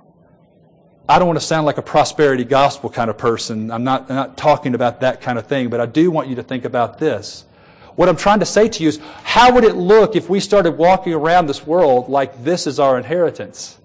I 1.09 1.19
don't 1.19 1.27
want 1.27 1.37
to 1.37 1.45
sound 1.45 1.65
like 1.65 1.77
a 1.77 1.81
prosperity 1.81 2.45
gospel 2.45 2.89
kind 2.89 3.09
of 3.09 3.17
person. 3.17 3.69
I'm 3.69 3.83
not, 3.83 4.09
I'm 4.09 4.15
not 4.15 4.37
talking 4.37 4.75
about 4.75 5.01
that 5.01 5.19
kind 5.19 5.37
of 5.37 5.45
thing, 5.45 5.69
but 5.69 5.81
I 5.81 5.85
do 5.85 6.09
want 6.09 6.29
you 6.29 6.35
to 6.35 6.43
think 6.43 6.63
about 6.63 6.99
this. 6.99 7.43
What 7.95 8.07
I'm 8.07 8.15
trying 8.15 8.39
to 8.39 8.45
say 8.45 8.69
to 8.69 8.81
you 8.81 8.87
is, 8.87 9.01
how 9.23 9.53
would 9.53 9.65
it 9.65 9.75
look 9.75 10.15
if 10.15 10.29
we 10.29 10.39
started 10.39 10.71
walking 10.71 11.13
around 11.13 11.47
this 11.47 11.67
world 11.67 12.07
like 12.07 12.45
this 12.45 12.65
is 12.65 12.79
our 12.79 12.97
inheritance? 12.97 13.77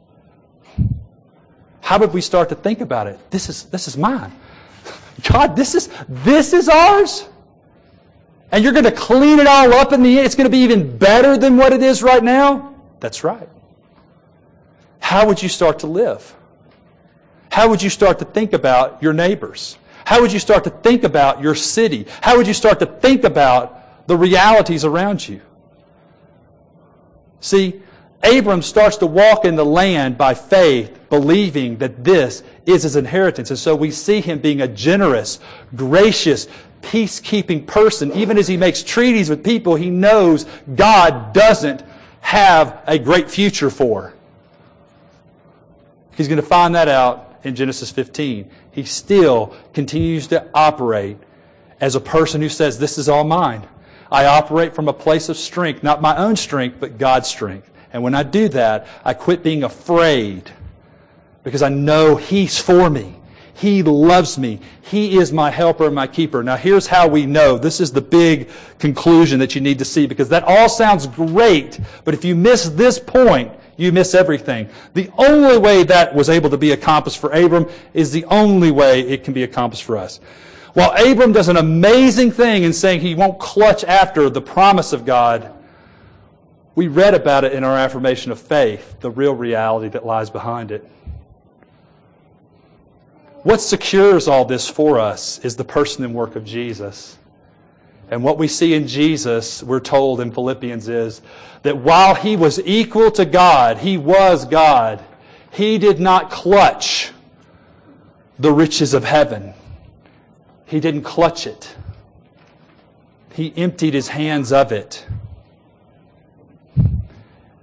How 1.81 1.99
would 1.99 2.13
we 2.13 2.21
start 2.21 2.49
to 2.51 2.55
think 2.55 2.81
about 2.81 3.09
it? 3.09 3.19
This 3.33 3.49
is, 3.49 3.65
this 3.65 3.89
is 3.89 3.97
mine. 3.97 4.33
God, 5.29 5.57
this 5.57 5.75
is, 5.75 5.89
this 6.09 6.53
is 6.53 6.69
ours? 6.69 7.29
And 8.53 8.63
you're 8.63 8.73
going 8.73 8.85
to 8.85 8.93
clean 8.93 9.39
it 9.39 9.47
all 9.47 9.73
up 9.75 9.93
in 9.93 10.03
the 10.03 10.19
end. 10.19 10.27
It's 10.27 10.35
going 10.35 10.47
to 10.47 10.51
be 10.51 10.59
even 10.59 10.97
better 10.97 11.37
than 11.37 11.57
what 11.57 11.73
it 11.73 11.83
is 11.83 12.03
right 12.03 12.23
now. 12.23 12.75
That's 13.01 13.25
right. 13.25 13.49
How 15.01 15.27
would 15.27 15.43
you 15.43 15.49
start 15.49 15.81
to 15.81 15.87
live? 15.87 16.35
How 17.51 17.69
would 17.69 17.83
you 17.83 17.91
start 17.91 18.19
to 18.19 18.25
think 18.25 18.53
about 18.53 19.03
your 19.03 19.13
neighbors? 19.13 19.79
How 20.05 20.21
would 20.21 20.33
you 20.33 20.39
start 20.39 20.65
to 20.65 20.71
think 20.71 21.05
about 21.05 21.41
your 21.41 21.55
city? 21.55 22.07
How 22.21 22.37
would 22.37 22.47
you 22.47 22.55
start 22.55 22.79
to 22.81 22.87
think 22.87 23.25
about 23.25 24.07
the 24.07 24.17
realities 24.17 24.85
around 24.85 25.29
you? 25.29 25.41
See, 27.41 27.83
Abram 28.23 28.63
starts 28.63 28.97
to 28.99 29.07
walk 29.07 29.45
in 29.45 29.57
the 29.57 29.65
land 29.65 30.19
by 30.19 30.35
faith, 30.35 30.99
believing 31.09 31.79
that 31.79 32.03
this 32.03 32.43
is 32.65 32.83
his 32.83 32.97
inheritance. 32.97 33.51
And 33.51 33.59
so 33.59 33.77
we 33.77 33.91
see 33.91 34.21
him 34.21 34.39
being 34.39 34.61
a 34.61 34.69
generous, 34.69 35.39
gracious, 35.75 36.49
peacekeeping 36.87 37.67
person. 37.67 38.13
Even 38.13 38.39
as 38.39 38.47
he 38.47 38.57
makes 38.57 38.83
treaties 38.83 39.29
with 39.29 39.45
people 39.45 39.75
he 39.75 39.91
knows 39.91 40.47
God 40.75 41.33
doesn't 41.33 41.83
have 42.21 42.83
a 42.87 42.99
great 42.99 43.31
future 43.31 43.71
for. 43.71 44.15
He's 46.17 46.29
going 46.29 46.41
to 46.41 46.47
find 46.47 46.75
that 46.75 46.89
out 46.89 47.41
in 47.45 47.55
Genesis 47.55 47.91
15. 47.91 48.51
He 48.71 48.85
still 48.85 49.55
continues 49.75 50.29
to 50.29 50.49
operate 50.55 51.19
as 51.81 51.95
a 51.95 52.01
person 52.01 52.41
who 52.41 52.49
says, 52.49 52.79
This 52.79 52.99
is 52.99 53.09
all 53.09 53.25
mine. 53.25 53.69
I 54.11 54.27
operate 54.27 54.75
from 54.75 54.89
a 54.89 54.93
place 54.93 55.29
of 55.29 55.37
strength, 55.37 55.83
not 55.83 56.01
my 56.01 56.17
own 56.17 56.37
strength, 56.37 56.79
but 56.79 56.99
God's 56.99 57.29
strength. 57.29 57.71
And 57.93 58.03
when 58.03 58.15
I 58.15 58.23
do 58.23 58.49
that, 58.51 58.87
I 59.05 59.15
quit 59.15 59.43
being 59.43 59.65
afraid 59.65 60.51
because 61.43 61.63
I 61.63 61.69
know 61.69 62.17
He's 62.17 62.59
for 62.59 62.89
me. 62.89 63.16
He 63.57 63.83
loves 63.83 64.37
me. 64.37 64.61
He 64.83 65.17
is 65.17 65.33
my 65.33 65.51
helper 65.51 65.87
and 65.87 65.95
my 65.95 66.07
keeper. 66.07 66.43
Now 66.43 66.57
here's 66.57 66.87
how 66.87 67.09
we 67.09 67.25
know. 67.25 67.57
This 67.57 67.81
is 67.81 67.91
the 67.91 68.03
big 68.03 68.51
conclusion 68.79 69.39
that 69.39 69.55
you 69.55 69.63
need 69.63 69.79
to 69.79 69.85
see 69.85 70.07
because 70.07 70.29
that 70.29 70.45
all 70.45 70.69
sounds 70.69 71.07
great, 71.07 71.81
but 72.05 72.13
if 72.13 72.23
you 72.23 72.37
miss 72.37 72.69
this 72.69 72.99
point, 72.99 73.51
you 73.79 73.93
miss 73.93 74.15
everything. 74.15 74.69
The 74.93 75.11
only 75.17 75.57
way 75.57 75.85
that 75.85 76.15
was 76.15 76.29
able 76.29 76.51
to 76.51 76.59
be 76.59 76.73
accomplished 76.73 77.19
for 77.19 77.31
Abram 77.31 77.67
is 77.95 78.13
the 78.13 78.27
only 78.27 78.71
way 78.71 79.01
it 79.01 79.25
can 79.25 79.33
be 79.33 79.43
accomplished 79.43 79.85
for 79.85 79.97
us. 79.97 80.21
While 80.75 80.93
Abram 80.93 81.33
does 81.33 81.49
an 81.49 81.57
amazing 81.57 82.33
thing 82.33 82.63
in 82.63 82.75
saying 82.75 83.01
he 83.01 83.15
won't 83.15 83.39
clutch 83.39 83.85
after 83.85 84.29
the 84.29 84.43
promise 84.43 84.93
of 84.93 85.07
God, 85.07 85.51
we 86.75 86.89
read 86.89 87.15
about 87.15 87.45
it 87.45 87.55
in 87.55 87.65
our 87.65 87.75
affirmation 87.75 88.33
of 88.33 88.39
faith, 88.39 89.01
the 89.01 89.11
real 89.11 89.35
reality 89.35 89.89
that 89.89 90.05
lies 90.05 90.29
behind 90.29 90.73
it. 90.73 90.87
What 93.47 93.61
secures 93.61 94.27
all 94.27 94.45
this 94.45 94.69
for 94.69 94.99
us 94.99 95.39
is 95.45 95.55
the 95.55 95.63
person 95.63 96.05
and 96.05 96.13
work 96.13 96.35
of 96.35 96.45
Jesus. 96.45 97.17
And 98.11 98.25
what 98.25 98.39
we 98.39 98.49
see 98.49 98.75
in 98.75 98.89
Jesus, 98.89 99.63
we're 99.63 99.79
told 99.79 100.21
in 100.21 100.33
Philippians, 100.33 100.89
is 100.89 101.23
that 101.63 101.77
while 101.77 102.17
he 102.17 102.37
was 102.37 102.59
equal 102.67 103.13
to 103.13 103.25
God, 103.25 103.79
he 103.79 103.99
was 103.99 104.47
God, 104.47 105.01
he 105.53 105.79
did 105.79 106.01
not 106.01 106.29
clutch 106.29 107.13
the 108.37 108.51
riches 108.51 108.95
of 108.95 109.05
heaven. 109.05 109.55
He 110.65 110.81
didn't 110.81 111.03
clutch 111.03 111.47
it. 111.47 111.77
He 113.33 113.57
emptied 113.57 113.95
his 113.95 114.09
hands 114.09 114.51
of 114.51 114.73
it 114.73 115.07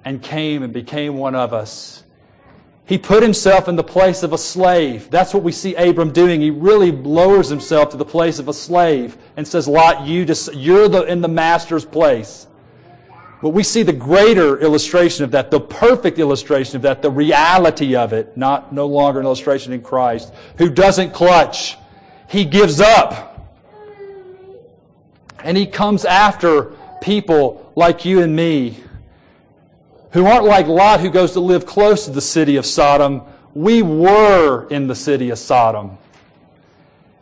and 0.05 0.23
came 0.23 0.63
and 0.63 0.71
became 0.71 1.17
one 1.17 1.35
of 1.35 1.51
us. 1.51 2.02
He 2.85 2.97
put 2.97 3.23
himself 3.23 3.69
in 3.69 3.77
the 3.77 3.83
place 3.83 4.23
of 4.23 4.33
a 4.33 4.37
slave. 4.37 5.09
That's 5.09 5.33
what 5.33 5.41
we 5.41 5.53
see 5.53 5.73
Abram 5.75 6.11
doing. 6.11 6.41
He 6.41 6.49
really 6.49 6.91
lowers 6.91 7.47
himself 7.47 7.89
to 7.89 7.97
the 7.97 8.05
place 8.05 8.39
of 8.39 8.49
a 8.49 8.53
slave 8.53 9.17
and 9.37 9.47
says, 9.47 9.67
Lot, 9.67 10.05
you 10.05 10.25
just, 10.25 10.53
you're 10.53 10.89
the, 10.89 11.03
in 11.03 11.21
the 11.21 11.29
master's 11.29 11.85
place. 11.85 12.47
But 13.41 13.49
we 13.49 13.63
see 13.63 13.83
the 13.83 13.93
greater 13.93 14.59
illustration 14.59 15.23
of 15.23 15.31
that, 15.31 15.49
the 15.49 15.59
perfect 15.59 16.19
illustration 16.19 16.75
of 16.75 16.81
that, 16.81 17.01
the 17.01 17.11
reality 17.11 17.95
of 17.95 18.11
it, 18.13 18.35
not 18.37 18.73
no 18.73 18.87
longer 18.87 19.19
an 19.19 19.25
illustration 19.25 19.73
in 19.73 19.81
Christ, 19.81 20.33
who 20.57 20.69
doesn't 20.69 21.13
clutch. 21.13 21.77
He 22.29 22.45
gives 22.45 22.81
up. 22.81 23.29
And 25.43 25.57
he 25.57 25.65
comes 25.65 26.05
after 26.05 26.73
people 27.01 27.71
like 27.75 28.05
you 28.05 28.21
and 28.21 28.35
me 28.35 28.81
who 30.13 30.27
aren't 30.27 30.45
like 30.45 30.67
Lot 30.67 30.99
who 30.99 31.09
goes 31.09 31.33
to 31.33 31.39
live 31.39 31.65
close 31.65 32.05
to 32.05 32.11
the 32.11 32.21
city 32.21 32.55
of 32.55 32.65
Sodom. 32.65 33.23
We 33.55 33.81
were 33.81 34.67
in 34.69 34.87
the 34.87 34.95
city 34.95 35.31
of 35.31 35.39
Sodom. 35.39 35.97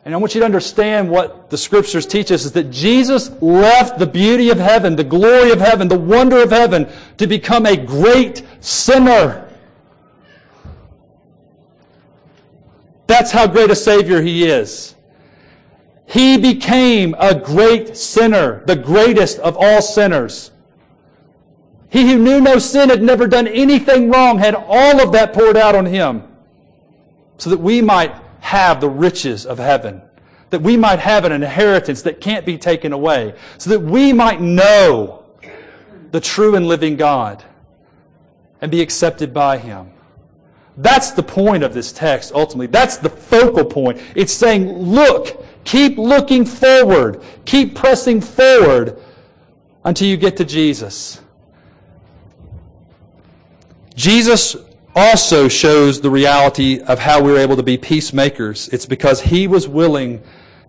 And 0.03 0.13
I 0.13 0.17
want 0.17 0.35
you 0.35 0.39
to 0.41 0.45
understand 0.45 1.09
what 1.09 1.49
the 1.49 1.57
scriptures 1.57 2.05
teach 2.05 2.31
us 2.31 2.43
is 2.43 2.51
that 2.53 2.69
Jesus 2.69 3.29
left 3.41 3.97
the 3.97 4.07
beauty 4.07 4.49
of 4.49 4.57
heaven, 4.57 4.95
the 4.95 5.03
glory 5.03 5.51
of 5.51 5.59
heaven, 5.59 5.87
the 5.87 5.99
wonder 5.99 6.41
of 6.41 6.49
heaven 6.49 6.89
to 7.17 7.27
become 7.27 7.65
a 7.65 7.77
great 7.77 8.43
sinner. 8.59 9.47
That's 13.07 13.31
how 13.31 13.47
great 13.47 13.69
a 13.69 13.75
Savior 13.75 14.21
He 14.21 14.45
is. 14.45 14.95
He 16.07 16.37
became 16.37 17.15
a 17.19 17.33
great 17.35 17.95
sinner, 17.95 18.65
the 18.65 18.75
greatest 18.75 19.39
of 19.39 19.55
all 19.57 19.81
sinners. 19.81 20.51
He 21.91 22.09
who 22.09 22.17
knew 22.17 22.39
no 22.39 22.57
sin 22.57 22.89
had 22.89 23.03
never 23.03 23.27
done 23.27 23.47
anything 23.49 24.09
wrong 24.09 24.39
had 24.39 24.55
all 24.55 25.01
of 25.01 25.11
that 25.11 25.33
poured 25.33 25.57
out 25.57 25.75
on 25.75 25.85
him 25.85 26.23
so 27.37 27.49
that 27.49 27.59
we 27.59 27.81
might 27.81 28.15
have 28.39 28.79
the 28.79 28.87
riches 28.87 29.45
of 29.45 29.57
heaven, 29.57 30.01
that 30.51 30.61
we 30.61 30.77
might 30.77 30.99
have 30.99 31.25
an 31.25 31.33
inheritance 31.33 32.01
that 32.03 32.21
can't 32.21 32.45
be 32.45 32.57
taken 32.57 32.93
away, 32.93 33.35
so 33.57 33.71
that 33.71 33.81
we 33.81 34.13
might 34.13 34.39
know 34.39 35.25
the 36.11 36.21
true 36.21 36.55
and 36.55 36.65
living 36.65 36.95
God 36.95 37.43
and 38.61 38.71
be 38.71 38.79
accepted 38.79 39.33
by 39.33 39.57
him. 39.57 39.91
That's 40.77 41.11
the 41.11 41.23
point 41.23 41.61
of 41.61 41.73
this 41.73 41.91
text 41.91 42.31
ultimately. 42.33 42.67
That's 42.67 42.95
the 42.97 43.09
focal 43.09 43.65
point. 43.65 43.99
It's 44.15 44.31
saying, 44.31 44.71
look, 44.71 45.45
keep 45.65 45.97
looking 45.97 46.45
forward, 46.45 47.21
keep 47.43 47.75
pressing 47.75 48.21
forward 48.21 48.97
until 49.83 50.07
you 50.07 50.15
get 50.15 50.37
to 50.37 50.45
Jesus. 50.45 51.19
Jesus 53.95 54.55
also 54.95 55.47
shows 55.47 56.01
the 56.01 56.09
reality 56.09 56.79
of 56.79 56.99
how 56.99 57.21
we 57.21 57.31
are 57.31 57.37
able 57.37 57.55
to 57.55 57.63
be 57.63 57.77
peacemakers. 57.77 58.67
It's 58.69 58.85
because 58.85 59.21
he 59.21 59.47
was 59.47 59.67
willing 59.67 60.21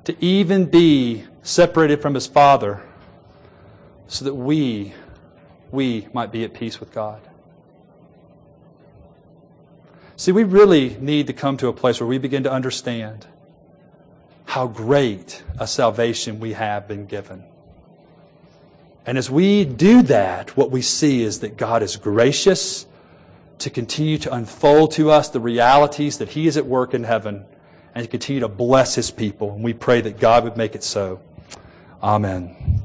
to 0.05 0.17
even 0.25 0.67
be 0.67 1.25
separated 1.43 2.01
from 2.01 2.15
his 2.15 2.27
Father 2.27 2.83
so 4.07 4.25
that 4.25 4.35
we, 4.35 4.93
we 5.71 6.09
might 6.13 6.33
be 6.33 6.45
at 6.45 6.55
peace 6.55 6.81
with 6.81 6.93
God. 6.93 7.21
See, 10.17 10.33
we 10.33 10.45
really 10.45 10.97
need 11.01 11.27
to 11.29 11.33
come 11.33 11.57
to 11.57 11.69
a 11.69 11.73
place 11.73 12.01
where 12.01 12.07
we 12.07 12.19
begin 12.19 12.45
to 12.45 12.53
understand 12.53 13.27
how 14.45 14.67
great 14.67 15.43
a 15.59 15.67
salvation 15.67 16.39
we 16.39 16.53
have 16.53 16.87
been 16.87 17.07
given. 17.07 17.45
And 19.07 19.19
as 19.19 19.31
we 19.31 19.65
do 19.65 20.03
that, 20.03 20.57
what 20.57 20.71
we 20.71 20.83
see 20.83 21.23
is 21.23 21.41
that 21.41 21.57
God 21.57 21.83
is 21.83 21.97
gracious 21.97 22.87
to 23.63 23.71
continue 23.71 24.19
to 24.19 24.35
unfold 24.35 24.93
to 24.93 25.11
us 25.11 25.29
the 25.29 25.41
realities 25.41 26.19
that 26.19 26.31
He 26.31 26.47
is 26.47 26.57
at 26.57 26.67
work 26.67 26.95
in 26.95 27.05
heaven 27.05 27.45
and 27.95 28.05
to 28.05 28.11
continue 28.11 28.41
to 28.41 28.49
bless 28.49 28.95
His 28.95 29.11
people. 29.11 29.53
And 29.53 29.63
we 29.63 29.73
pray 29.73 30.01
that 30.01 30.19
God 30.19 30.45
would 30.45 30.57
make 30.57 30.75
it 30.75 30.83
so. 30.83 31.21
Amen. 32.03 32.83